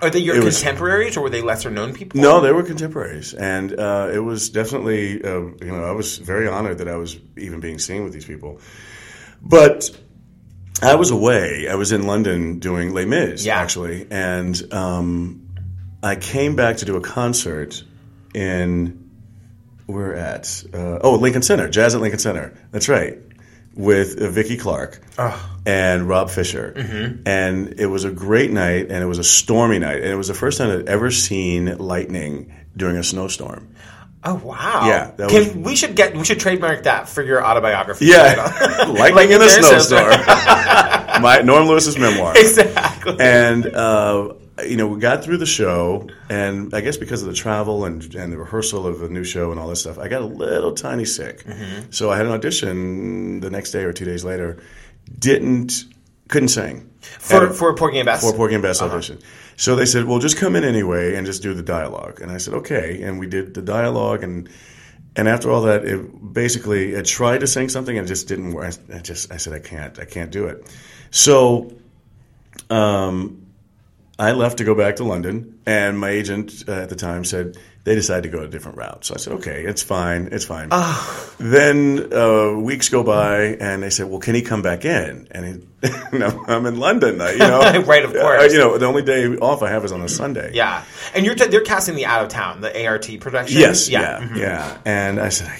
Are 0.00 0.10
they 0.10 0.18
your 0.18 0.36
It 0.36 0.44
was- 0.44 0.58
contemporaries 0.58 1.16
or 1.16 1.22
were 1.22 1.30
they 1.30 1.42
lesser 1.42 1.70
known 1.70 1.92
people? 1.94 2.20
no, 2.20 2.40
they 2.40 2.52
were 2.52 2.62
contemporaries, 2.62 3.32
and 3.34 3.72
uh, 3.78 4.10
it 4.12 4.18
was 4.18 4.48
definitely 4.50 5.22
uh, 5.24 5.30
you 5.40 5.56
know 5.72 5.84
I 5.84 5.92
was 5.92 6.18
very 6.18 6.48
honored 6.48 6.78
that 6.78 6.88
I 6.88 6.96
was 6.96 7.16
even 7.38 7.60
being 7.60 7.78
seen 7.78 8.04
with 8.04 8.12
these 8.12 8.24
people, 8.26 8.60
but. 9.42 9.90
I 10.82 10.96
was 10.96 11.12
away. 11.12 11.68
I 11.70 11.76
was 11.76 11.92
in 11.92 12.02
London 12.06 12.58
doing 12.58 12.92
Les 12.92 13.06
Mis, 13.06 13.46
Yeah. 13.46 13.58
actually, 13.60 14.08
and 14.10 14.60
um, 14.74 15.48
I 16.02 16.16
came 16.16 16.56
back 16.56 16.78
to 16.78 16.84
do 16.84 16.96
a 16.96 17.00
concert 17.00 17.82
in 18.34 19.08
we're 19.86 20.14
at 20.14 20.64
uh, 20.74 20.98
oh 21.00 21.14
Lincoln 21.14 21.42
Center, 21.42 21.68
Jazz 21.70 21.94
at 21.94 22.00
Lincoln 22.00 22.18
Center. 22.18 22.52
That's 22.72 22.88
right, 22.88 23.18
with 23.76 24.20
uh, 24.20 24.28
Vicky 24.30 24.56
Clark 24.56 25.00
and 25.66 26.08
Rob 26.08 26.30
Fisher, 26.30 26.72
and 27.26 27.74
it 27.80 27.86
was 27.86 28.04
a 28.04 28.10
great 28.10 28.50
night, 28.50 28.90
and 28.90 29.02
it 29.02 29.06
was 29.06 29.18
a 29.18 29.24
stormy 29.24 29.78
night, 29.78 29.96
and 30.02 30.06
it 30.12 30.16
was 30.16 30.28
the 30.28 30.34
first 30.34 30.58
time 30.58 30.70
I'd 30.70 30.88
ever 30.88 31.10
seen 31.10 31.76
lightning 31.78 32.52
during 32.76 32.96
a 32.96 33.02
snowstorm. 33.04 33.74
Oh 34.26 34.36
wow! 34.36 34.86
Yeah, 34.88 35.10
that 35.18 35.28
Can 35.28 35.38
was- 35.40 35.54
we 35.54 35.76
should 35.76 35.94
get 35.96 36.16
we 36.16 36.24
should 36.24 36.40
trademark 36.40 36.84
that 36.84 37.08
for 37.10 37.22
your 37.22 37.44
autobiography? 37.44 38.06
Yeah, 38.06 38.34
title. 38.78 38.94
lightning 38.98 39.32
in 39.32 39.42
a 39.42 39.44
a- 39.44 39.48
snowstorm. 39.50 40.10
My 41.22 41.42
Norm 41.44 41.68
Lewis's 41.68 41.98
memoir. 41.98 42.32
exactly. 42.36 43.16
and 43.20 43.66
uh, 43.66 44.32
you 44.62 44.76
know 44.76 44.86
we 44.86 45.00
got 45.00 45.24
through 45.24 45.36
the 45.38 45.46
show 45.46 46.06
and 46.30 46.72
i 46.74 46.80
guess 46.80 46.96
because 46.96 47.22
of 47.22 47.28
the 47.28 47.34
travel 47.34 47.84
and, 47.84 48.14
and 48.14 48.32
the 48.32 48.38
rehearsal 48.38 48.86
of 48.86 49.00
the 49.00 49.08
new 49.08 49.24
show 49.24 49.50
and 49.50 49.58
all 49.58 49.68
this 49.68 49.80
stuff 49.80 49.98
i 49.98 50.06
got 50.06 50.22
a 50.22 50.26
little 50.26 50.72
tiny 50.72 51.04
sick 51.04 51.42
Mm-hmm. 51.44 51.90
so 51.90 52.10
i 52.10 52.16
had 52.16 52.26
an 52.26 52.32
audition 52.32 53.40
the 53.40 53.50
next 53.50 53.72
day 53.72 53.82
or 53.84 53.92
two 53.92 54.04
days 54.04 54.24
later 54.24 54.62
didn't 55.18 55.84
couldn't 56.28 56.48
sing 56.48 56.88
for 57.00 57.46
And- 57.46 57.54
for 57.56 57.74
Porgy 57.74 57.98
and 57.98 58.06
Bess. 58.06 58.22
for 58.22 58.32
Porgy 58.36 58.54
and 58.54 58.62
Bess 58.62 58.80
Uh-huh. 58.80 58.94
audition. 58.94 59.18
So 59.56 59.76
they 59.76 59.84
said, 59.86 60.06
"Well, 60.06 60.18
just 60.18 60.36
come 60.38 60.56
in 60.56 60.64
anyway 60.64 61.14
and 61.14 61.26
just 61.26 61.42
do 61.42 61.52
the 61.54 61.62
dialogue." 61.62 62.20
And 62.22 62.32
I 62.32 62.38
said, 62.38 62.54
"Okay." 62.54 63.02
And 63.02 63.20
we 63.20 63.26
did 63.28 63.52
the 63.54 63.60
dialogue, 63.62 64.24
and 64.24 64.48
and 65.14 65.28
after 65.28 65.50
all 65.50 65.60
that, 65.62 65.84
it 65.84 66.32
basically 66.32 66.96
I 66.98 67.02
tried 67.02 67.38
to 67.40 67.46
sing 67.46 67.68
something 67.68 67.96
and 67.98 68.06
it 68.06 68.08
just 68.08 68.26
didn't 68.26 68.52
work. 68.54 68.74
I, 68.90 68.96
I 68.96 68.98
just 69.00 69.30
I 69.30 69.36
said, 69.36 69.52
"I 69.52 69.60
can't, 69.60 69.96
I 70.00 70.06
can't 70.06 70.32
do 70.32 70.46
it." 70.46 70.64
So, 71.10 71.70
um, 72.70 73.43
I 74.18 74.32
left 74.32 74.58
to 74.58 74.64
go 74.64 74.74
back 74.74 74.96
to 74.96 75.04
London, 75.04 75.60
and 75.66 75.98
my 75.98 76.10
agent 76.10 76.64
uh, 76.68 76.72
at 76.72 76.88
the 76.88 76.94
time 76.94 77.24
said 77.24 77.58
they 77.82 77.94
decided 77.94 78.30
to 78.30 78.36
go 78.36 78.44
a 78.44 78.48
different 78.48 78.78
route. 78.78 79.04
So 79.04 79.14
I 79.14 79.18
said, 79.18 79.32
"Okay, 79.34 79.64
it's 79.64 79.82
fine, 79.82 80.28
it's 80.30 80.44
fine." 80.44 80.68
Then 81.38 82.12
uh, 82.12 82.52
weeks 82.52 82.88
go 82.88 83.02
by, 83.02 83.56
and 83.60 83.82
they 83.82 83.90
said, 83.90 84.06
"Well, 84.06 84.20
can 84.20 84.34
he 84.34 84.42
come 84.42 84.62
back 84.62 84.84
in?" 84.84 85.28
And 85.32 85.46
he, 85.46 85.66
no, 86.12 86.44
I'm 86.48 86.66
in 86.66 86.78
London, 86.78 87.14
you 87.20 87.38
know. 87.38 87.60
Right, 87.86 88.04
of 88.04 88.12
course. 88.12 88.52
you 88.52 88.58
know, 88.58 88.78
the 88.78 88.86
only 88.86 89.02
day 89.02 89.26
off 89.26 89.62
I 89.62 89.68
have 89.70 89.84
is 89.84 89.92
on 89.92 90.00
a 90.02 90.08
Sunday. 90.08 90.52
yeah, 90.54 90.84
and 91.14 91.24
you're 91.26 91.34
t- 91.34 91.46
they're 91.46 91.60
casting 91.60 91.94
the 91.96 92.06
out 92.06 92.22
of 92.22 92.28
town, 92.28 92.60
the 92.60 92.86
ART 92.86 93.08
production. 93.20 93.58
Yes. 93.60 93.88
yeah, 93.88 94.00
Yeah. 94.20 94.26
mhm. 94.28 94.36
Yeah. 94.38 94.78
And 94.84 95.20
I 95.20 95.28
said, 95.28 95.48
I, 95.48 95.58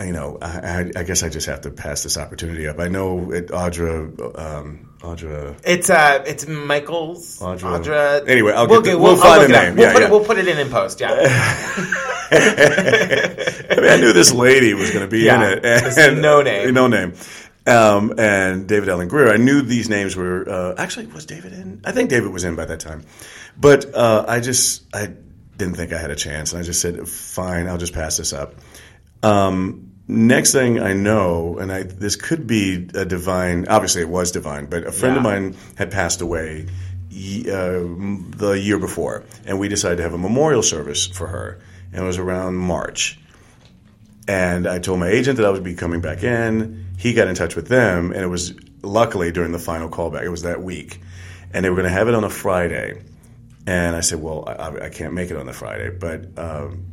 I, 0.00 0.04
you 0.06 0.12
know, 0.12 0.38
I, 0.40 0.90
I, 0.96 1.02
guess 1.02 1.22
I 1.22 1.28
just 1.28 1.46
have 1.46 1.62
to 1.62 1.70
pass 1.70 2.02
this 2.02 2.16
opportunity 2.16 2.66
up. 2.68 2.78
I 2.78 2.88
know 2.88 3.32
it, 3.32 3.48
Audra, 3.48 4.38
um, 4.38 4.88
Audra. 5.00 5.56
It's 5.64 5.90
uh, 5.90 6.22
it's 6.26 6.46
Michael's 6.46 7.38
Audra- 7.40 7.80
Audra. 7.82 8.28
Anyway, 8.28 8.52
I'll 8.52 8.66
we'll 8.68 8.82
get 8.82 8.92
the- 8.92 8.98
we'll 8.98 9.12
I'll 9.12 9.38
find 9.40 9.44
a 9.44 9.48
name. 9.48 9.76
We'll 9.76 9.86
Yeah, 9.86 9.92
put 9.92 10.00
yeah. 10.02 10.08
it. 10.08 10.10
We'll 10.10 10.24
put 10.24 10.38
it 10.38 10.48
in 10.48 10.58
in 10.58 10.68
post. 10.70 11.00
Yeah, 11.00 11.12
I 12.30 13.76
mean, 13.80 13.90
I 13.90 13.96
knew 13.96 14.12
this 14.12 14.32
lady 14.32 14.74
was 14.74 14.90
going 14.90 15.04
to 15.04 15.10
be 15.10 15.20
Yeah. 15.20 15.52
in 15.52 15.58
it. 15.64 15.98
And, 15.98 16.20
no 16.22 16.42
name. 16.42 16.74
No 16.74 16.86
name. 16.88 17.14
Um, 17.68 18.14
and 18.18 18.66
David 18.66 18.88
Alan 18.88 19.08
Grier. 19.08 19.30
I 19.30 19.36
knew 19.36 19.60
these 19.60 19.88
names 19.88 20.16
were 20.16 20.48
uh, 20.48 20.74
actually 20.78 21.06
was 21.06 21.26
David 21.26 21.52
in? 21.52 21.82
I 21.84 21.92
think 21.92 22.08
David 22.08 22.32
was 22.32 22.44
in 22.44 22.56
by 22.56 22.64
that 22.64 22.80
time, 22.80 23.04
but 23.58 23.94
uh, 23.94 24.24
I 24.26 24.40
just 24.40 24.84
I 24.94 25.12
didn't 25.56 25.74
think 25.74 25.92
I 25.92 25.98
had 25.98 26.10
a 26.10 26.16
chance, 26.16 26.52
and 26.52 26.60
I 26.60 26.64
just 26.64 26.80
said, 26.80 27.06
"Fine, 27.06 27.68
I'll 27.68 27.78
just 27.78 27.92
pass 27.92 28.16
this 28.16 28.32
up." 28.32 28.54
Um, 29.22 29.92
next 30.06 30.52
thing 30.52 30.80
I 30.80 30.94
know, 30.94 31.58
and 31.58 31.70
I 31.70 31.82
this 31.82 32.16
could 32.16 32.46
be 32.46 32.88
a 32.94 33.04
divine. 33.04 33.68
Obviously, 33.68 34.00
it 34.00 34.08
was 34.08 34.32
divine, 34.32 34.66
but 34.66 34.84
a 34.84 34.92
friend 34.92 35.16
of 35.16 35.22
mine 35.22 35.56
had 35.76 35.90
passed 35.90 36.22
away 36.22 36.66
uh, 37.10 37.84
the 38.36 38.58
year 38.60 38.78
before, 38.78 39.24
and 39.44 39.58
we 39.58 39.68
decided 39.68 39.96
to 39.96 40.02
have 40.04 40.14
a 40.14 40.18
memorial 40.18 40.62
service 40.62 41.06
for 41.06 41.26
her, 41.26 41.60
and 41.92 42.02
it 42.02 42.06
was 42.06 42.18
around 42.18 42.54
March. 42.54 43.18
And 44.26 44.66
I 44.66 44.78
told 44.78 45.00
my 45.00 45.08
agent 45.08 45.36
that 45.38 45.46
I 45.46 45.50
would 45.50 45.64
be 45.64 45.74
coming 45.74 46.00
back 46.00 46.22
in. 46.22 46.87
He 46.98 47.14
got 47.14 47.28
in 47.28 47.36
touch 47.36 47.54
with 47.54 47.68
them, 47.68 48.10
and 48.10 48.20
it 48.20 48.26
was 48.26 48.54
luckily 48.82 49.30
during 49.30 49.52
the 49.52 49.58
final 49.60 49.88
callback. 49.88 50.24
It 50.24 50.30
was 50.30 50.42
that 50.42 50.62
week, 50.62 51.00
and 51.54 51.64
they 51.64 51.70
were 51.70 51.76
going 51.76 51.86
to 51.86 51.92
have 51.92 52.08
it 52.08 52.14
on 52.14 52.24
a 52.24 52.30
Friday. 52.30 53.00
And 53.66 53.94
I 53.94 54.00
said, 54.00 54.20
"Well, 54.20 54.44
I, 54.48 54.86
I 54.86 54.88
can't 54.90 55.14
make 55.14 55.30
it 55.30 55.36
on 55.36 55.46
the 55.46 55.52
Friday," 55.52 55.90
but 55.90 56.36
um, 56.36 56.86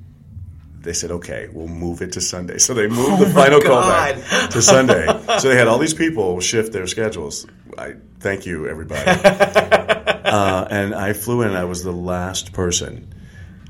they 0.81 0.93
said, 0.93 1.09
"Okay, 1.09 1.49
we'll 1.51 1.67
move 1.67 2.03
it 2.03 2.11
to 2.13 2.21
Sunday." 2.21 2.59
So 2.59 2.75
they 2.75 2.87
moved 2.87 3.19
the 3.19 3.31
final 3.31 3.59
God. 3.59 4.15
callback 4.15 4.49
to 4.51 4.61
Sunday. 4.61 5.07
so 5.39 5.49
they 5.49 5.57
had 5.57 5.67
all 5.67 5.79
these 5.79 5.95
people 5.95 6.39
shift 6.39 6.71
their 6.71 6.85
schedules. 6.85 7.47
I 7.75 7.95
thank 8.19 8.45
you, 8.45 8.67
everybody. 8.67 9.09
uh, 9.09 10.67
and 10.69 10.93
I 10.93 11.13
flew 11.13 11.41
in. 11.41 11.53
I 11.53 11.63
was 11.63 11.83
the 11.83 11.91
last 11.91 12.53
person, 12.53 13.11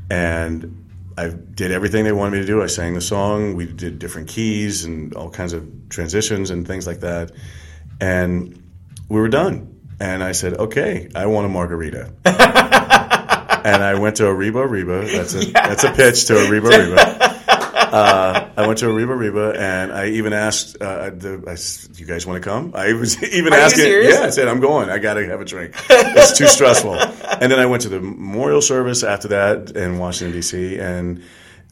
and 0.09 0.84
I 1.17 1.29
did 1.29 1.71
everything 1.71 2.03
they 2.03 2.11
wanted 2.11 2.31
me 2.31 2.39
to 2.39 2.45
do. 2.45 2.61
I 2.61 2.67
sang 2.67 2.93
the 2.93 3.01
song. 3.01 3.55
We 3.55 3.65
did 3.65 3.99
different 3.99 4.27
keys 4.27 4.83
and 4.83 5.13
all 5.13 5.29
kinds 5.29 5.53
of 5.53 5.89
transitions 5.89 6.49
and 6.49 6.67
things 6.67 6.85
like 6.85 6.99
that. 7.01 7.31
And 8.01 8.61
we 9.07 9.19
were 9.19 9.29
done. 9.29 9.71
And 9.99 10.21
I 10.21 10.33
said, 10.33 10.55
"Okay, 10.55 11.09
I 11.15 11.27
want 11.27 11.45
a 11.45 11.49
margarita." 11.49 12.11
and 12.25 13.83
I 13.83 13.97
went 13.97 14.17
to 14.17 14.27
Arriba 14.27 14.59
Arriba. 14.59 15.05
That's 15.05 15.33
a 15.33 15.51
that's 15.51 15.83
a 15.85 15.91
pitch 15.93 16.25
to 16.25 16.49
Arriba 16.49 16.67
Arriba. 16.67 17.14
Uh, 17.75 18.49
I 18.55 18.65
went 18.67 18.79
to 18.79 18.89
Arriba 18.89 19.11
Arriba, 19.11 19.53
and 19.57 19.91
I 19.91 20.07
even 20.07 20.31
asked, 20.33 20.77
uh, 20.81 21.09
the, 21.09 21.43
I 21.45 21.99
"You 21.99 22.05
guys 22.05 22.25
want 22.25 22.41
to 22.41 22.49
come?" 22.49 22.71
I 22.73 22.93
was 22.93 23.21
even 23.33 23.53
Are 23.53 23.57
asking. 23.57 23.91
Yeah, 24.03 24.21
I 24.21 24.29
said, 24.29 24.47
"I'm 24.47 24.59
going. 24.61 24.89
I 24.89 24.97
got 24.97 25.15
to 25.15 25.25
have 25.27 25.41
a 25.41 25.45
drink. 25.45 25.75
It's 25.89 26.37
too 26.37 26.47
stressful." 26.47 26.95
And 26.95 27.51
then 27.51 27.59
I 27.59 27.65
went 27.65 27.83
to 27.83 27.89
the 27.89 27.99
memorial 27.99 28.61
service 28.61 29.03
after 29.03 29.27
that 29.29 29.71
in 29.71 29.97
Washington 29.99 30.33
D.C. 30.35 30.79
and 30.79 31.21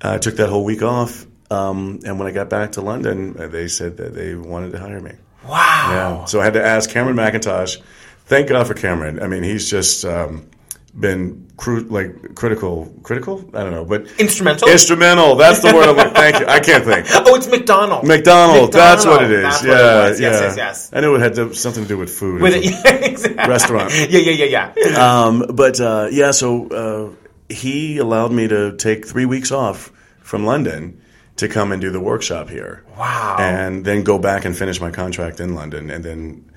uh, 0.02 0.18
took 0.18 0.36
that 0.36 0.50
whole 0.50 0.66
week 0.66 0.82
off. 0.82 1.26
Um, 1.50 2.00
and 2.06 2.20
when 2.20 2.28
I 2.28 2.32
got 2.32 2.50
back 2.50 2.74
to 2.74 2.82
London, 2.82 3.36
uh, 3.40 3.48
they 3.48 3.68
said 3.68 3.98
that 3.98 4.14
they 4.14 4.36
wanted 4.36 4.72
to 4.74 4.80
hire 4.80 5.00
me. 5.00 5.14
wow. 5.48 6.20
Yeah. 6.20 6.26
So 6.26 6.42
I 6.42 6.44
had 6.44 6.54
to 6.54 6.64
ask 6.66 6.90
Cameron 6.90 7.16
Mackintosh. 7.16 7.82
Thank 8.26 8.50
God 8.50 8.68
for 8.68 8.74
Cameron. 8.74 9.22
I 9.22 9.28
mean, 9.28 9.44
he's 9.44 9.70
just 9.70 10.04
um, 10.06 10.50
been 10.98 11.48
cru- 11.58 11.84
like 11.84 12.36
critical, 12.36 12.94
critical. 13.04 13.40
I 13.54 13.64
don't 13.64 13.72
know, 13.72 13.86
but 13.86 14.08
Instrumental? 14.20 14.70
Instrumental. 14.70 15.36
That's 15.36 15.62
the 15.62 15.74
word. 15.74 15.90
I'm 15.90 15.96
like, 15.98 16.14
thank 16.14 16.40
you. 16.40 16.46
I 16.46 16.60
can't 16.60 16.86
think. 16.86 17.08
Oh, 17.26 17.36
it's 17.36 17.48
McDonald. 17.48 18.06
McDonald. 18.06 18.74
That's 18.74 19.06
what 19.06 19.24
it 19.24 19.32
is. 19.32 19.44
That's 19.44 19.64
yeah. 19.64 19.72
it 19.72 20.10
was. 20.10 20.20
yeah. 20.20 20.30
Yes, 20.32 20.42
yes, 20.42 20.58
yes. 20.58 20.90
I 20.94 21.00
knew 21.00 21.16
it 21.16 21.20
had 21.20 21.36
to, 21.36 21.54
something 21.54 21.84
to 21.84 21.88
do 21.88 21.98
with 21.98 22.10
food. 22.10 22.42
With 22.42 22.54
it, 22.56 22.66
yeah, 22.86 22.94
exactly. 22.96 23.48
Restaurant. 23.48 23.94
Yeah, 23.94 24.20
yeah, 24.20 24.46
yeah, 24.46 24.74
yeah. 24.76 25.24
Um, 25.24 25.46
but 25.56 25.80
uh, 25.80 26.10
yeah, 26.12 26.32
so 26.32 26.68
uh, 26.68 27.54
he 27.54 27.98
allowed 27.98 28.32
me 28.32 28.48
to 28.48 28.76
take 28.76 29.08
three 29.08 29.26
weeks 29.26 29.52
off 29.52 29.92
from 30.20 30.46
London 30.46 31.02
to 31.38 31.48
come 31.48 31.72
and 31.72 31.82
do 31.82 31.92
the 31.92 32.00
workshop 32.00 32.50
here. 32.50 32.84
Wow. 32.98 33.38
And 33.40 33.86
then 33.86 34.04
go 34.04 34.20
back 34.20 34.46
and 34.46 34.56
finish 34.56 34.80
my 34.80 34.92
contract 34.92 35.40
in 35.40 35.56
London, 35.56 35.90
and 35.90 36.04
then 36.04 36.52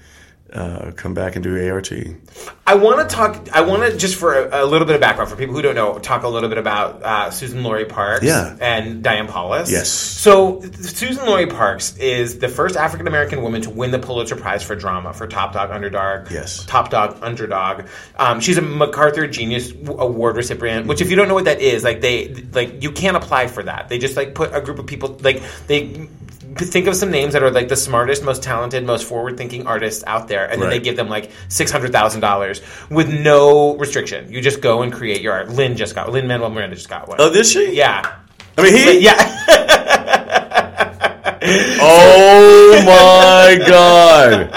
uh, 0.56 0.92
come 0.92 1.12
back 1.14 1.36
and 1.36 1.42
do 1.42 1.70
ART. 1.70 1.92
I 2.66 2.74
want 2.74 3.08
to 3.08 3.14
talk. 3.14 3.48
I 3.52 3.60
want 3.60 3.82
to 3.84 3.96
just 3.96 4.16
for 4.16 4.34
a, 4.34 4.64
a 4.64 4.66
little 4.66 4.86
bit 4.86 4.94
of 4.94 5.00
background 5.00 5.30
for 5.30 5.36
people 5.36 5.54
who 5.54 5.62
don't 5.62 5.74
know, 5.74 5.98
talk 5.98 6.22
a 6.22 6.28
little 6.28 6.48
bit 6.48 6.58
about 6.58 7.02
uh, 7.02 7.30
Suzan-Lori 7.30 7.84
Parks 7.84 8.24
Yeah. 8.24 8.56
and 8.60 9.02
Diane 9.02 9.26
Paulus. 9.28 9.70
Yes. 9.70 9.90
So 9.90 10.60
Suzan-Lori 10.62 11.46
Parks 11.46 11.96
is 11.98 12.38
the 12.38 12.48
first 12.48 12.76
African 12.76 13.06
American 13.06 13.42
woman 13.42 13.60
to 13.62 13.70
win 13.70 13.90
the 13.90 13.98
Pulitzer 13.98 14.36
Prize 14.36 14.62
for 14.62 14.74
drama 14.74 15.12
for 15.12 15.26
Top 15.26 15.52
Dog 15.52 15.70
Underdog. 15.70 16.30
Yes. 16.30 16.64
Top 16.64 16.90
Dog 16.90 17.18
Underdog. 17.22 17.86
Um, 18.18 18.40
she's 18.40 18.56
a 18.58 18.62
MacArthur 18.62 19.26
Genius 19.26 19.70
Award 19.72 20.36
recipient. 20.36 20.86
Which, 20.86 21.00
if 21.00 21.10
you 21.10 21.16
don't 21.16 21.28
know 21.28 21.34
what 21.34 21.44
that 21.44 21.60
is, 21.60 21.84
like 21.84 22.00
they 22.00 22.28
like 22.52 22.82
you 22.82 22.90
can't 22.92 23.16
apply 23.16 23.46
for 23.48 23.62
that. 23.62 23.88
They 23.88 23.98
just 23.98 24.16
like 24.16 24.34
put 24.34 24.54
a 24.54 24.60
group 24.60 24.78
of 24.78 24.86
people 24.86 25.18
like 25.20 25.42
they 25.66 26.08
think 26.64 26.86
of 26.86 26.96
some 26.96 27.10
names 27.10 27.34
that 27.34 27.42
are 27.42 27.50
like 27.50 27.68
the 27.68 27.76
smartest, 27.76 28.22
most 28.24 28.42
talented, 28.42 28.84
most 28.84 29.04
forward-thinking 29.06 29.66
artists 29.66 30.02
out 30.06 30.28
there, 30.28 30.50
and 30.50 30.60
then 30.62 30.70
they 30.70 30.80
give 30.80 30.96
them 30.96 31.08
like 31.08 31.30
six 31.48 31.70
hundred 31.70 31.92
thousand 31.92 32.20
dollars 32.22 32.60
with 32.90 33.08
no 33.12 33.76
restriction. 33.76 34.32
You 34.32 34.40
just 34.40 34.60
go 34.60 34.82
and 34.82 34.92
create 34.92 35.20
your 35.20 35.32
art. 35.34 35.50
Lin 35.50 35.76
just 35.76 35.94
got 35.94 36.10
Lin-Manuel 36.10 36.50
Miranda 36.50 36.76
just 36.76 36.88
got 36.88 37.08
one. 37.08 37.18
Oh, 37.20 37.32
did 37.32 37.44
she? 37.46 37.74
yeah, 37.76 38.16
I 38.56 38.62
mean, 38.62 38.74
he. 38.74 39.00
yeah. 39.04 39.42
Oh 41.48 42.82
my 42.84 43.64
god! 43.68 44.50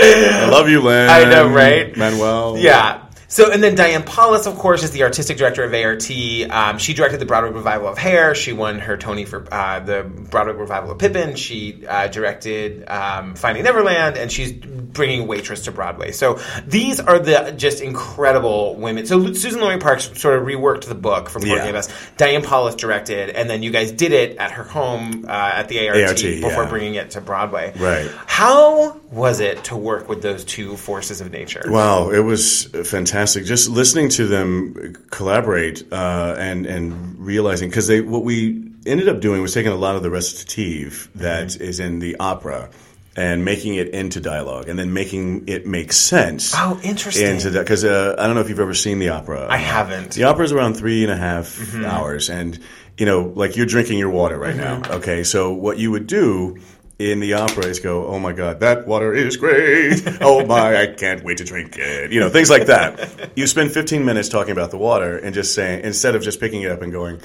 I 0.00 0.48
love 0.50 0.68
you, 0.68 0.80
Lin. 0.80 1.10
I 1.10 1.24
know, 1.24 1.48
right? 1.48 1.96
Manuel. 1.96 2.56
Yeah. 2.58 3.02
So, 3.30 3.52
and 3.52 3.62
then 3.62 3.74
Diane 3.74 4.04
Paulus, 4.04 4.46
of 4.46 4.56
course, 4.56 4.82
is 4.82 4.90
the 4.90 5.02
artistic 5.02 5.36
director 5.36 5.62
of 5.62 5.74
ART. 5.74 6.10
Um, 6.50 6.78
she 6.78 6.94
directed 6.94 7.20
the 7.20 7.26
Broadway 7.26 7.50
revival 7.50 7.88
of 7.88 7.98
Hair. 7.98 8.34
She 8.34 8.54
won 8.54 8.78
her 8.78 8.96
Tony 8.96 9.26
for 9.26 9.46
uh, 9.52 9.80
the 9.80 10.02
Broadway 10.02 10.54
revival 10.54 10.90
of 10.90 10.98
Pippin. 10.98 11.36
She 11.36 11.86
uh, 11.86 12.08
directed 12.08 12.88
um, 12.88 13.34
Finding 13.34 13.64
Neverland, 13.64 14.16
and 14.16 14.32
she's 14.32 14.52
bringing 14.52 15.28
Waitress 15.28 15.64
to 15.64 15.72
Broadway. 15.72 16.12
So 16.12 16.40
these 16.66 17.00
are 17.00 17.18
the 17.18 17.52
just 17.54 17.82
incredible 17.82 18.76
women. 18.76 19.04
So 19.04 19.20
Suzan-Lori 19.20 19.78
Parks 19.78 20.18
sort 20.18 20.38
of 20.38 20.46
reworked 20.46 20.86
the 20.86 20.94
book 20.94 21.28
from 21.28 21.42
Porgy 21.42 21.60
and 21.60 21.72
Bess. 21.74 21.92
Diane 22.16 22.42
Paulus 22.42 22.76
directed, 22.76 23.28
and 23.30 23.48
then 23.48 23.62
you 23.62 23.70
guys 23.70 23.92
did 23.92 24.12
it 24.12 24.38
at 24.38 24.52
her 24.52 24.64
home 24.64 25.26
uh, 25.26 25.30
at 25.30 25.68
the 25.68 25.86
ART, 25.86 26.02
ART, 26.02 26.16
before 26.16 26.50
yeah. 26.50 26.68
bringing 26.70 26.94
it 26.94 27.10
to 27.10 27.20
Broadway. 27.20 27.74
Right. 27.76 28.10
How 28.26 28.98
was 29.10 29.40
it 29.40 29.64
to 29.64 29.76
work 29.76 30.08
with 30.08 30.22
those 30.22 30.44
two 30.44 30.76
forces 30.76 31.20
of 31.20 31.32
nature? 31.32 31.64
Wow, 31.66 32.10
it 32.10 32.20
was 32.20 32.64
fantastic. 32.84 33.44
Just 33.44 33.68
listening 33.68 34.10
to 34.10 34.26
them 34.26 34.94
collaborate 35.10 35.90
uh, 35.92 36.34
and 36.38 36.66
and 36.66 37.18
realizing 37.18 37.70
because 37.70 37.86
they 37.86 38.00
what 38.00 38.24
we 38.24 38.70
ended 38.86 39.08
up 39.08 39.20
doing 39.20 39.42
was 39.42 39.54
taking 39.54 39.72
a 39.72 39.76
lot 39.76 39.96
of 39.96 40.02
the 40.02 40.10
recitative 40.10 41.08
that 41.14 41.56
is 41.56 41.80
in 41.80 41.98
the 41.98 42.16
opera 42.20 42.70
and 43.16 43.44
making 43.44 43.74
it 43.74 43.88
into 43.88 44.20
dialogue 44.20 44.68
and 44.68 44.78
then 44.78 44.92
making 44.92 45.48
it 45.48 45.66
make 45.66 45.92
sense. 45.92 46.52
Oh, 46.56 46.78
interesting. 46.84 47.26
Into 47.26 47.50
that 47.50 47.64
because 47.64 47.84
uh, 47.84 48.14
I 48.18 48.26
don't 48.26 48.36
know 48.36 48.42
if 48.42 48.48
you've 48.48 48.60
ever 48.60 48.74
seen 48.74 48.98
the 48.98 49.08
opera. 49.08 49.48
I 49.50 49.56
haven't. 49.56 50.12
The 50.12 50.24
opera 50.24 50.44
is 50.44 50.52
around 50.52 50.74
three 50.74 51.02
and 51.02 51.12
a 51.12 51.16
half 51.16 51.74
hours, 51.76 52.30
and 52.30 52.58
you 52.96 53.06
know, 53.06 53.32
like 53.34 53.56
you're 53.56 53.66
drinking 53.66 53.98
your 53.98 54.10
water 54.10 54.38
right 54.38 54.56
now. 54.56 54.82
Okay, 54.88 55.24
so 55.24 55.52
what 55.52 55.78
you 55.78 55.90
would 55.90 56.06
do 56.06 56.58
in 56.98 57.20
the 57.20 57.34
opera 57.34 57.66
is 57.66 57.78
go, 57.80 58.06
"Oh 58.06 58.18
my 58.18 58.32
God, 58.32 58.60
that 58.60 58.86
water 58.86 59.14
is 59.14 59.36
great! 59.36 60.02
oh 60.20 60.44
my, 60.46 60.76
I 60.82 60.86
can't 60.88 61.22
wait 61.22 61.38
to 61.38 61.44
drink 61.44 61.76
it." 61.78 62.10
You 62.12 62.20
know, 62.20 62.28
things 62.28 62.50
like 62.50 62.66
that. 62.66 63.30
you 63.36 63.46
spend 63.46 63.70
15 63.72 64.04
minutes 64.04 64.28
talking 64.28 64.52
about 64.52 64.70
the 64.70 64.78
water 64.78 65.16
and 65.16 65.32
just 65.34 65.54
saying 65.54 65.84
instead 65.84 66.14
of 66.16 66.22
just 66.22 66.40
picking 66.40 66.62
it 66.62 66.70
up 66.70 66.82
and 66.82 66.90
going, 66.92 67.20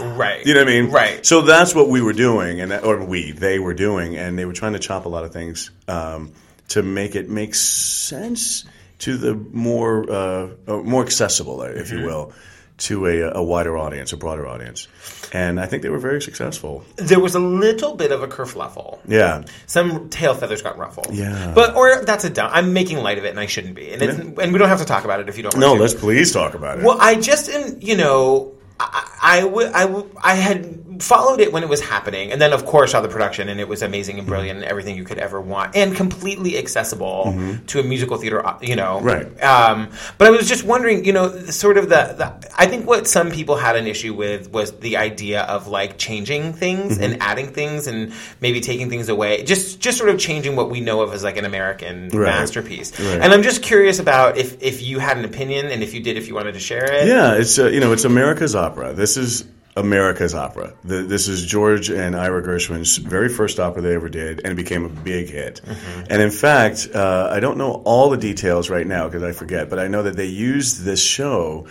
Right. 0.00 0.44
you 0.46 0.54
know 0.54 0.60
what 0.60 0.68
I 0.68 0.80
mean? 0.80 0.90
Right. 0.90 1.24
So 1.24 1.42
that's 1.42 1.74
what 1.74 1.88
we 1.88 2.00
were 2.00 2.12
doing, 2.14 2.60
and 2.60 2.70
that, 2.70 2.84
or 2.84 3.04
we, 3.04 3.32
they 3.32 3.58
were 3.58 3.74
doing, 3.74 4.16
and 4.16 4.38
they 4.38 4.44
were 4.44 4.52
trying 4.54 4.72
to 4.72 4.78
chop 4.78 5.04
a 5.04 5.08
lot 5.08 5.24
of 5.24 5.32
things 5.32 5.70
um, 5.86 6.32
to 6.68 6.82
make 6.82 7.14
it 7.14 7.28
make 7.28 7.54
sense 7.54 8.64
to 9.00 9.16
the 9.16 9.34
more 9.34 10.10
uh, 10.10 10.48
uh, 10.66 10.76
more 10.78 11.02
accessible, 11.02 11.62
if 11.62 11.88
Mm-hmm. 11.88 11.98
you 11.98 12.04
will, 12.06 12.32
to 12.80 13.06
a, 13.06 13.30
a 13.34 13.42
wider 13.42 13.76
audience, 13.78 14.12
a 14.12 14.16
broader 14.16 14.46
audience. 14.46 14.88
And 15.32 15.60
I 15.60 15.66
think 15.66 15.82
they 15.82 15.88
were 15.90 15.98
very 15.98 16.20
successful. 16.20 16.84
there 16.96 17.20
was 17.20 17.34
a 17.34 17.38
little 17.38 17.94
bit 17.94 18.10
of 18.10 18.22
a 18.22 18.26
kerfluffle. 18.28 18.98
Yeah. 19.06 19.44
Some 19.66 20.08
tail 20.08 20.34
feathers 20.34 20.62
got 20.62 20.76
ruffled. 20.76 21.08
Yeah. 21.12 21.52
But 21.54 21.76
or 21.76 22.04
that's 22.04 22.24
a 22.24 22.30
dumb. 22.30 22.50
I'm 22.52 22.72
making 22.72 22.98
light 22.98 23.18
of 23.18 23.24
it, 23.24 23.30
and 23.30 23.38
I 23.40 23.46
shouldn't 23.46 23.74
be. 23.74 23.92
And 23.92 24.02
it's, 24.02 24.18
and 24.18 24.52
we 24.52 24.58
don't 24.58 24.68
have 24.68 24.80
to 24.80 24.84
talk 24.84 25.04
about 25.04 25.20
it 25.20 25.28
if 25.28 25.36
you 25.36 25.42
don't. 25.44 25.54
want 25.54 25.60
No, 25.60 25.74
to. 25.76 25.80
let's 25.80 25.94
please 25.94 26.32
talk 26.32 26.54
about 26.54 26.78
it. 26.78 26.84
Well, 26.84 26.96
I 27.00 27.14
just 27.14 27.48
you 27.82 27.96
know, 27.96 28.54
I, 28.80 29.08
I, 29.22 29.44
would- 29.44 29.72
I, 29.72 29.84
would- 29.84 30.10
I 30.22 30.34
had 30.34 30.89
followed 31.00 31.40
it 31.40 31.52
when 31.52 31.62
it 31.62 31.68
was 31.68 31.80
happening, 31.80 32.32
and 32.32 32.40
then 32.40 32.52
of 32.52 32.64
course 32.64 32.92
saw 32.92 33.00
the 33.00 33.08
production, 33.08 33.48
and 33.48 33.60
it 33.60 33.68
was 33.68 33.82
amazing 33.82 34.18
and 34.18 34.26
brilliant, 34.26 34.58
and 34.60 34.66
everything 34.68 34.96
you 34.96 35.04
could 35.04 35.18
ever 35.18 35.40
want, 35.40 35.74
and 35.76 35.94
completely 35.96 36.58
accessible 36.58 37.34
to 37.68 37.80
a 37.80 37.82
musical 37.82 38.16
theater, 38.16 38.44
uh, 38.46 38.58
you 38.62 38.76
know. 38.76 39.00
Right. 39.00 39.26
Um, 39.42 39.90
but 40.18 40.26
I 40.26 40.30
was 40.30 40.48
just 40.48 40.64
wondering, 40.64 41.04
you 41.04 41.12
know, 41.12 41.28
sort 41.46 41.78
of 41.78 41.88
the, 41.88 42.14
the. 42.18 42.50
I 42.56 42.66
think 42.66 42.86
what 42.86 43.06
some 43.08 43.30
people 43.30 43.56
had 43.56 43.76
an 43.76 43.86
issue 43.86 44.14
with 44.14 44.50
was 44.52 44.72
the 44.80 44.96
idea 44.98 45.42
of 45.42 45.66
like 45.68 45.98
changing 45.98 46.52
things 46.52 46.80
Mm-hmm. 46.90 47.02
and 47.02 47.22
adding 47.22 47.48
things 47.52 47.86
and 47.86 48.12
maybe 48.40 48.60
taking 48.60 48.88
things 48.90 49.08
away, 49.08 49.42
just 49.44 49.80
just 49.80 49.98
sort 49.98 50.10
of 50.10 50.18
changing 50.18 50.56
what 50.56 50.70
we 50.70 50.80
know 50.80 51.02
of 51.02 51.12
as 51.12 51.22
like 51.24 51.36
an 51.36 51.44
American 51.44 52.08
Right. 52.08 52.26
masterpiece. 52.26 52.98
Right. 52.98 53.20
And 53.20 53.32
I'm 53.32 53.42
just 53.42 53.62
curious 53.62 53.98
about 53.98 54.36
if 54.38 54.62
if 54.62 54.82
you 54.82 54.98
had 54.98 55.16
an 55.18 55.24
opinion, 55.24 55.66
and 55.66 55.82
if 55.82 55.94
you 55.94 56.00
did, 56.00 56.16
if 56.16 56.28
you 56.28 56.34
wanted 56.34 56.54
to 56.54 56.60
share 56.60 56.84
it. 56.92 57.06
Yeah, 57.08 57.34
it's 57.34 57.58
uh, 57.58 57.66
you 57.68 57.80
know 57.80 57.92
it's 57.92 58.04
America's 58.04 58.54
opera. 58.54 58.92
This 58.92 59.16
is 59.16 59.44
America's 59.76 60.34
opera. 60.34 60.74
The, 60.84 61.02
this 61.02 61.28
is 61.28 61.46
George 61.46 61.90
and 61.90 62.16
Ira 62.16 62.42
Gershwin's 62.42 62.96
very 62.96 63.28
first 63.28 63.60
opera 63.60 63.82
they 63.82 63.94
ever 63.94 64.08
did, 64.08 64.40
and 64.40 64.52
it 64.52 64.56
became 64.56 64.84
a 64.84 64.88
big 64.88 65.28
hit. 65.28 65.60
And 66.08 66.20
in 66.20 66.30
fact, 66.30 66.88
uh, 66.94 67.28
I 67.30 67.40
don't 67.40 67.56
know 67.56 67.82
all 67.84 68.10
the 68.10 68.16
details 68.16 68.68
right 68.68 68.86
now 68.86 69.06
because 69.06 69.22
I 69.22 69.32
forget, 69.32 69.70
but 69.70 69.78
I 69.78 69.86
know 69.88 70.02
that 70.02 70.16
they 70.16 70.26
used 70.26 70.82
this 70.82 71.02
show 71.02 71.68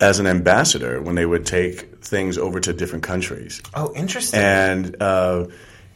as 0.00 0.18
an 0.18 0.26
ambassador 0.26 1.00
when 1.00 1.14
they 1.14 1.24
would 1.24 1.46
take 1.46 2.04
things 2.04 2.36
over 2.36 2.60
to 2.60 2.72
different 2.72 3.04
countries. 3.04 3.62
Oh, 3.74 3.92
interesting. 3.94 4.40
And 4.40 5.00
uh, 5.00 5.46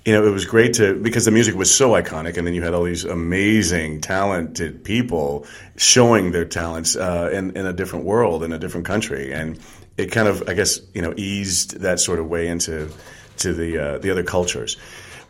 you 0.06 0.12
know, 0.12 0.24
it 0.24 0.30
was 0.30 0.44
great 0.44 0.74
to 0.74 0.94
because 0.94 1.24
the 1.24 1.32
music 1.32 1.56
was 1.56 1.74
so 1.74 1.90
iconic, 1.90 2.38
and 2.38 2.46
then 2.46 2.54
you 2.54 2.62
had 2.62 2.72
all 2.72 2.84
these 2.84 3.04
amazing, 3.04 4.00
talented 4.00 4.84
people 4.84 5.44
showing 5.76 6.30
their 6.30 6.44
talents 6.44 6.94
uh, 6.94 7.30
in 7.32 7.56
in 7.56 7.66
a 7.66 7.72
different 7.72 8.04
world, 8.04 8.44
in 8.44 8.52
a 8.52 8.58
different 8.58 8.86
country, 8.86 9.32
and 9.34 9.58
it 9.96 10.12
kind 10.12 10.28
of, 10.28 10.48
I 10.48 10.54
guess, 10.54 10.80
you 10.94 11.02
know, 11.02 11.14
eased 11.16 11.80
that 11.80 12.00
sort 12.00 12.18
of 12.18 12.26
way 12.28 12.48
into 12.48 12.90
to 13.38 13.52
the 13.54 13.78
uh, 13.78 13.98
the 13.98 14.10
other 14.10 14.22
cultures, 14.24 14.76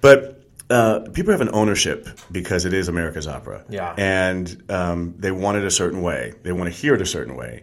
but. 0.00 0.32
Uh, 0.68 1.08
people 1.12 1.30
have 1.30 1.40
an 1.40 1.50
ownership 1.52 2.08
because 2.32 2.64
it 2.64 2.74
is 2.74 2.88
America's 2.88 3.28
opera, 3.28 3.64
Yeah. 3.68 3.94
and 3.96 4.64
um, 4.68 5.14
they 5.16 5.30
want 5.30 5.58
it 5.58 5.64
a 5.64 5.70
certain 5.70 6.02
way. 6.02 6.32
They 6.42 6.50
want 6.50 6.64
to 6.64 6.76
hear 6.76 6.94
it 6.96 7.00
a 7.00 7.06
certain 7.06 7.36
way. 7.36 7.62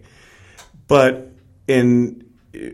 But 0.88 1.30
in 1.68 2.24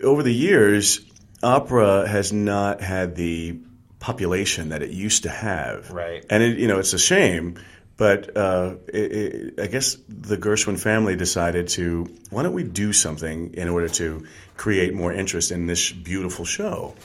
over 0.04 0.22
the 0.22 0.32
years, 0.32 1.02
opera 1.42 2.08
has 2.08 2.32
not 2.32 2.80
had 2.80 3.16
the 3.16 3.58
population 4.00 4.70
that 4.70 4.84
it 4.84 4.92
used 4.92 5.24
to 5.24 5.30
have. 5.30 5.90
Right. 5.90 6.24
And 6.30 6.44
it, 6.44 6.60
you 6.60 6.68
know, 6.68 6.78
it's 6.78 6.94
a 6.94 7.00
shame. 7.00 7.56
But 8.00 8.38
uh, 8.38 8.76
it, 8.88 9.12
it, 9.12 9.60
I 9.60 9.68
guess 9.68 9.98
the 10.08 10.38
Gershwin 10.38 10.80
family 10.80 11.18
decided 11.18 11.68
to 11.70 12.08
why 12.30 12.44
don't 12.44 12.54
we 12.54 12.64
do 12.64 12.94
something 12.94 13.54
in 13.56 13.68
order 13.68 13.90
to 13.90 14.26
create 14.56 14.94
more 14.94 15.12
interest 15.12 15.52
in 15.52 15.68
this 15.68 15.92
beautiful 15.92 16.46
show. 16.46 16.96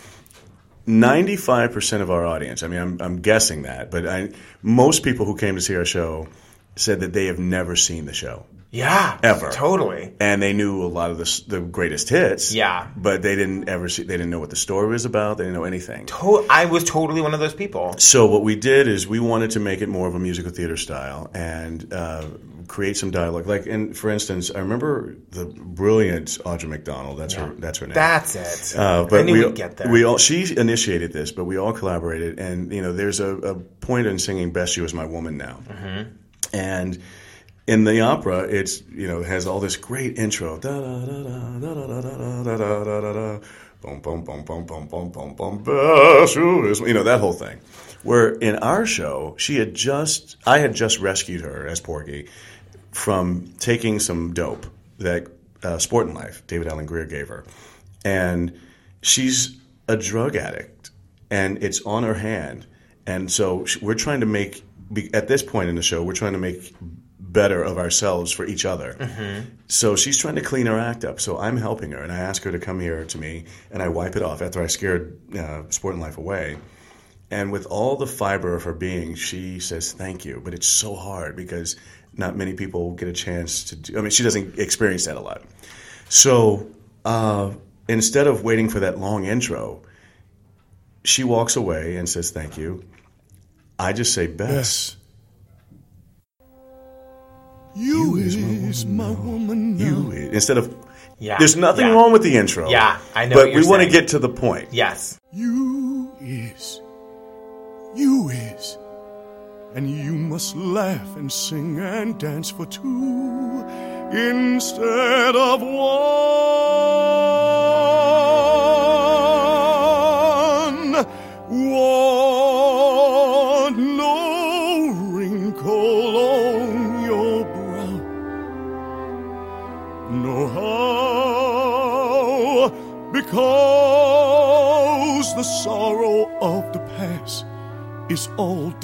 Ninety-five 0.86 1.72
percent 1.72 2.02
of 2.02 2.10
our 2.10 2.24
audience. 2.24 2.62
I 2.62 2.68
mean, 2.68 2.80
I'm, 2.80 3.02
I'm 3.02 3.22
guessing 3.22 3.62
that, 3.62 3.90
but 3.90 4.06
I, 4.06 4.30
most 4.62 5.02
people 5.02 5.26
who 5.26 5.36
came 5.36 5.56
to 5.56 5.60
see 5.60 5.74
our 5.74 5.84
show 5.84 6.28
said 6.76 7.00
that 7.00 7.12
they 7.12 7.26
have 7.26 7.40
never 7.40 7.74
seen 7.74 8.06
the 8.06 8.14
show 8.14 8.46
yeah, 8.74 9.18
ever. 9.22 9.50
totally. 9.50 10.12
and 10.20 10.42
they 10.42 10.52
knew 10.52 10.82
a 10.82 10.88
lot 10.88 11.10
of 11.10 11.18
the, 11.18 11.42
the 11.48 11.60
greatest 11.60 12.08
hits. 12.08 12.52
Yeah. 12.52 12.88
but 12.96 13.22
they 13.22 13.36
didn't 13.36 13.68
ever 13.68 13.88
see. 13.88 14.02
They 14.02 14.16
didn't 14.16 14.30
know 14.30 14.40
what 14.40 14.50
the 14.50 14.56
story 14.56 14.88
was 14.88 15.04
about. 15.04 15.38
They 15.38 15.44
didn't 15.44 15.54
know 15.54 15.64
anything. 15.64 16.06
To- 16.06 16.44
I 16.50 16.64
was 16.66 16.84
totally 16.84 17.20
one 17.20 17.34
of 17.34 17.40
those 17.40 17.54
people. 17.54 17.94
So 17.98 18.26
what 18.26 18.42
we 18.42 18.56
did 18.56 18.88
is 18.88 19.06
we 19.06 19.20
wanted 19.20 19.52
to 19.52 19.60
make 19.60 19.80
it 19.80 19.88
more 19.88 20.08
of 20.08 20.14
a 20.14 20.18
musical 20.18 20.50
theater 20.50 20.76
style 20.76 21.30
and 21.34 21.92
uh, 21.92 22.24
create 22.66 22.96
some 22.96 23.10
dialogue. 23.10 23.46
Like, 23.46 23.66
and 23.66 23.96
for 23.96 24.10
instance, 24.10 24.50
I 24.50 24.58
remember 24.58 25.14
the 25.30 25.44
brilliant 25.46 26.28
Audra 26.44 26.68
McDonald. 26.68 27.18
That's 27.18 27.34
her. 27.34 27.54
That's 27.58 27.78
her 27.78 27.86
name. 27.86 27.94
That's 27.94 28.34
it. 28.74 28.78
Uh, 28.78 29.04
but 29.08 29.26
we, 29.26 29.52
get 29.52 29.76
there. 29.76 29.88
we 29.90 30.04
all 30.04 30.18
she 30.18 30.56
initiated 30.56 31.12
this, 31.12 31.30
but 31.32 31.44
we 31.44 31.56
all 31.58 31.72
collaborated. 31.72 32.38
And 32.40 32.72
you 32.72 32.82
know, 32.82 32.92
there's 32.92 33.20
a, 33.20 33.36
a 33.36 33.54
point 33.54 34.06
in 34.06 34.18
singing 34.18 34.52
"Best 34.52 34.76
You 34.76 34.84
Is 34.84 34.92
My 34.94 35.06
Woman" 35.06 35.36
now, 35.36 35.60
Mm-hmm. 35.68 36.10
and 36.56 36.98
in 37.66 37.84
the 37.84 38.00
opera, 38.00 38.40
it's 38.40 38.82
you 38.90 39.06
know 39.08 39.22
has 39.22 39.46
all 39.46 39.60
this 39.60 39.76
great 39.76 40.18
intro. 40.18 40.58
You 46.88 46.94
know 46.94 47.04
that 47.04 47.20
whole 47.20 47.32
thing. 47.32 47.60
Where 48.02 48.32
in 48.34 48.56
our 48.56 48.84
show, 48.84 49.34
she 49.38 49.56
had 49.56 49.74
just 49.74 50.36
I 50.46 50.58
had 50.58 50.74
just 50.74 51.00
rescued 51.00 51.40
her 51.40 51.66
as 51.66 51.80
Porgy 51.80 52.28
from 52.92 53.54
taking 53.58 53.98
some 53.98 54.34
dope 54.34 54.66
that 54.98 55.26
uh, 55.62 55.78
Sporting 55.78 56.14
Life 56.14 56.46
David 56.46 56.68
Alan 56.68 56.86
Grier 56.86 57.06
gave 57.06 57.28
her, 57.28 57.44
and 58.04 58.58
she's 59.00 59.56
a 59.88 59.96
drug 59.96 60.36
addict, 60.36 60.90
and 61.30 61.62
it's 61.62 61.80
on 61.82 62.02
her 62.02 62.14
hand, 62.14 62.66
and 63.06 63.32
so 63.32 63.64
we're 63.80 63.94
trying 63.94 64.20
to 64.20 64.26
make 64.26 64.62
at 65.14 65.28
this 65.28 65.42
point 65.42 65.70
in 65.70 65.76
the 65.76 65.82
show, 65.82 66.04
we're 66.04 66.12
trying 66.12 66.34
to 66.34 66.38
make 66.38 66.74
better 67.32 67.62
of 67.62 67.78
ourselves 67.78 68.30
for 68.30 68.44
each 68.44 68.64
other. 68.64 69.46
So 69.66 69.96
she's 69.96 70.18
trying 70.18 70.36
to 70.36 70.40
clean 70.42 70.66
her 70.66 70.78
act 70.78 71.04
up. 71.04 71.20
So 71.20 71.38
I'm 71.38 71.56
helping 71.56 71.90
her 71.92 72.02
and 72.02 72.12
I 72.12 72.18
ask 72.18 72.42
her 72.44 72.52
to 72.52 72.58
come 72.58 72.80
here 72.80 73.04
to 73.06 73.18
me 73.18 73.44
and 73.70 73.82
I 73.82 73.88
wipe 73.88 74.16
it 74.16 74.22
off 74.22 74.42
after 74.42 74.62
I 74.62 74.66
scared 74.68 75.18
uh, 75.36 75.62
Sporting 75.70 76.00
Life 76.00 76.18
away. 76.18 76.58
And 77.30 77.50
with 77.50 77.66
all 77.66 77.96
the 77.96 78.06
fiber 78.06 78.54
of 78.54 78.64
her 78.64 78.74
being, 78.74 79.14
she 79.14 79.58
says 79.58 79.92
thank 79.92 80.24
you. 80.24 80.40
But 80.44 80.54
it's 80.54 80.68
so 80.68 80.94
hard 80.94 81.34
because 81.34 81.76
not 82.12 82.36
many 82.36 82.54
people 82.54 82.92
get 82.92 83.08
a 83.08 83.12
chance 83.12 83.64
to 83.64 83.76
do. 83.76 83.98
I 83.98 84.02
mean, 84.02 84.10
she 84.10 84.22
doesn't 84.22 84.58
experience 84.58 85.06
that 85.06 85.16
a 85.16 85.20
lot. 85.20 85.42
So 86.08 86.70
uh, 87.04 87.52
instead 87.88 88.26
of 88.26 88.44
waiting 88.44 88.68
for 88.68 88.80
that 88.80 88.98
long 88.98 89.24
intro, 89.24 89.82
she 91.04 91.24
walks 91.24 91.56
away 91.56 91.96
and 91.96 92.08
says 92.08 92.30
thank 92.30 92.56
you. 92.56 92.84
I 93.78 93.92
just 93.92 94.14
say 94.14 94.26
Bess. 94.28 94.96
You 97.74 98.16
is 98.16 98.86
my 98.86 99.10
woman 99.10 99.76
now. 99.76 99.84
You 99.84 100.30
instead 100.30 100.58
of 100.58 100.74
Yeah. 101.18 101.38
There's 101.38 101.56
nothing 101.56 101.86
yeah. 101.86 101.92
wrong 101.92 102.12
with 102.12 102.22
the 102.22 102.36
intro. 102.36 102.68
Yeah, 102.70 102.98
I 103.14 103.26
know 103.26 103.36
But 103.36 103.46
what 103.46 103.52
you're 103.52 103.62
we 103.62 103.68
want 103.68 103.82
to 103.82 103.88
get 103.88 104.08
to 104.08 104.18
the 104.18 104.28
point. 104.28 104.68
Yes. 104.72 105.18
You 105.32 106.12
is. 106.20 106.80
You 107.94 108.28
is. 108.28 108.78
And 109.74 109.90
you 109.90 110.12
must 110.12 110.54
laugh 110.54 111.16
and 111.16 111.32
sing 111.32 111.80
and 111.80 112.18
dance 112.18 112.50
for 112.50 112.66
two 112.66 113.64
instead 114.12 115.34
of 115.34 115.62
one. 115.62 117.43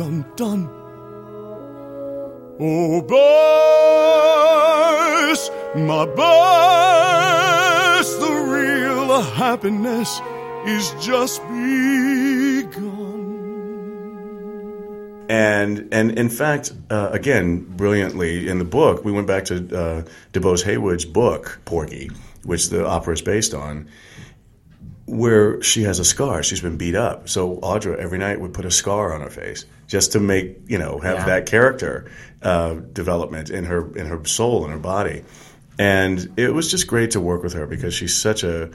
All 0.00 0.06
done 0.06 0.24
done. 0.36 0.68
Oh, 2.58 3.02
Bess, 5.26 5.50
my 5.76 6.06
Bess, 6.06 8.14
the 8.14 8.32
real 8.48 9.20
happiness 9.20 10.22
is 10.66 10.94
just 11.04 11.42
begun. 11.42 11.58
And 15.28 15.88
and 15.92 16.18
in 16.18 16.30
fact, 16.30 16.72
uh, 16.88 17.10
again, 17.12 17.60
brilliantly 17.60 18.48
in 18.48 18.58
the 18.58 18.64
book, 18.64 19.04
we 19.04 19.12
went 19.12 19.26
back 19.26 19.44
to 19.46 19.56
uh, 19.56 20.04
DuBose 20.32 20.64
Heyward's 20.64 21.04
book, 21.04 21.60
Porgy, 21.66 22.10
which 22.44 22.70
the 22.70 22.86
opera 22.86 23.12
is 23.12 23.20
based 23.20 23.52
on, 23.52 23.86
where 25.04 25.62
she 25.62 25.82
has 25.82 25.98
a 25.98 26.06
scar. 26.06 26.42
She's 26.42 26.62
been 26.62 26.78
beat 26.78 26.94
up. 26.94 27.28
So 27.28 27.58
Audra 27.58 27.98
every 27.98 28.16
night 28.16 28.40
would 28.40 28.54
put 28.54 28.64
a 28.64 28.70
scar 28.70 29.12
on 29.12 29.20
her 29.20 29.28
face 29.28 29.66
just 29.90 30.12
to 30.12 30.20
make 30.20 30.56
you 30.68 30.78
know 30.78 30.98
have 31.00 31.18
Yeah. 31.18 31.24
that 31.26 31.46
character 31.46 32.10
uh, 32.42 32.74
development 32.92 33.50
in 33.50 33.64
her 33.64 33.82
in 33.96 34.06
her 34.06 34.24
soul 34.24 34.64
and 34.64 34.72
her 34.72 34.78
body. 34.78 35.24
And 35.78 36.32
it 36.38 36.52
was 36.54 36.70
just 36.70 36.86
great 36.86 37.10
to 37.12 37.20
work 37.20 37.42
with 37.42 37.54
her 37.54 37.66
because 37.66 37.92
she's 37.94 38.14
such 38.14 38.44
a 38.44 38.70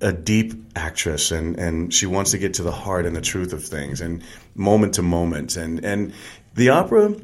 a 0.00 0.12
deep 0.12 0.52
actress 0.74 1.30
and, 1.30 1.58
and 1.58 1.94
she 1.94 2.06
wants 2.06 2.32
to 2.32 2.38
get 2.38 2.54
to 2.54 2.62
the 2.62 2.72
heart 2.72 3.06
and 3.06 3.14
the 3.14 3.20
truth 3.20 3.52
of 3.52 3.62
things 3.64 4.00
and 4.00 4.22
moment 4.54 4.94
to 4.94 5.02
moment 5.02 5.56
and 5.56 5.84
and 5.84 6.12
the 6.54 6.70
opera 6.70 7.14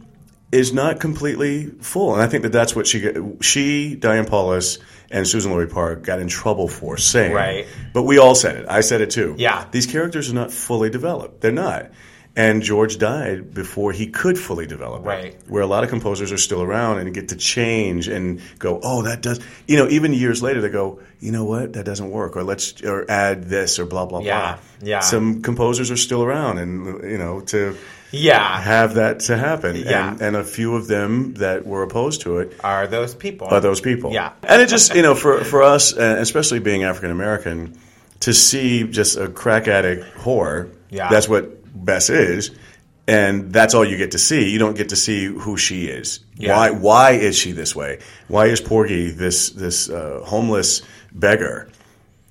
is 0.53 0.73
not 0.73 1.01
completely 1.01 1.67
full 1.81 2.15
and 2.15 2.23
I 2.23 2.29
think 2.29 2.45
that 2.45 2.53
that's 2.53 2.77
what 2.77 2.87
she 2.87 3.13
she 3.41 3.97
Diane 3.97 4.27
Paulus 4.27 4.79
and 5.11 5.27
Suzan-Lori 5.27 5.67
Park 5.67 6.03
got 6.05 6.21
in 6.21 6.29
trouble 6.29 6.69
for 6.69 6.97
saying 6.97 7.33
Right. 7.33 7.67
but 7.93 8.05
we 8.05 8.19
all 8.19 8.35
said 8.37 8.55
it 8.57 8.67
I 8.69 8.81
said 8.83 9.01
it 9.01 9.11
too 9.11 9.35
Yeah. 9.39 9.67
these 9.73 9.87
characters 9.87 10.31
are 10.31 10.35
not 10.35 10.53
fully 10.53 10.89
developed 10.89 11.41
they're 11.41 11.51
not 11.53 11.91
and 12.39 12.63
George 12.63 12.97
died 12.99 13.53
before 13.53 13.91
he 13.93 14.07
could 14.07 14.39
fully 14.39 14.67
develop 14.67 15.03
it. 15.03 15.09
Right. 15.09 15.35
where 15.49 15.63
a 15.63 15.67
lot 15.67 15.83
of 15.85 15.91
composers 15.91 16.31
are 16.33 16.39
still 16.39 16.63
around 16.63 16.99
and 17.01 17.13
get 17.13 17.29
to 17.31 17.37
change 17.37 18.07
and 18.09 18.41
go, 18.59 18.79
oh, 18.83 19.03
that 19.03 19.21
does, 19.23 19.41
you 19.67 19.77
know, 19.77 19.89
even 19.89 20.13
years 20.15 20.41
later 20.43 20.61
they 20.61 20.69
go, 20.71 21.01
you 21.21 21.33
know 21.33 21.45
what, 21.45 21.73
that 21.75 21.85
doesn't 21.85 22.11
work, 22.11 22.37
or 22.37 22.45
let's 22.45 22.81
or 22.83 23.05
add 23.11 23.45
this 23.51 23.79
or 23.79 23.85
blah 23.87 24.07
blah 24.07 24.21
Yeah, 24.21 24.41
blah. 24.81 24.89
yeah. 24.89 25.01
Some 25.01 25.43
composers 25.43 25.91
are 25.91 25.97
still 25.97 26.23
around, 26.23 26.59
and 26.59 27.03
you 27.11 27.19
know, 27.19 27.41
to 27.53 27.75
Yeah. 28.13 28.61
have 28.61 28.95
that 28.95 29.21
to 29.27 29.37
happen, 29.37 29.75
Yeah. 29.77 30.13
and, 30.13 30.23
and 30.23 30.37
a 30.37 30.45
few 30.45 30.77
of 30.77 30.87
them 30.87 31.35
that 31.35 31.67
were 31.67 31.83
opposed 31.83 32.21
to 32.23 32.39
it 32.39 32.53
Are 32.63 32.87
those 32.87 33.15
people? 33.17 33.49
are 33.51 33.61
those 33.61 33.81
people. 33.81 34.13
Yeah. 34.13 34.31
and 34.45 34.63
it 34.63 34.69
just 34.69 34.95
you 34.95 35.03
know 35.03 35.15
for 35.17 35.43
for 35.45 35.63
us, 35.65 35.93
uh, 35.93 36.17
especially 36.21 36.61
being 36.61 36.85
African 36.85 37.11
American, 37.11 37.77
to 38.21 38.33
see 38.33 38.85
just 38.85 39.17
a 39.17 39.27
crack 39.29 39.67
addict 39.67 40.05
whore. 40.23 40.69
Yeah. 40.91 41.11
that's 41.11 41.29
what 41.29 41.58
Bess 41.75 42.11
is. 42.11 42.51
And 43.07 43.53
that's 43.53 43.73
all 43.73 43.87
you 43.87 43.97
get 43.97 44.11
to 44.11 44.19
see. 44.19 44.51
You 44.51 44.59
don't 44.59 44.77
get 44.77 44.91
to 44.91 44.97
see 44.97 45.25
who 45.25 45.57
she 45.57 45.87
is. 45.87 46.21
Yeah. 46.37 46.55
Why? 46.57 46.71
Why 46.71 47.11
is 47.13 47.39
she 47.39 47.53
this 47.53 47.75
way? 47.75 48.01
Why 48.29 48.47
is 48.47 48.61
Porgy 48.61 49.11
this 49.11 49.49
this 49.51 49.89
uh, 49.89 50.23
homeless 50.27 50.83
beggar? 51.11 51.71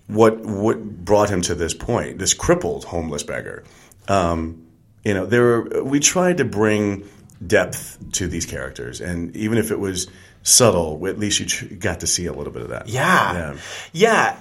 What 0.05 0.39
what 0.45 0.79
brought 1.03 1.31
him 1.31 1.41
to 1.43 1.55
this 1.55 1.73
point? 1.73 2.19
This 2.19 2.35
crippled 2.35 2.85
homeless 2.85 3.23
beggar. 3.23 3.63
Um, 4.07 4.67
you 5.03 5.15
know, 5.15 5.25
there 5.25 5.41
were, 5.41 5.83
we 5.83 5.99
tried 5.99 6.37
to 6.37 6.45
bring 6.45 7.09
depth 7.45 7.97
to 8.13 8.27
these 8.27 8.45
characters, 8.45 9.01
and 9.01 9.35
even 9.35 9.57
if 9.57 9.71
it 9.71 9.79
was 9.79 10.07
subtle, 10.47 11.05
at 11.07 11.19
least 11.19 11.41
you 11.41 11.45
tr- 11.45 11.65
got 11.75 11.99
to 11.99 12.07
see 12.07 12.25
a 12.25 12.31
little 12.31 12.53
bit 12.53 12.61
of 12.61 12.69
that. 12.69 12.87
Yeah. 12.87 13.57
yeah. 13.91 14.37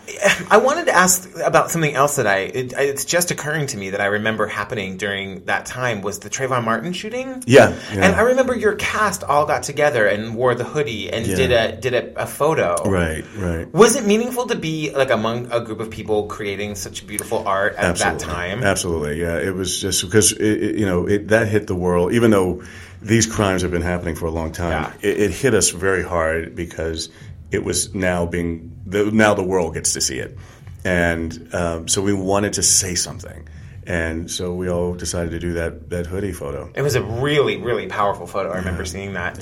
I 0.48 0.58
wanted 0.58 0.86
to 0.86 0.92
ask 0.92 1.28
about 1.44 1.70
something 1.70 1.94
else 1.94 2.16
that 2.16 2.28
I, 2.28 2.38
it, 2.38 2.72
it's 2.76 3.04
just 3.04 3.32
occurring 3.32 3.66
to 3.68 3.76
me 3.76 3.90
that 3.90 4.00
I 4.00 4.06
remember 4.06 4.46
happening 4.46 4.98
during 4.98 5.44
that 5.46 5.66
time 5.66 6.02
was 6.02 6.20
the 6.20 6.30
Trayvon 6.30 6.64
Martin 6.64 6.92
shooting. 6.92 7.42
Yeah, 7.46 7.70
yeah. 7.92 8.04
And 8.04 8.14
I 8.14 8.20
remember 8.20 8.54
your 8.56 8.76
cast 8.76 9.24
all 9.24 9.46
got 9.46 9.64
together 9.64 10.06
and 10.06 10.36
wore 10.36 10.54
the 10.54 10.62
hoodie 10.64 11.12
and 11.12 11.26
Yeah. 11.26 11.36
did 11.36 11.50
a, 11.52 11.76
did 11.76 11.94
a, 11.94 12.22
a 12.22 12.26
photo. 12.26 12.76
Right, 12.88 13.24
right. 13.36 13.72
Was 13.74 13.96
it 13.96 14.06
meaningful 14.06 14.46
to 14.46 14.54
be 14.54 14.92
like 14.92 15.10
among 15.10 15.50
a 15.50 15.60
group 15.60 15.80
of 15.80 15.90
people 15.90 16.26
creating 16.28 16.76
such 16.76 17.04
beautiful 17.06 17.46
art 17.48 17.74
at 17.74 17.96
that 17.96 18.20
time? 18.20 18.62
Absolutely, 18.62 19.20
yeah. 19.20 19.38
It 19.38 19.54
was 19.54 19.80
just 19.80 20.04
because 20.04 20.30
it, 20.32 20.40
it, 20.44 20.76
you 20.76 20.86
know 20.86 21.08
it, 21.08 21.28
that 21.28 21.48
hit 21.48 21.66
the 21.66 21.74
world. 21.74 22.12
Even 22.12 22.30
though 22.30 22.62
these 23.02 23.26
crimes 23.26 23.62
have 23.62 23.70
been 23.70 23.82
happening 23.82 24.14
for 24.16 24.26
a 24.26 24.30
long 24.30 24.52
time, 24.52 24.70
Yeah. 25.02 25.08
it, 25.08 25.20
it 25.20 25.30
hit 25.30 25.54
us 25.54 25.70
very 25.70 26.02
hard 26.02 26.54
because 26.56 27.08
it 27.50 27.62
was 27.64 27.94
now 27.94 28.26
being 28.26 28.72
the, 28.86 29.10
now 29.10 29.34
the 29.34 29.42
world 29.44 29.74
gets 29.74 29.92
to 29.94 30.00
see 30.00 30.18
it, 30.18 30.36
and 30.84 31.54
um, 31.54 31.88
so 31.88 32.02
we 32.02 32.12
wanted 32.12 32.54
to 32.54 32.62
say 32.62 32.94
something, 32.94 33.48
and 33.86 34.30
so 34.30 34.54
we 34.54 34.68
all 34.68 34.94
decided 34.94 35.30
to 35.30 35.38
do 35.38 35.52
that 35.54 35.90
that 35.90 36.06
hoodie 36.06 36.32
photo. 36.32 36.70
It 36.74 36.82
was 36.82 36.94
a 36.96 37.02
really, 37.02 37.56
really 37.58 37.86
powerful 37.86 38.26
photo. 38.26 38.50
I 38.50 38.56
remember 38.58 38.84
seeing 38.84 39.12
that. 39.14 39.38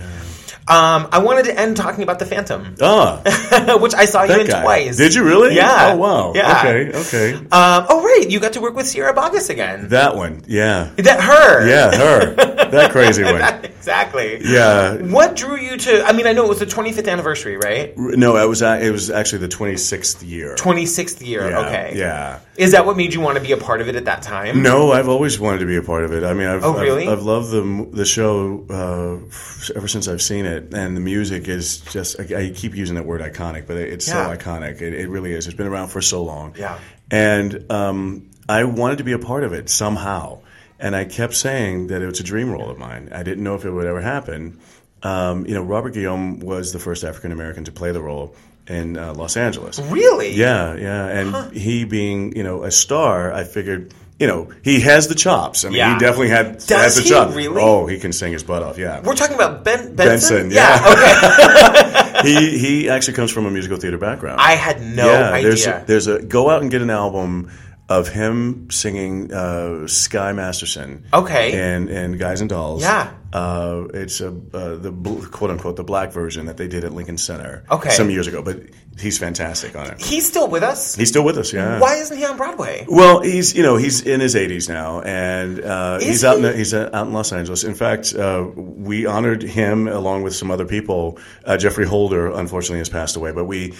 Um, 0.66 1.08
I 1.12 1.18
wanted 1.18 1.44
to 1.44 1.58
end 1.60 1.76
talking 1.76 2.02
about 2.04 2.18
the 2.18 2.24
Phantom, 2.24 2.74
Ah, 2.80 3.20
which 3.82 3.92
I 3.94 4.06
saw 4.06 4.22
you 4.24 4.40
in 4.40 4.46
guy. 4.46 4.62
twice. 4.62 4.96
Did 4.96 5.14
you 5.14 5.22
really? 5.22 5.54
Yeah. 5.54 5.92
Oh 5.92 5.96
wow. 5.96 6.32
Yeah. 6.34 6.58
Okay. 6.60 6.98
Okay. 6.98 7.34
Um, 7.34 7.84
oh, 7.90 8.02
right. 8.02 8.30
You 8.30 8.40
got 8.40 8.54
to 8.54 8.62
work 8.62 8.74
with 8.74 8.86
Sierra 8.86 9.12
Boggess 9.12 9.50
again. 9.50 9.88
That 9.90 10.16
one. 10.16 10.42
Yeah. 10.46 10.90
That 10.96 11.20
her. 11.20 11.68
Yeah. 11.68 11.94
Her. 11.94 12.34
that 12.74 12.90
crazy 12.90 13.24
one. 13.24 13.40
exactly. 13.64 14.40
Yeah. 14.42 14.96
What 15.02 15.36
drew 15.36 15.56
you 15.56 15.76
to? 15.76 16.04
I 16.04 16.12
mean, 16.12 16.26
I 16.26 16.32
know 16.32 16.44
it 16.44 16.48
was 16.48 16.60
the 16.60 16.66
25th 16.66 17.10
anniversary, 17.10 17.56
right? 17.56 17.96
No, 17.96 18.36
it 18.36 18.48
was 18.48 18.62
it 18.62 18.90
was 18.92 19.10
actually 19.10 19.38
the 19.40 19.48
26th 19.48 20.26
year. 20.28 20.54
26th 20.56 21.26
year. 21.26 21.48
Yeah, 21.50 21.58
okay. 21.60 21.92
Yeah. 21.96 22.40
Is 22.56 22.72
that 22.72 22.86
what 22.86 22.96
made 22.96 23.12
you 23.14 23.20
want 23.20 23.36
to 23.36 23.42
be 23.42 23.52
a 23.52 23.56
part 23.56 23.80
of 23.80 23.88
it 23.88 23.96
at 23.96 24.04
that 24.04 24.22
time? 24.22 24.62
No, 24.62 24.92
I've 24.92 25.08
always 25.08 25.40
wanted 25.40 25.58
to 25.58 25.66
be 25.66 25.76
a 25.76 25.82
part 25.82 26.04
of 26.04 26.12
it. 26.12 26.22
I 26.22 26.34
mean, 26.34 26.46
I've, 26.46 26.64
Oh, 26.64 26.74
really? 26.80 27.04
I've, 27.08 27.18
I've 27.18 27.24
loved 27.24 27.50
the 27.50 27.88
the 27.92 28.04
show 28.04 28.64
uh, 28.70 29.74
ever 29.76 29.88
since 29.88 30.06
I've 30.08 30.22
seen 30.22 30.46
it, 30.46 30.72
and 30.74 30.96
the 30.96 31.00
music 31.00 31.48
is 31.48 31.78
just. 31.80 32.20
I, 32.20 32.46
I 32.46 32.50
keep 32.54 32.74
using 32.76 32.94
that 32.96 33.06
word 33.06 33.20
iconic, 33.20 33.66
but 33.66 33.76
it's 33.76 34.06
Yeah. 34.08 34.30
so 34.30 34.36
iconic. 34.36 34.80
It, 34.80 34.94
it 34.94 35.08
really 35.08 35.32
is. 35.32 35.46
It's 35.46 35.56
been 35.56 35.66
around 35.66 35.88
for 35.88 36.00
so 36.00 36.22
long. 36.22 36.54
Yeah. 36.58 36.78
And 37.10 37.70
um, 37.70 38.30
I 38.48 38.64
wanted 38.64 38.98
to 38.98 39.04
be 39.04 39.12
a 39.12 39.18
part 39.18 39.44
of 39.44 39.52
it 39.52 39.68
somehow, 39.68 40.40
and 40.84 40.94
I 40.94 41.04
kept 41.06 41.34
saying 41.34 41.88
that 41.88 42.00
it 42.02 42.06
was 42.06 42.20
a 42.20 42.24
dream 42.24 42.50
role 42.50 42.68
of 42.70 42.78
mine. 42.78 43.08
I 43.12 43.22
didn't 43.24 43.42
know 43.42 43.54
if 43.56 43.64
it 43.64 43.70
would 43.72 43.86
ever 43.86 44.00
happen. 44.02 44.60
Um, 45.02 45.46
you 45.46 45.54
know, 45.54 45.62
Robert 45.62 45.94
Guillaume 45.94 46.40
was 46.40 46.72
the 46.72 46.78
first 46.78 47.02
African 47.04 47.32
American 47.32 47.64
to 47.64 47.72
play 47.72 47.90
the 47.92 48.02
role 48.02 48.36
in 48.68 48.96
uh, 48.96 49.12
Los 49.14 49.36
Angeles. 49.36 49.78
Really? 49.80 50.30
Yeah, 50.32 50.74
yeah, 50.76 51.06
and 51.08 51.52
he 51.52 51.84
being 51.84 52.36
you 52.36 52.42
know 52.42 52.62
a 52.64 52.70
star, 52.70 53.32
I 53.32 53.44
figured 53.44 53.92
you 54.18 54.26
know 54.26 54.48
he 54.62 54.80
has 54.80 55.08
the 55.08 55.14
chops. 55.14 55.64
I 55.64 55.68
mean, 55.68 55.76
Yeah. 55.78 55.92
he 55.94 55.98
definitely 55.98 56.28
had 56.30 56.52
Does 56.58 56.68
has 56.70 56.96
the 56.96 57.02
he 57.02 57.08
chops. 57.10 57.34
really? 57.34 57.60
Oh, 57.62 57.86
he 57.86 57.98
can 57.98 58.12
sing 58.12 58.32
his 58.32 58.42
butt 58.44 58.62
off. 58.62 58.78
Yeah, 58.78 59.00
We're 59.02 59.14
talking 59.16 59.34
about 59.34 59.64
Ben 59.64 59.94
Benson, 59.94 60.48
Benson. 60.48 60.50
yeah. 60.50 60.80
Okay. 60.92 62.22
he 62.28 62.58
he 62.58 62.88
actually 62.88 63.14
comes 63.14 63.30
from 63.30 63.44
a 63.46 63.50
musical 63.50 63.76
theater 63.76 63.98
background. 63.98 64.40
I 64.40 64.52
had 64.54 64.80
no 64.80 65.06
yeah, 65.12 65.30
idea. 65.32 65.48
there's 65.48 65.66
a, 65.66 65.84
there's 65.86 66.06
a 66.06 66.22
go 66.22 66.48
out 66.48 66.62
and 66.62 66.70
get 66.70 66.80
an 66.80 66.90
album 66.90 67.50
of 67.88 68.08
him 68.08 68.70
singing 68.70 69.32
uh, 69.32 69.86
Sky 69.86 70.32
Masterson. 70.32 71.04
Okay. 71.12 71.52
And 71.52 71.88
and 71.90 72.18
Guys 72.18 72.40
and 72.40 72.48
Dolls. 72.48 72.82
Yeah. 72.82 73.12
Uh, 73.32 73.88
it's 73.92 74.20
a 74.20 74.28
uh, 74.28 74.76
the 74.76 74.92
bl- 74.92 75.24
quote 75.26 75.50
unquote 75.50 75.76
the 75.76 75.84
black 75.84 76.12
version 76.12 76.46
that 76.46 76.56
they 76.56 76.68
did 76.68 76.84
at 76.84 76.92
Lincoln 76.92 77.18
Center. 77.18 77.64
Okay. 77.70 77.90
Some 77.90 78.08
years 78.08 78.26
ago, 78.26 78.42
but 78.42 78.60
he's 78.98 79.18
fantastic 79.18 79.76
on 79.76 79.88
it. 79.90 80.00
He's 80.00 80.26
still 80.26 80.48
with 80.48 80.62
us. 80.62 80.94
He's 80.94 81.08
still 81.08 81.24
with 81.24 81.36
us. 81.36 81.52
Yeah. 81.52 81.80
Why 81.80 81.96
isn't 81.96 82.16
he 82.16 82.24
on 82.24 82.36
Broadway? 82.36 82.86
Well, 82.88 83.20
he's 83.20 83.54
you 83.54 83.62
know 83.62 83.76
he's 83.76 84.00
in 84.02 84.20
his 84.20 84.34
80s 84.34 84.68
now, 84.68 85.00
and 85.02 85.60
uh, 85.60 85.98
he's 85.98 86.24
out 86.24 86.38
in 86.42 86.56
he's 86.56 86.72
uh, 86.72 86.88
out 86.92 87.08
in 87.08 87.12
Los 87.12 87.32
Angeles. 87.32 87.64
In 87.64 87.74
fact, 87.74 88.14
uh, 88.14 88.48
we 88.54 89.04
honored 89.04 89.42
him 89.42 89.88
along 89.88 90.22
with 90.22 90.34
some 90.34 90.50
other 90.50 90.64
people. 90.64 91.18
Uh, 91.44 91.56
Geoffrey 91.58 91.86
Holder, 91.86 92.30
unfortunately, 92.30 92.78
has 92.78 92.88
passed 92.88 93.16
away, 93.16 93.32
but 93.32 93.44
we 93.44 93.74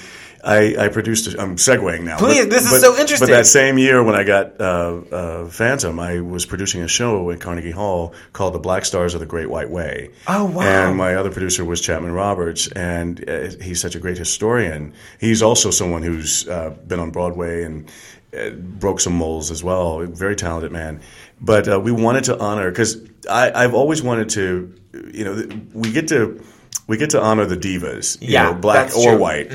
I, 0.45 0.77
I 0.79 0.89
produced. 0.89 1.35
A, 1.35 1.41
I'm 1.41 1.57
segueing 1.57 2.03
now. 2.05 2.19
Please, 2.19 2.47
this 2.49 2.71
is 2.71 2.81
so 2.81 2.97
interesting. 2.97 3.29
But 3.29 3.35
that 3.35 3.47
same 3.47 3.79
year, 3.79 4.03
when 4.03 4.15
I 4.15 4.25
got 4.25 4.61
uh, 4.61 4.65
uh, 5.11 5.49
Phantom, 5.49 5.99
I 5.99 6.21
was 6.21 6.45
producing 6.45 6.83
a 6.83 6.89
show 6.89 7.31
at 7.31 7.41
Carnegie 7.41 7.71
Hall 7.71 8.15
called 8.33 8.55
"The 8.55 8.59
Black 8.59 8.85
Stars 8.85 9.15
of 9.15 9.21
the 9.21 9.27
Great 9.27 9.49
White 9.49 9.71
Way." 9.71 10.11
Oh, 10.29 10.45
wow. 10.45 10.63
And 10.63 10.97
my 10.97 11.15
other 11.15 11.31
producer 11.31 11.65
was 11.65 11.81
Chapman 11.81 12.13
Roberts, 12.13 12.69
and 12.69 13.29
uh, 13.29 13.51
he's 13.61 13.81
such 13.81 13.95
a 13.95 13.99
great 13.99 14.19
historian. 14.19 14.93
He's 15.19 15.43
also 15.43 15.71
someone 15.71 16.03
who's 16.03 16.47
uh, 16.49 16.71
been 16.87 17.01
on 17.01 17.11
Broadway 17.11 17.65
and 17.65 17.91
uh, 18.37 18.51
broke 18.51 19.01
some 19.01 19.15
molds 19.15 19.51
as 19.51 19.65
well. 19.65 20.01
Very 20.07 20.37
talented 20.37 20.73
man. 20.73 21.01
But 21.41 21.69
uh, 21.69 21.81
we 21.81 21.91
wanted 21.91 22.25
to 22.25 22.39
honor 22.39 22.71
because 22.71 22.97
I've 23.31 23.75
always 23.75 24.03
wanted 24.03 24.29
to. 24.31 24.75
You 25.13 25.25
know, 25.25 25.49
we 25.73 25.91
get 25.91 26.09
to 26.09 26.41
we 26.87 26.97
get 26.99 27.11
to 27.11 27.21
honor 27.23 27.47
the 27.47 27.57
divas, 27.57 28.21
you 28.21 28.29
Yeah, 28.33 28.45
know, 28.53 28.55
black 28.55 28.97
or 28.97 29.11
true. 29.13 29.19
white, 29.19 29.49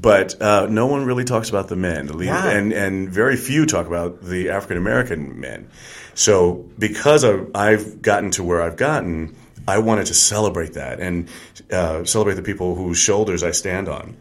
but 0.00 0.40
uh, 0.42 0.66
no 0.68 0.86
one 0.86 1.04
really 1.04 1.24
talks 1.24 1.48
about 1.48 1.68
the 1.68 1.76
men, 1.76 2.06
the 2.06 2.24
Yeah. 2.24 2.48
and 2.50 2.72
and 2.72 3.08
very 3.08 3.36
few 3.36 3.66
talk 3.66 3.86
about 3.86 4.22
the 4.22 4.50
African 4.50 4.76
American 4.76 5.38
men. 5.40 5.68
So 6.14 6.64
because 6.78 7.24
of, 7.24 7.50
I've 7.54 8.02
gotten 8.02 8.30
to 8.32 8.42
where 8.42 8.60
I've 8.60 8.76
gotten, 8.76 9.34
I 9.66 9.78
wanted 9.78 10.06
to 10.06 10.14
celebrate 10.14 10.74
that 10.74 11.00
and 11.00 11.28
uh, 11.70 12.04
celebrate 12.04 12.34
the 12.34 12.42
people 12.42 12.74
whose 12.74 12.98
shoulders 12.98 13.42
I 13.42 13.52
stand 13.52 13.88
on. 13.88 14.16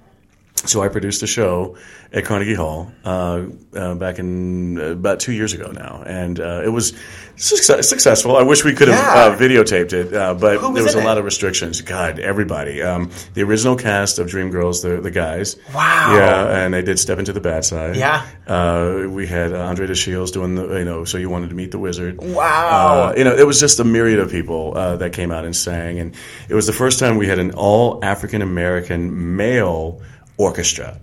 So 0.64 0.84
I 0.84 0.90
produced 0.90 1.24
a 1.24 1.28
show 1.28 1.76
at 2.14 2.24
Carnegie 2.26 2.54
Hall 2.54 2.92
uh, 3.04 3.44
uh, 3.76 3.96
back 3.96 4.20
in 4.20 4.78
uh, 4.80 4.84
about 4.92 5.20
two 5.20 5.32
years 5.32 5.54
ago 5.54 5.72
now, 5.72 6.04
and 6.06 6.40
uh, 6.40 6.62
it 6.64 6.70
was 6.70 6.94
success- 7.36 7.90
successful. 7.90 8.36
I 8.38 8.44
wish 8.44 8.64
we 8.64 8.74
could 8.74 8.88
have 8.90 8.98
Yeah. 9.00 9.24
uh, 9.34 9.38
videotaped 9.38 9.94
it, 9.94 10.14
uh, 10.14 10.36
but 10.36 10.62
there 10.74 10.84
was 10.84 10.94
a 10.94 11.02
lot 11.04 11.18
of 11.18 11.26
restrictions. 11.26 11.82
God, 11.82 12.20
everybody. 12.20 12.82
Um, 12.84 13.10
the 13.34 13.42
original 13.42 13.76
cast 13.76 14.20
of 14.20 14.28
Dreamgirls, 14.28 14.84
the 14.84 15.02
the 15.02 15.10
guys. 15.10 15.56
Wow. 15.74 16.16
Yeah, 16.16 16.64
and 16.66 16.74
they 16.76 16.84
did 16.84 17.00
Step 17.00 17.18
into 17.18 17.34
the 17.34 17.42
Bad 17.42 17.66
Side. 17.66 17.96
Yeah. 17.96 18.24
Uh, 18.46 19.08
we 19.10 19.26
had 19.26 19.54
Andre 19.54 19.88
DeShields 19.88 20.32
doing 20.32 20.54
the 20.56 20.78
you 20.78 20.86
know. 20.86 21.06
So 21.06 21.18
you 21.18 21.30
wanted 21.30 21.50
to 21.50 21.56
meet 21.56 21.72
the 21.72 21.80
wizard. 21.80 22.20
Wow. 22.22 23.14
You 23.18 23.24
know, 23.24 23.36
it 23.36 23.48
was 23.48 23.60
just 23.60 23.80
a 23.80 23.84
myriad 23.84 24.20
of 24.20 24.30
people 24.30 24.78
uh, 24.78 24.98
that 24.98 25.14
came 25.14 25.32
out 25.32 25.44
and 25.46 25.56
sang, 25.56 25.98
and 26.00 26.14
it 26.50 26.54
was 26.54 26.68
the 26.68 26.74
first 26.74 27.00
time 27.00 27.18
we 27.18 27.26
had 27.28 27.40
an 27.40 27.52
all 27.56 28.00
African 28.04 28.44
American 28.44 29.36
male 29.36 30.02
orchestra. 30.38 31.00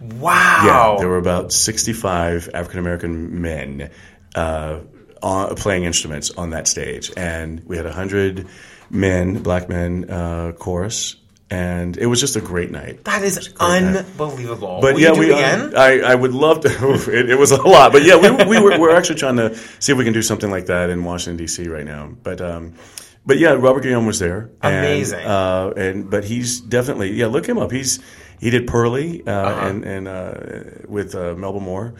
Wow. 0.00 0.62
Yeah, 0.64 1.00
there 1.00 1.08
were 1.08 1.18
about 1.18 1.52
65 1.52 2.50
African 2.54 2.78
American 2.80 3.42
men 3.42 3.90
uh, 4.34 4.80
on, 5.22 5.54
playing 5.56 5.84
instruments 5.84 6.30
on 6.30 6.50
that 6.50 6.66
stage, 6.66 7.12
and 7.16 7.60
we 7.66 7.76
had 7.76 7.84
100 7.84 8.46
men, 8.90 9.42
black 9.42 9.68
men, 9.68 10.10
uh, 10.10 10.52
chorus, 10.52 11.16
and 11.50 11.96
it 11.98 12.06
was 12.06 12.20
just 12.20 12.36
a 12.36 12.40
great 12.40 12.70
night. 12.70 13.04
that 13.04 13.22
is 13.22 13.48
great 13.48 13.82
night. 13.82 13.96
unbelievable. 13.96 14.78
But 14.80 14.94
Will 14.94 15.00
yeah, 15.00 15.12
we. 15.12 15.32
again? 15.32 15.74
I, 15.76 16.00
I 16.00 16.14
would 16.14 16.32
love 16.32 16.60
to. 16.60 16.70
It, 17.10 17.30
it 17.30 17.38
was 17.38 17.50
a 17.50 17.60
lot, 17.60 17.92
but 17.92 18.02
yeah, 18.04 18.16
we, 18.16 18.30
we 18.44 18.60
were 18.62 18.78
we're 18.78 18.96
actually 18.96 19.18
trying 19.18 19.36
to 19.36 19.54
see 19.80 19.92
if 19.92 19.98
we 19.98 20.04
can 20.04 20.12
do 20.12 20.22
something 20.22 20.50
like 20.50 20.66
that 20.66 20.90
in 20.90 21.04
Washington 21.04 21.36
D.C. 21.36 21.68
right 21.68 21.84
now. 21.84 22.12
But 22.22 22.40
um, 22.40 22.74
but 23.26 23.38
yeah, 23.38 23.50
Robert 23.50 23.82
Guillaume 23.82 24.06
was 24.06 24.18
there. 24.18 24.50
and, 24.62 24.76
Amazing. 24.76 25.26
uh, 25.26 25.72
and 25.76 26.08
but 26.10 26.24
he's 26.24 26.60
definitely 26.60 27.12
yeah. 27.12 27.26
Look 27.26 27.46
him 27.46 27.58
up. 27.58 27.70
He's 27.72 27.98
he 28.40 28.50
did 28.50 28.66
Purlie 28.66 29.22
uh, 29.26 29.30
Uh-huh. 29.30 29.66
and 29.68 29.84
and 29.84 30.08
uh, 30.08 30.34
with 30.88 31.14
uh, 31.14 31.34
Melba 31.36 31.60
Moore. 31.60 31.94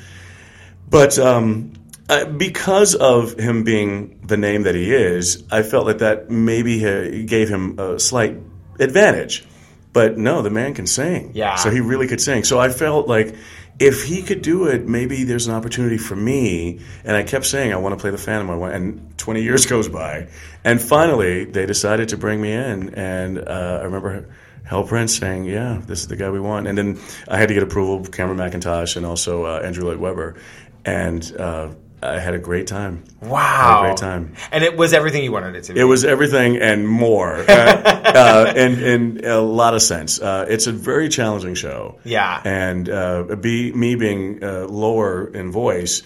But 0.88 1.18
um, 1.18 1.72
uh, 2.08 2.24
because 2.24 2.96
of 2.96 3.38
him 3.38 3.62
being 3.62 4.18
the 4.26 4.36
name 4.36 4.64
that 4.64 4.74
he 4.74 4.92
is, 4.92 5.44
I 5.52 5.62
felt 5.62 5.86
that 5.86 5.98
that 6.00 6.30
maybe 6.30 6.80
gave 7.26 7.48
him 7.48 7.78
a 7.78 7.98
slight 8.00 8.36
advantage. 8.80 9.44
But 9.92 10.16
no, 10.18 10.42
the 10.42 10.50
man 10.50 10.74
can 10.74 10.86
sing. 10.86 11.32
Yeah. 11.34 11.56
So 11.56 11.70
he 11.70 11.80
really 11.80 12.06
could 12.08 12.20
sing. 12.20 12.44
So 12.44 12.58
I 12.58 12.68
felt 12.70 13.08
like 13.08 13.34
if 13.80 14.04
he 14.04 14.22
could 14.22 14.42
do 14.42 14.66
it, 14.66 14.86
maybe 14.86 15.24
there's 15.24 15.46
an 15.46 15.54
opportunity 15.54 15.96
for 15.96 16.14
me. 16.14 16.80
And 17.02 17.16
I 17.16 17.22
kept 17.22 17.46
saying 17.46 17.72
I 17.72 17.76
want 17.76 17.98
to 17.98 18.00
play 18.00 18.10
the 18.10 18.18
Phantom. 18.18 18.50
I 18.50 18.54
want, 18.54 18.74
and 18.74 19.18
20 19.18 19.42
years 19.42 19.66
goes 19.74 19.88
by, 19.88 20.28
and 20.62 20.80
finally 20.80 21.46
they 21.46 21.66
decided 21.66 22.10
to 22.10 22.16
bring 22.16 22.40
me 22.40 22.52
in. 22.52 22.94
And 22.94 23.38
uh, 23.38 23.78
I 23.80 23.84
remember. 23.84 24.28
Hal 24.62 24.84
Prince 24.84 25.16
saying, 25.16 25.46
"Yeah, 25.46 25.80
this 25.84 26.02
is 26.02 26.06
the 26.06 26.14
guy 26.14 26.30
we 26.30 26.38
want," 26.38 26.68
and 26.68 26.78
then 26.78 27.00
I 27.26 27.38
had 27.38 27.48
to 27.48 27.54
get 27.54 27.64
approval 27.64 27.98
of 27.98 28.12
Cameron 28.12 28.38
Mackintosh 28.38 28.94
and 28.94 29.04
also 29.04 29.44
uh, 29.44 29.62
Andrew 29.64 29.84
Lloyd 29.84 29.96
Webber, 29.96 30.36
and 30.84 31.34
uh, 31.36 31.70
I 32.02 32.18
had 32.18 32.34
a 32.34 32.38
great 32.38 32.66
time. 32.66 33.04
wow. 33.20 33.80
A 33.80 33.86
great 33.88 33.96
time. 33.98 34.34
And 34.52 34.64
it 34.64 34.76
was 34.76 34.94
everything 34.94 35.22
you 35.22 35.32
wanted 35.32 35.54
it 35.54 35.64
to 35.64 35.74
be. 35.74 35.80
It 35.80 35.84
was 35.84 36.04
everything 36.04 36.56
and 36.56 36.88
more, 36.88 37.44
uh, 37.48 37.89
uh, 38.04 38.52
in, 38.56 38.78
in 38.82 39.24
a 39.24 39.40
lot 39.40 39.74
of 39.74 39.82
sense. 39.82 40.20
Uh, 40.20 40.46
it's 40.48 40.66
a 40.66 40.72
very 40.72 41.08
challenging 41.08 41.54
show. 41.54 41.98
Yeah. 42.04 42.40
and 42.44 42.88
uh, 42.88 43.36
be 43.36 43.72
me 43.72 43.94
being 43.94 44.42
uh, 44.42 44.66
lower 44.66 45.26
in 45.28 45.50
voice, 45.52 46.02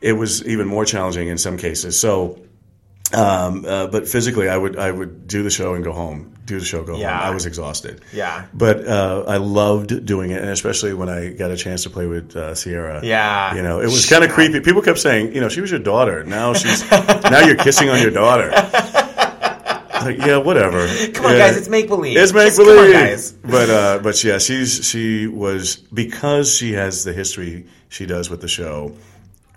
it 0.00 0.12
was 0.12 0.46
even 0.46 0.66
more 0.66 0.84
challenging 0.84 1.28
in 1.28 1.38
some 1.38 1.56
cases. 1.56 1.98
So, 1.98 2.38
um, 3.12 3.64
uh, 3.64 3.86
but 3.86 4.08
physically, 4.08 4.48
I 4.48 4.56
would 4.56 4.76
I 4.76 4.90
would 4.90 5.28
do 5.28 5.42
the 5.44 5.50
show 5.50 5.74
and 5.74 5.84
go 5.84 5.92
home. 5.92 6.32
Do 6.44 6.58
the 6.58 6.64
show, 6.64 6.82
go 6.84 6.96
Yeah. 6.96 7.16
home. 7.18 7.26
I 7.26 7.30
was 7.34 7.46
exhausted. 7.46 8.02
Yeah. 8.12 8.46
but 8.54 8.86
uh, 8.86 9.24
I 9.26 9.36
loved 9.38 10.04
doing 10.06 10.30
it, 10.32 10.40
and 10.42 10.50
especially 10.50 10.92
when 10.94 11.08
I 11.08 11.30
got 11.30 11.50
a 11.50 11.56
chance 11.56 11.84
to 11.84 11.90
play 11.90 12.06
with 12.06 12.34
uh, 12.36 12.54
Sierra. 12.54 13.00
Yeah. 13.04 13.54
you 13.54 13.62
know, 13.62 13.80
it 13.80 13.86
was 13.86 14.06
kind 14.08 14.22
of 14.24 14.30
creepy. 14.30 14.60
People 14.60 14.82
kept 14.82 14.98
saying, 14.98 15.34
you 15.34 15.40
know, 15.40 15.48
she 15.48 15.60
was 15.60 15.70
your 15.70 15.80
daughter. 15.80 16.24
Now 16.24 16.52
she's 16.54 16.88
now 17.30 17.40
you're 17.46 17.56
kissing 17.56 17.88
on 17.90 18.00
your 18.02 18.10
daughter. 18.12 18.50
Like, 20.06 20.18
yeah, 20.26 20.38
whatever. 20.38 20.86
Come 21.14 21.26
on, 21.26 21.36
guys, 21.36 21.56
it's 21.56 21.68
make 21.68 21.88
believe. 21.88 22.16
It's 22.16 22.32
make 22.32 22.46
Just 22.46 22.58
come 22.58 22.68
on, 22.68 22.76
believe. 22.76 22.92
guys. 22.92 23.32
But 23.42 23.70
uh, 23.70 23.98
but 24.02 24.22
yeah, 24.24 24.38
she's 24.38 24.86
she 24.88 25.26
was 25.26 25.76
because 25.76 26.54
she 26.54 26.72
has 26.72 27.04
the 27.04 27.12
history 27.12 27.66
she 27.88 28.06
does 28.06 28.30
with 28.30 28.40
the 28.40 28.48
show. 28.48 28.96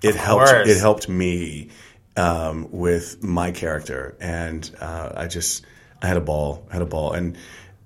It 0.01 0.15
helped. 0.15 0.45
course. 0.47 0.67
It 0.67 0.79
helped 0.79 1.09
me 1.09 1.69
um, 2.15 2.67
with 2.71 3.23
my 3.23 3.51
character, 3.51 4.15
and 4.19 4.69
uh, 4.79 5.11
I 5.15 5.27
just 5.27 5.65
I 6.01 6.07
had 6.07 6.17
a 6.17 6.21
ball. 6.21 6.65
I 6.69 6.73
had 6.73 6.81
a 6.81 6.85
ball, 6.85 7.13
and 7.13 7.37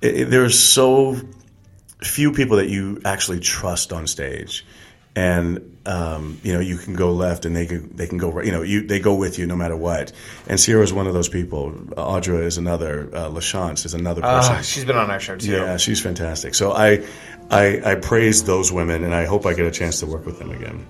it, 0.01 0.22
it, 0.22 0.30
there's 0.30 0.59
so 0.59 1.18
few 2.01 2.32
people 2.34 2.57
that 2.57 2.70
you 2.70 3.01
actually 3.05 3.39
trust 3.39 3.93
on 3.93 4.07
stage. 4.07 4.66
And 5.16 5.72
um, 5.86 6.39
you 6.43 6.53
know 6.53 6.59
you 6.59 6.77
can 6.77 6.93
go 6.93 7.11
left, 7.11 7.45
and 7.45 7.55
they 7.55 7.65
can 7.65 7.95
they 7.95 8.07
can 8.07 8.17
go 8.17 8.31
right. 8.31 8.45
You 8.45 8.51
know 8.51 8.61
you 8.61 8.86
they 8.86 8.99
go 8.99 9.15
with 9.15 9.38
you 9.38 9.45
no 9.45 9.55
matter 9.55 9.75
what. 9.75 10.11
And 10.47 10.59
Sierra 10.59 10.84
is 10.84 10.93
one 10.93 11.07
of 11.07 11.13
those 11.13 11.29
people. 11.29 11.71
Audra 11.97 12.43
is 12.43 12.57
another. 12.57 13.09
Uh, 13.13 13.29
LaChanze 13.29 13.86
is 13.86 13.93
another 13.93 14.21
person. 14.21 14.55
Ah, 14.55 14.61
she's 14.61 14.86
been 14.86 14.95
on 14.95 15.11
our 15.11 15.19
show 15.19 15.36
too. 15.36 15.51
Yeah, 15.51 15.77
she's 15.77 15.99
fantastic. 15.99 16.55
So 16.55 16.71
I, 16.71 17.05
I, 17.49 17.81
I 17.84 17.95
praise 17.95 18.43
those 18.45 18.71
women, 18.71 19.03
and 19.03 19.13
I 19.13 19.25
hope 19.25 19.45
I 19.45 19.53
get 19.53 19.65
a 19.65 19.71
chance 19.71 19.99
to 19.99 20.05
work 20.05 20.25
with 20.25 20.39
them 20.39 20.51
again. 20.51 20.86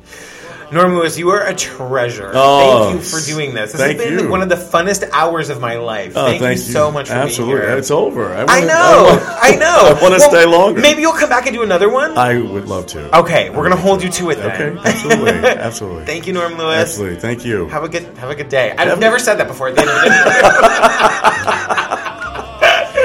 Norm 0.73 0.95
Lewis, 0.95 1.17
you 1.17 1.29
are 1.29 1.45
a 1.45 1.53
treasure. 1.53 2.31
Oh, 2.33 2.89
thank 2.89 2.95
you 2.95 3.01
for 3.09 3.19
doing 3.25 3.53
this. 3.53 3.71
This 3.73 3.79
thank 3.81 3.99
has 3.99 4.09
been 4.09 4.19
you. 4.25 4.29
one 4.31 4.41
of 4.41 4.49
the 4.49 4.55
funnest 4.55 5.07
hours 5.11 5.49
of 5.49 5.61
my 5.61 5.75
life. 5.75 6.13
Oh, 6.15 6.25
thank, 6.27 6.41
you 6.41 6.57
so 6.57 6.91
much 6.91 7.07
for 7.09 7.13
Absolutely, 7.13 7.55
being 7.57 7.67
here. 7.69 7.77
it's 7.77 7.91
over. 7.91 8.33
I, 8.33 8.41
I 8.41 8.45
wanna- 8.45 8.65
know, 8.67 9.03
want- 9.09 9.21
I 9.43 9.55
know. 9.55 9.77
I 9.85 9.91
want 10.01 10.13
to 10.15 10.19
Well, 10.19 10.29
stay 10.31 10.45
longer. 10.45 10.81
Maybe 10.81 11.01
you'll 11.01 11.13
come 11.13 11.29
back 11.29 11.45
and 11.45 11.55
do 11.55 11.61
another 11.63 11.89
one. 11.89 12.17
I 12.17 12.39
would 12.41 12.67
love 12.67 12.87
to. 12.87 13.19
okay, 13.19 13.49
we're 13.51 13.63
gonna 13.63 13.75
hold 13.75 14.01
you 14.03 14.09
to 14.09 14.29
it 14.31 14.35
then. 14.35 14.51
Okay, 14.77 14.79
absolutely, 14.89 15.31
absolutely. 15.49 16.05
Thank 16.05 16.25
you, 16.27 16.33
Norm 16.33 16.57
Lewis. 16.57 16.75
Absolutely, 16.79 17.19
thank 17.19 17.45
you. 17.45 17.67
Have 17.67 17.83
a 17.83 17.89
good 17.89 18.03
have 18.17 18.29
a 18.31 18.35
good 18.35 18.49
day. 18.49 18.71
I've 18.71 18.87
Have 18.89 18.97
a- 18.97 19.01
never 19.01 19.19
said 19.19 19.35
that 19.35 19.47
before 19.47 19.67
at 19.69 19.75
the 19.75 19.81
end 19.81 19.89
of 19.89 19.95
the 20.01 20.09
day. 20.09 20.13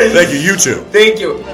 Thank 0.15 0.31
you. 0.33 0.39
You 0.39 0.57
too. 0.57 0.77
Thank 0.93 1.19
you. 1.21 1.45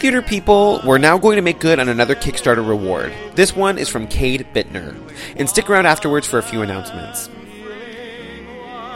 Theater 0.00 0.22
people, 0.22 0.80
we're 0.84 0.96
now 0.96 1.18
going 1.18 1.36
to 1.36 1.42
make 1.42 1.60
good 1.60 1.78
on 1.78 1.88
another 1.88 2.14
Kickstarter 2.14 2.66
reward. 2.66 3.12
This 3.34 3.54
one 3.54 3.76
is 3.76 3.88
from 3.88 4.08
Cade 4.08 4.46
Bittner. 4.54 4.96
And 5.36 5.48
stick 5.48 5.68
around 5.68 5.84
afterwards 5.86 6.26
for 6.26 6.38
a 6.38 6.42
few 6.42 6.62
announcements. 6.62 7.28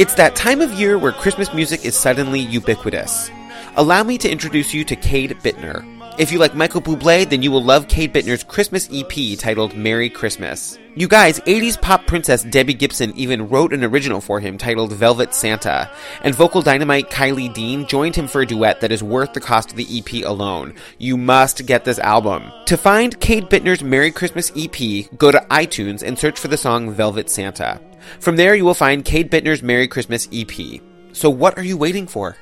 It's 0.00 0.14
that 0.14 0.34
time 0.34 0.62
of 0.62 0.72
year 0.72 0.96
where 0.96 1.12
Christmas 1.12 1.52
music 1.52 1.84
is 1.84 1.94
suddenly 1.94 2.40
ubiquitous. 2.40 3.30
Allow 3.76 4.02
me 4.02 4.16
to 4.18 4.30
introduce 4.30 4.72
you 4.72 4.82
to 4.84 4.96
Cade 4.96 5.36
Bittner. 5.42 5.84
If 6.16 6.30
you 6.30 6.38
like 6.38 6.54
Michael 6.54 6.80
Bublé, 6.80 7.28
then 7.28 7.42
you 7.42 7.50
will 7.50 7.62
love 7.62 7.88
Kate 7.88 8.12
Bittner's 8.12 8.44
Christmas 8.44 8.88
EP 8.92 9.36
titled 9.36 9.74
Merry 9.74 10.08
Christmas. 10.08 10.78
You 10.94 11.08
guys, 11.08 11.40
80s 11.40 11.80
pop 11.82 12.06
princess 12.06 12.44
Debbie 12.44 12.74
Gibson 12.74 13.12
even 13.16 13.48
wrote 13.48 13.72
an 13.72 13.82
original 13.82 14.20
for 14.20 14.38
him 14.38 14.56
titled 14.56 14.92
Velvet 14.92 15.34
Santa, 15.34 15.90
and 16.22 16.32
vocal 16.32 16.62
dynamite 16.62 17.10
Kylie 17.10 17.52
Dean 17.52 17.84
joined 17.84 18.14
him 18.14 18.28
for 18.28 18.42
a 18.42 18.46
duet 18.46 18.80
that 18.80 18.92
is 18.92 19.02
worth 19.02 19.32
the 19.32 19.40
cost 19.40 19.72
of 19.72 19.76
the 19.76 19.88
EP 19.98 20.24
alone. 20.24 20.74
You 20.98 21.16
must 21.16 21.66
get 21.66 21.84
this 21.84 21.98
album. 21.98 22.44
To 22.66 22.76
find 22.76 23.18
Kate 23.18 23.50
Bittner's 23.50 23.82
Merry 23.82 24.12
Christmas 24.12 24.52
EP, 24.56 25.10
go 25.18 25.32
to 25.32 25.44
iTunes 25.50 26.04
and 26.04 26.16
search 26.16 26.38
for 26.38 26.46
the 26.46 26.56
song 26.56 26.92
Velvet 26.92 27.28
Santa. 27.28 27.80
From 28.20 28.36
there, 28.36 28.54
you 28.54 28.64
will 28.64 28.74
find 28.74 29.04
Kate 29.04 29.32
Bittner's 29.32 29.64
Merry 29.64 29.88
Christmas 29.88 30.28
EP. 30.32 30.80
So 31.12 31.28
what 31.28 31.58
are 31.58 31.64
you 31.64 31.76
waiting 31.76 32.06
for? 32.06 32.36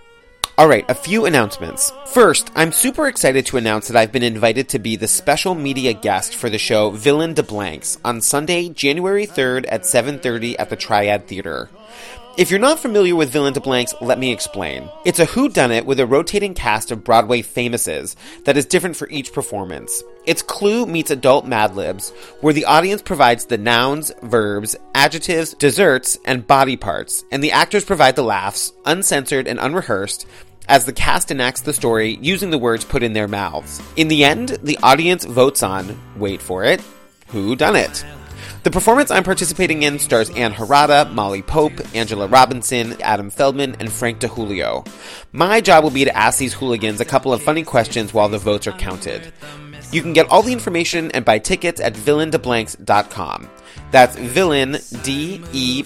All 0.59 0.69
right, 0.69 0.85
a 0.91 0.95
few 0.95 1.25
announcements. 1.25 1.95
First, 2.09 2.51
I'm 2.55 2.73
super 2.73 3.09
excited 3.09 3.47
to 3.47 3.57
announce 3.57 3.89
that 3.89 3.97
I've 3.97 4.13
been 4.13 4.23
invited 4.23 4.69
to 4.69 4.79
be 4.79 4.97
the 4.97 5.09
special 5.09 5.55
media 5.55 5.95
guest 5.95 6.37
for 6.37 6.51
the 6.51 6.59
show 6.59 6.91
Villain 6.91 7.35
DeBlanks 7.35 7.97
on 8.05 8.21
Sunday, 8.21 8.69
January 8.69 9.27
3rd 9.27 9.65
at 9.71 9.87
7:30 9.87 10.55
at 10.59 10.69
the 10.69 10.77
Triad 10.77 11.27
Theater. 11.27 11.71
If 12.39 12.51
you're 12.51 12.61
not 12.61 12.79
familiar 12.79 13.15
with 13.15 13.31
Villain 13.31 13.53
DeBlanks, 13.53 14.01
let 14.01 14.19
me 14.19 14.33
explain. 14.33 14.89
It's 15.05 15.19
a 15.19 15.27
whodunit 15.27 15.85
with 15.85 16.01
a 16.01 16.07
rotating 16.07 16.55
cast 16.55 16.91
of 16.91 17.05
Broadway 17.05 17.43
famouses 17.43 18.17
that 18.45 18.57
is 18.57 18.65
different 18.65 18.97
for 18.97 19.07
each 19.11 19.35
performance. 19.35 20.03
It's 20.25 20.41
Clue 20.41 20.87
meets 20.87 21.11
adult 21.11 21.45
Mad 21.45 21.77
Libs, 21.77 22.09
where 22.41 22.55
the 22.55 22.65
audience 22.65 23.03
provides 23.03 23.45
the 23.45 23.59
nouns, 23.59 24.13
verbs, 24.23 24.75
adjectives, 24.95 25.53
desserts, 25.53 26.17
and 26.25 26.47
body 26.47 26.75
parts, 26.75 27.23
and 27.31 27.45
the 27.45 27.53
actors 27.53 27.85
provide 27.85 28.17
the 28.17 28.23
laughs, 28.23 28.73
uncensored 28.87 29.47
and 29.47 29.59
unrehearsed, 29.59 30.27
as 30.69 30.87
the 30.87 30.93
cast 30.95 31.31
enacts 31.31 31.61
the 31.61 31.75
story 31.75 32.17
using 32.23 32.49
the 32.49 32.57
words 32.57 32.83
put 32.83 33.03
in 33.03 33.13
their 33.13 33.29
mouths. 33.29 33.83
In 33.97 34.09
the 34.09 34.25
end, 34.25 34.59
the 34.63 34.79
audience 34.83 35.27
votes 35.27 35.63
on, 35.63 36.01
wait 36.17 36.41
for 36.41 36.65
it, 36.65 36.81
who 37.27 37.55
done 37.57 37.77
it. 37.77 38.07
The 38.63 38.71
performance 38.71 39.11
I'm 39.11 39.25
participating 39.25 39.83
in 39.83 39.99
stars 39.99 40.31
Ann 40.31 40.53
Harada, 40.53 41.13
Molly 41.13 41.43
Pope, 41.43 41.81
Angela 41.95 42.27
Robinson, 42.29 43.01
Adam 43.03 43.31
Feldman, 43.31 43.77
and 43.81 43.91
Frank 43.91 44.21
DeJulio. 44.21 44.87
My 45.33 45.61
job 45.61 45.85
will 45.85 45.91
be 45.91 46.05
to 46.05 46.17
ask 46.17 46.39
these 46.39 46.55
hooligans 46.55 47.01
a 47.01 47.05
couple 47.05 47.33
of 47.33 47.43
funny 47.43 47.65
questions 47.65 48.15
while 48.15 48.29
the 48.29 48.39
votes 48.39 48.67
are 48.67 48.73
counted. 48.73 49.33
You 49.93 50.03
can 50.03 50.13
get 50.15 50.29
all 50.31 50.43
the 50.43 50.53
information 50.53 51.11
and 51.13 51.25
buy 51.25 51.39
tickets 51.39 51.81
at 51.81 51.95
villaindeblanks.com. 51.95 53.49
That's 53.91 54.17
villain, 54.17 54.79
D-E. 55.03 55.85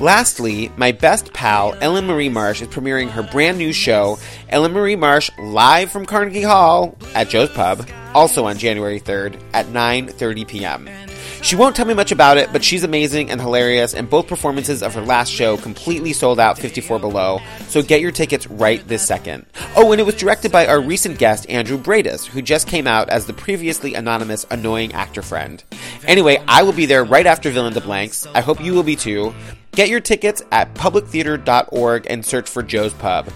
Lastly, 0.00 0.72
my 0.76 0.90
best 0.90 1.32
pal, 1.32 1.76
Ellen 1.80 2.06
Marie 2.06 2.28
Marsh, 2.28 2.60
is 2.60 2.68
premiering 2.68 3.08
her 3.10 3.22
brand 3.22 3.58
new 3.58 3.72
show, 3.72 4.18
Ellen 4.48 4.72
Marie 4.72 4.96
Marsh, 4.96 5.30
live 5.38 5.92
from 5.92 6.04
Carnegie 6.04 6.42
Hall 6.42 6.96
at 7.14 7.28
Joe's 7.28 7.50
Pub, 7.50 7.88
also 8.12 8.44
on 8.46 8.58
January 8.58 8.98
3rd 8.98 9.40
at 9.52 9.66
9.30 9.66 10.48
p.m. 10.48 11.01
She 11.42 11.56
won't 11.56 11.74
tell 11.74 11.86
me 11.86 11.92
much 11.92 12.12
about 12.12 12.38
it, 12.38 12.52
but 12.52 12.62
she's 12.62 12.84
amazing 12.84 13.28
and 13.28 13.40
hilarious, 13.40 13.94
and 13.94 14.08
both 14.08 14.28
performances 14.28 14.80
of 14.80 14.94
her 14.94 15.02
last 15.02 15.30
show 15.30 15.56
completely 15.56 16.12
sold 16.12 16.38
out 16.38 16.56
54 16.56 17.00
Below, 17.00 17.40
so 17.66 17.82
get 17.82 18.00
your 18.00 18.12
tickets 18.12 18.46
right 18.46 18.86
this 18.86 19.04
second. 19.04 19.44
Oh, 19.74 19.90
and 19.90 20.00
it 20.00 20.04
was 20.04 20.14
directed 20.14 20.52
by 20.52 20.68
our 20.68 20.80
recent 20.80 21.18
guest, 21.18 21.50
Andrew 21.50 21.76
Bradis, 21.76 22.24
who 22.24 22.42
just 22.42 22.68
came 22.68 22.86
out 22.86 23.08
as 23.08 23.26
the 23.26 23.32
previously 23.32 23.94
anonymous 23.94 24.46
annoying 24.52 24.92
actor 24.92 25.20
friend. 25.20 25.64
Anyway, 26.06 26.40
I 26.46 26.62
will 26.62 26.72
be 26.72 26.86
there 26.86 27.02
right 27.02 27.26
after 27.26 27.50
Villain 27.50 27.74
DeBlanks. 27.74 28.30
I 28.34 28.40
hope 28.40 28.62
you 28.62 28.72
will 28.72 28.84
be 28.84 28.96
too. 28.96 29.34
Get 29.72 29.88
your 29.88 30.00
tickets 30.00 30.42
at 30.52 30.72
publictheater.org 30.74 32.06
and 32.08 32.24
search 32.24 32.48
for 32.48 32.62
Joe's 32.62 32.94
Pub. 32.94 33.28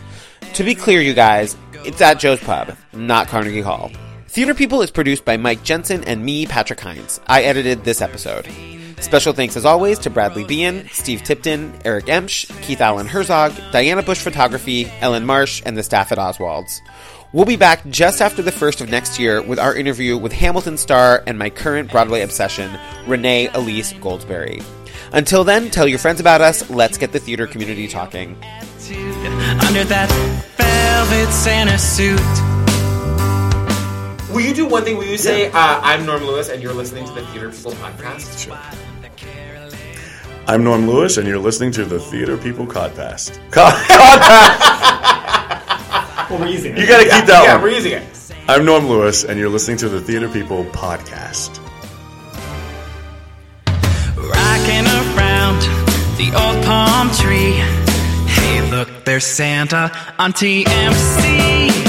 To 0.55 0.63
be 0.63 0.77
clear, 0.77 1.01
you 1.01 1.13
guys, 1.13 1.57
it's 1.85 2.01
at 2.01 2.21
Joe's 2.21 2.41
Pub, 2.41 2.77
not 2.93 3.27
Carnegie 3.27 3.63
Hall. 3.63 3.91
Theater 4.37 4.53
People 4.53 4.82
is 4.82 4.91
produced 4.91 5.24
by 5.24 5.39
Mike 5.39 5.62
Jensen 5.62 6.05
and 6.05 6.22
me, 6.22 6.45
Patrick 6.45 6.78
Hinds. 6.78 7.22
I 7.26 7.45
edited 7.45 7.84
this 7.84 8.03
episode. 8.03 8.47
Special 9.01 9.32
thanks 9.32 9.57
as 9.57 9.64
always 9.64 9.99
to 10.01 10.11
Bradley 10.11 10.45
Bean, 10.45 10.87
Steve 10.93 11.22
Tipton, 11.22 11.72
Eric 11.87 12.05
Emsch, 12.05 12.47
Keith 12.61 12.82
Allen 12.82 13.07
Herzog, 13.07 13.55
Diana 13.72 14.03
Bush 14.03 14.20
Photography, 14.20 14.93
Ellen 15.01 15.24
Marsh, 15.24 15.62
and 15.64 15.74
the 15.74 15.82
staff 15.82 16.12
at 16.12 16.18
Oswald's. 16.18 16.82
We'll 17.32 17.47
be 17.47 17.57
back 17.57 17.80
just 17.89 18.20
after 18.20 18.43
the 18.43 18.53
first 18.53 18.82
of 18.82 18.91
next 18.91 19.18
year 19.18 19.41
with 19.41 19.59
our 19.59 19.74
interview 19.74 20.18
with 20.18 20.34
Hamilton 20.34 20.76
star 20.76 21.24
and 21.26 21.39
my 21.39 21.49
current 21.49 21.91
Broadway 21.91 22.20
obsession, 22.20 22.78
Renee 23.07 23.49
Elise 23.55 23.95
Goldsberry. 23.95 24.62
Until 25.14 25.45
then, 25.45 25.70
tell 25.70 25.89
your 25.89 25.99
friends 25.99 26.20
about 26.20 26.43
us. 26.43 26.68
Let's 26.68 26.99
get 26.99 27.12
the 27.12 27.20
theater 27.20 27.47
community 27.47 27.89
talking. 27.89 28.37
Under 29.62 29.84
that 29.84 30.11
velvet 30.59 31.32
Santa 31.32 31.78
suit. 31.78 32.66
Will 34.37 34.43
you 34.43 34.53
do 34.53 34.66
one 34.66 34.84
thing? 34.84 34.99
Will 34.99 35.07
you 35.07 35.16
say, 35.16 35.47
uh, 35.51 35.53
I'm 35.55 36.05
Norm 36.05 36.22
Lewis 36.22 36.51
and 36.51 36.62
you're 36.62 36.74
listening 36.74 37.07
to 37.07 37.12
the 37.14 37.24
Theater 37.28 37.51
People 37.51 37.72
podcast? 37.72 38.45
Sure. 38.45 38.59
I'm 40.47 40.62
Norm 40.62 40.87
Lewis, 40.87 41.16
and 41.16 41.26
you're 41.26 41.39
listening 41.39 41.70
to 41.72 41.87
the 41.87 41.99
Theater 41.99 42.37
People 42.37 42.66
Codcast. 42.66 43.39
Well, 46.28 46.39
we're 46.39 46.49
using 46.49 46.72
it. 46.72 46.80
You 46.80 46.87
gotta 46.87 47.05
keep 47.05 47.24
that 47.24 47.45
yeah, 47.45 47.55
one. 47.55 47.62
we're 47.62 47.70
using 47.70 47.93
it. 47.93 48.05
I'm 48.47 48.66
Norm 48.66 48.87
Lewis, 48.87 49.24
and 49.24 49.39
you're 49.39 49.49
listening 49.49 49.78
to 49.78 49.89
the 49.89 50.03
Theater 50.03 50.28
People 50.28 50.66
Podcast. 50.66 51.59
Rocking 54.18 54.87
around 55.16 55.62
the 56.18 56.30
old 56.37 56.62
palm 56.66 57.09
tree. 57.12 57.55
Hey, 58.30 58.70
look, 58.70 59.07
there's 59.07 59.24
Santa 59.24 59.91
on 60.18 60.34
TMC. 60.34 61.86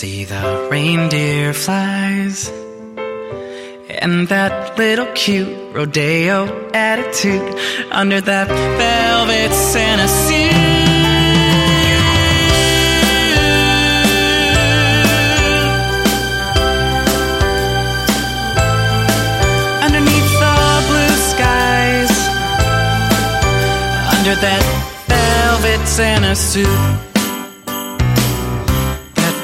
See 0.00 0.24
the 0.24 0.68
reindeer 0.70 1.52
flies. 1.52 2.48
And 4.02 4.28
that 4.28 4.78
little 4.78 5.04
cute 5.14 5.74
rodeo 5.74 6.46
attitude 6.72 7.54
under 7.90 8.22
that 8.22 8.48
velvet 8.48 9.52
Santa 9.52 10.08
suit. 10.08 10.56
Underneath 19.84 20.32
the 20.44 20.56
blue 20.88 21.16
skies, 21.30 22.12
under 24.16 24.34
that 24.46 24.64
velvet 25.10 25.86
Santa 25.86 26.34
suit 26.34 27.09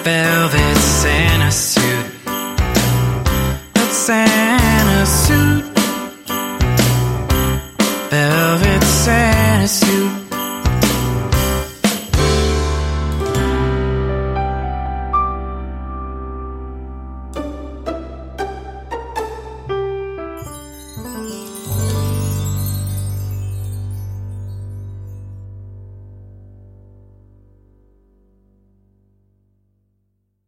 velvet 0.07 0.77
Santa 0.77 1.51
suit. 1.51 2.07
That 3.75 3.93
Santa 3.93 5.05
suit. 5.05 5.65
Velvet 8.11 8.85
Santa 8.85 9.67
suit. 9.67 10.26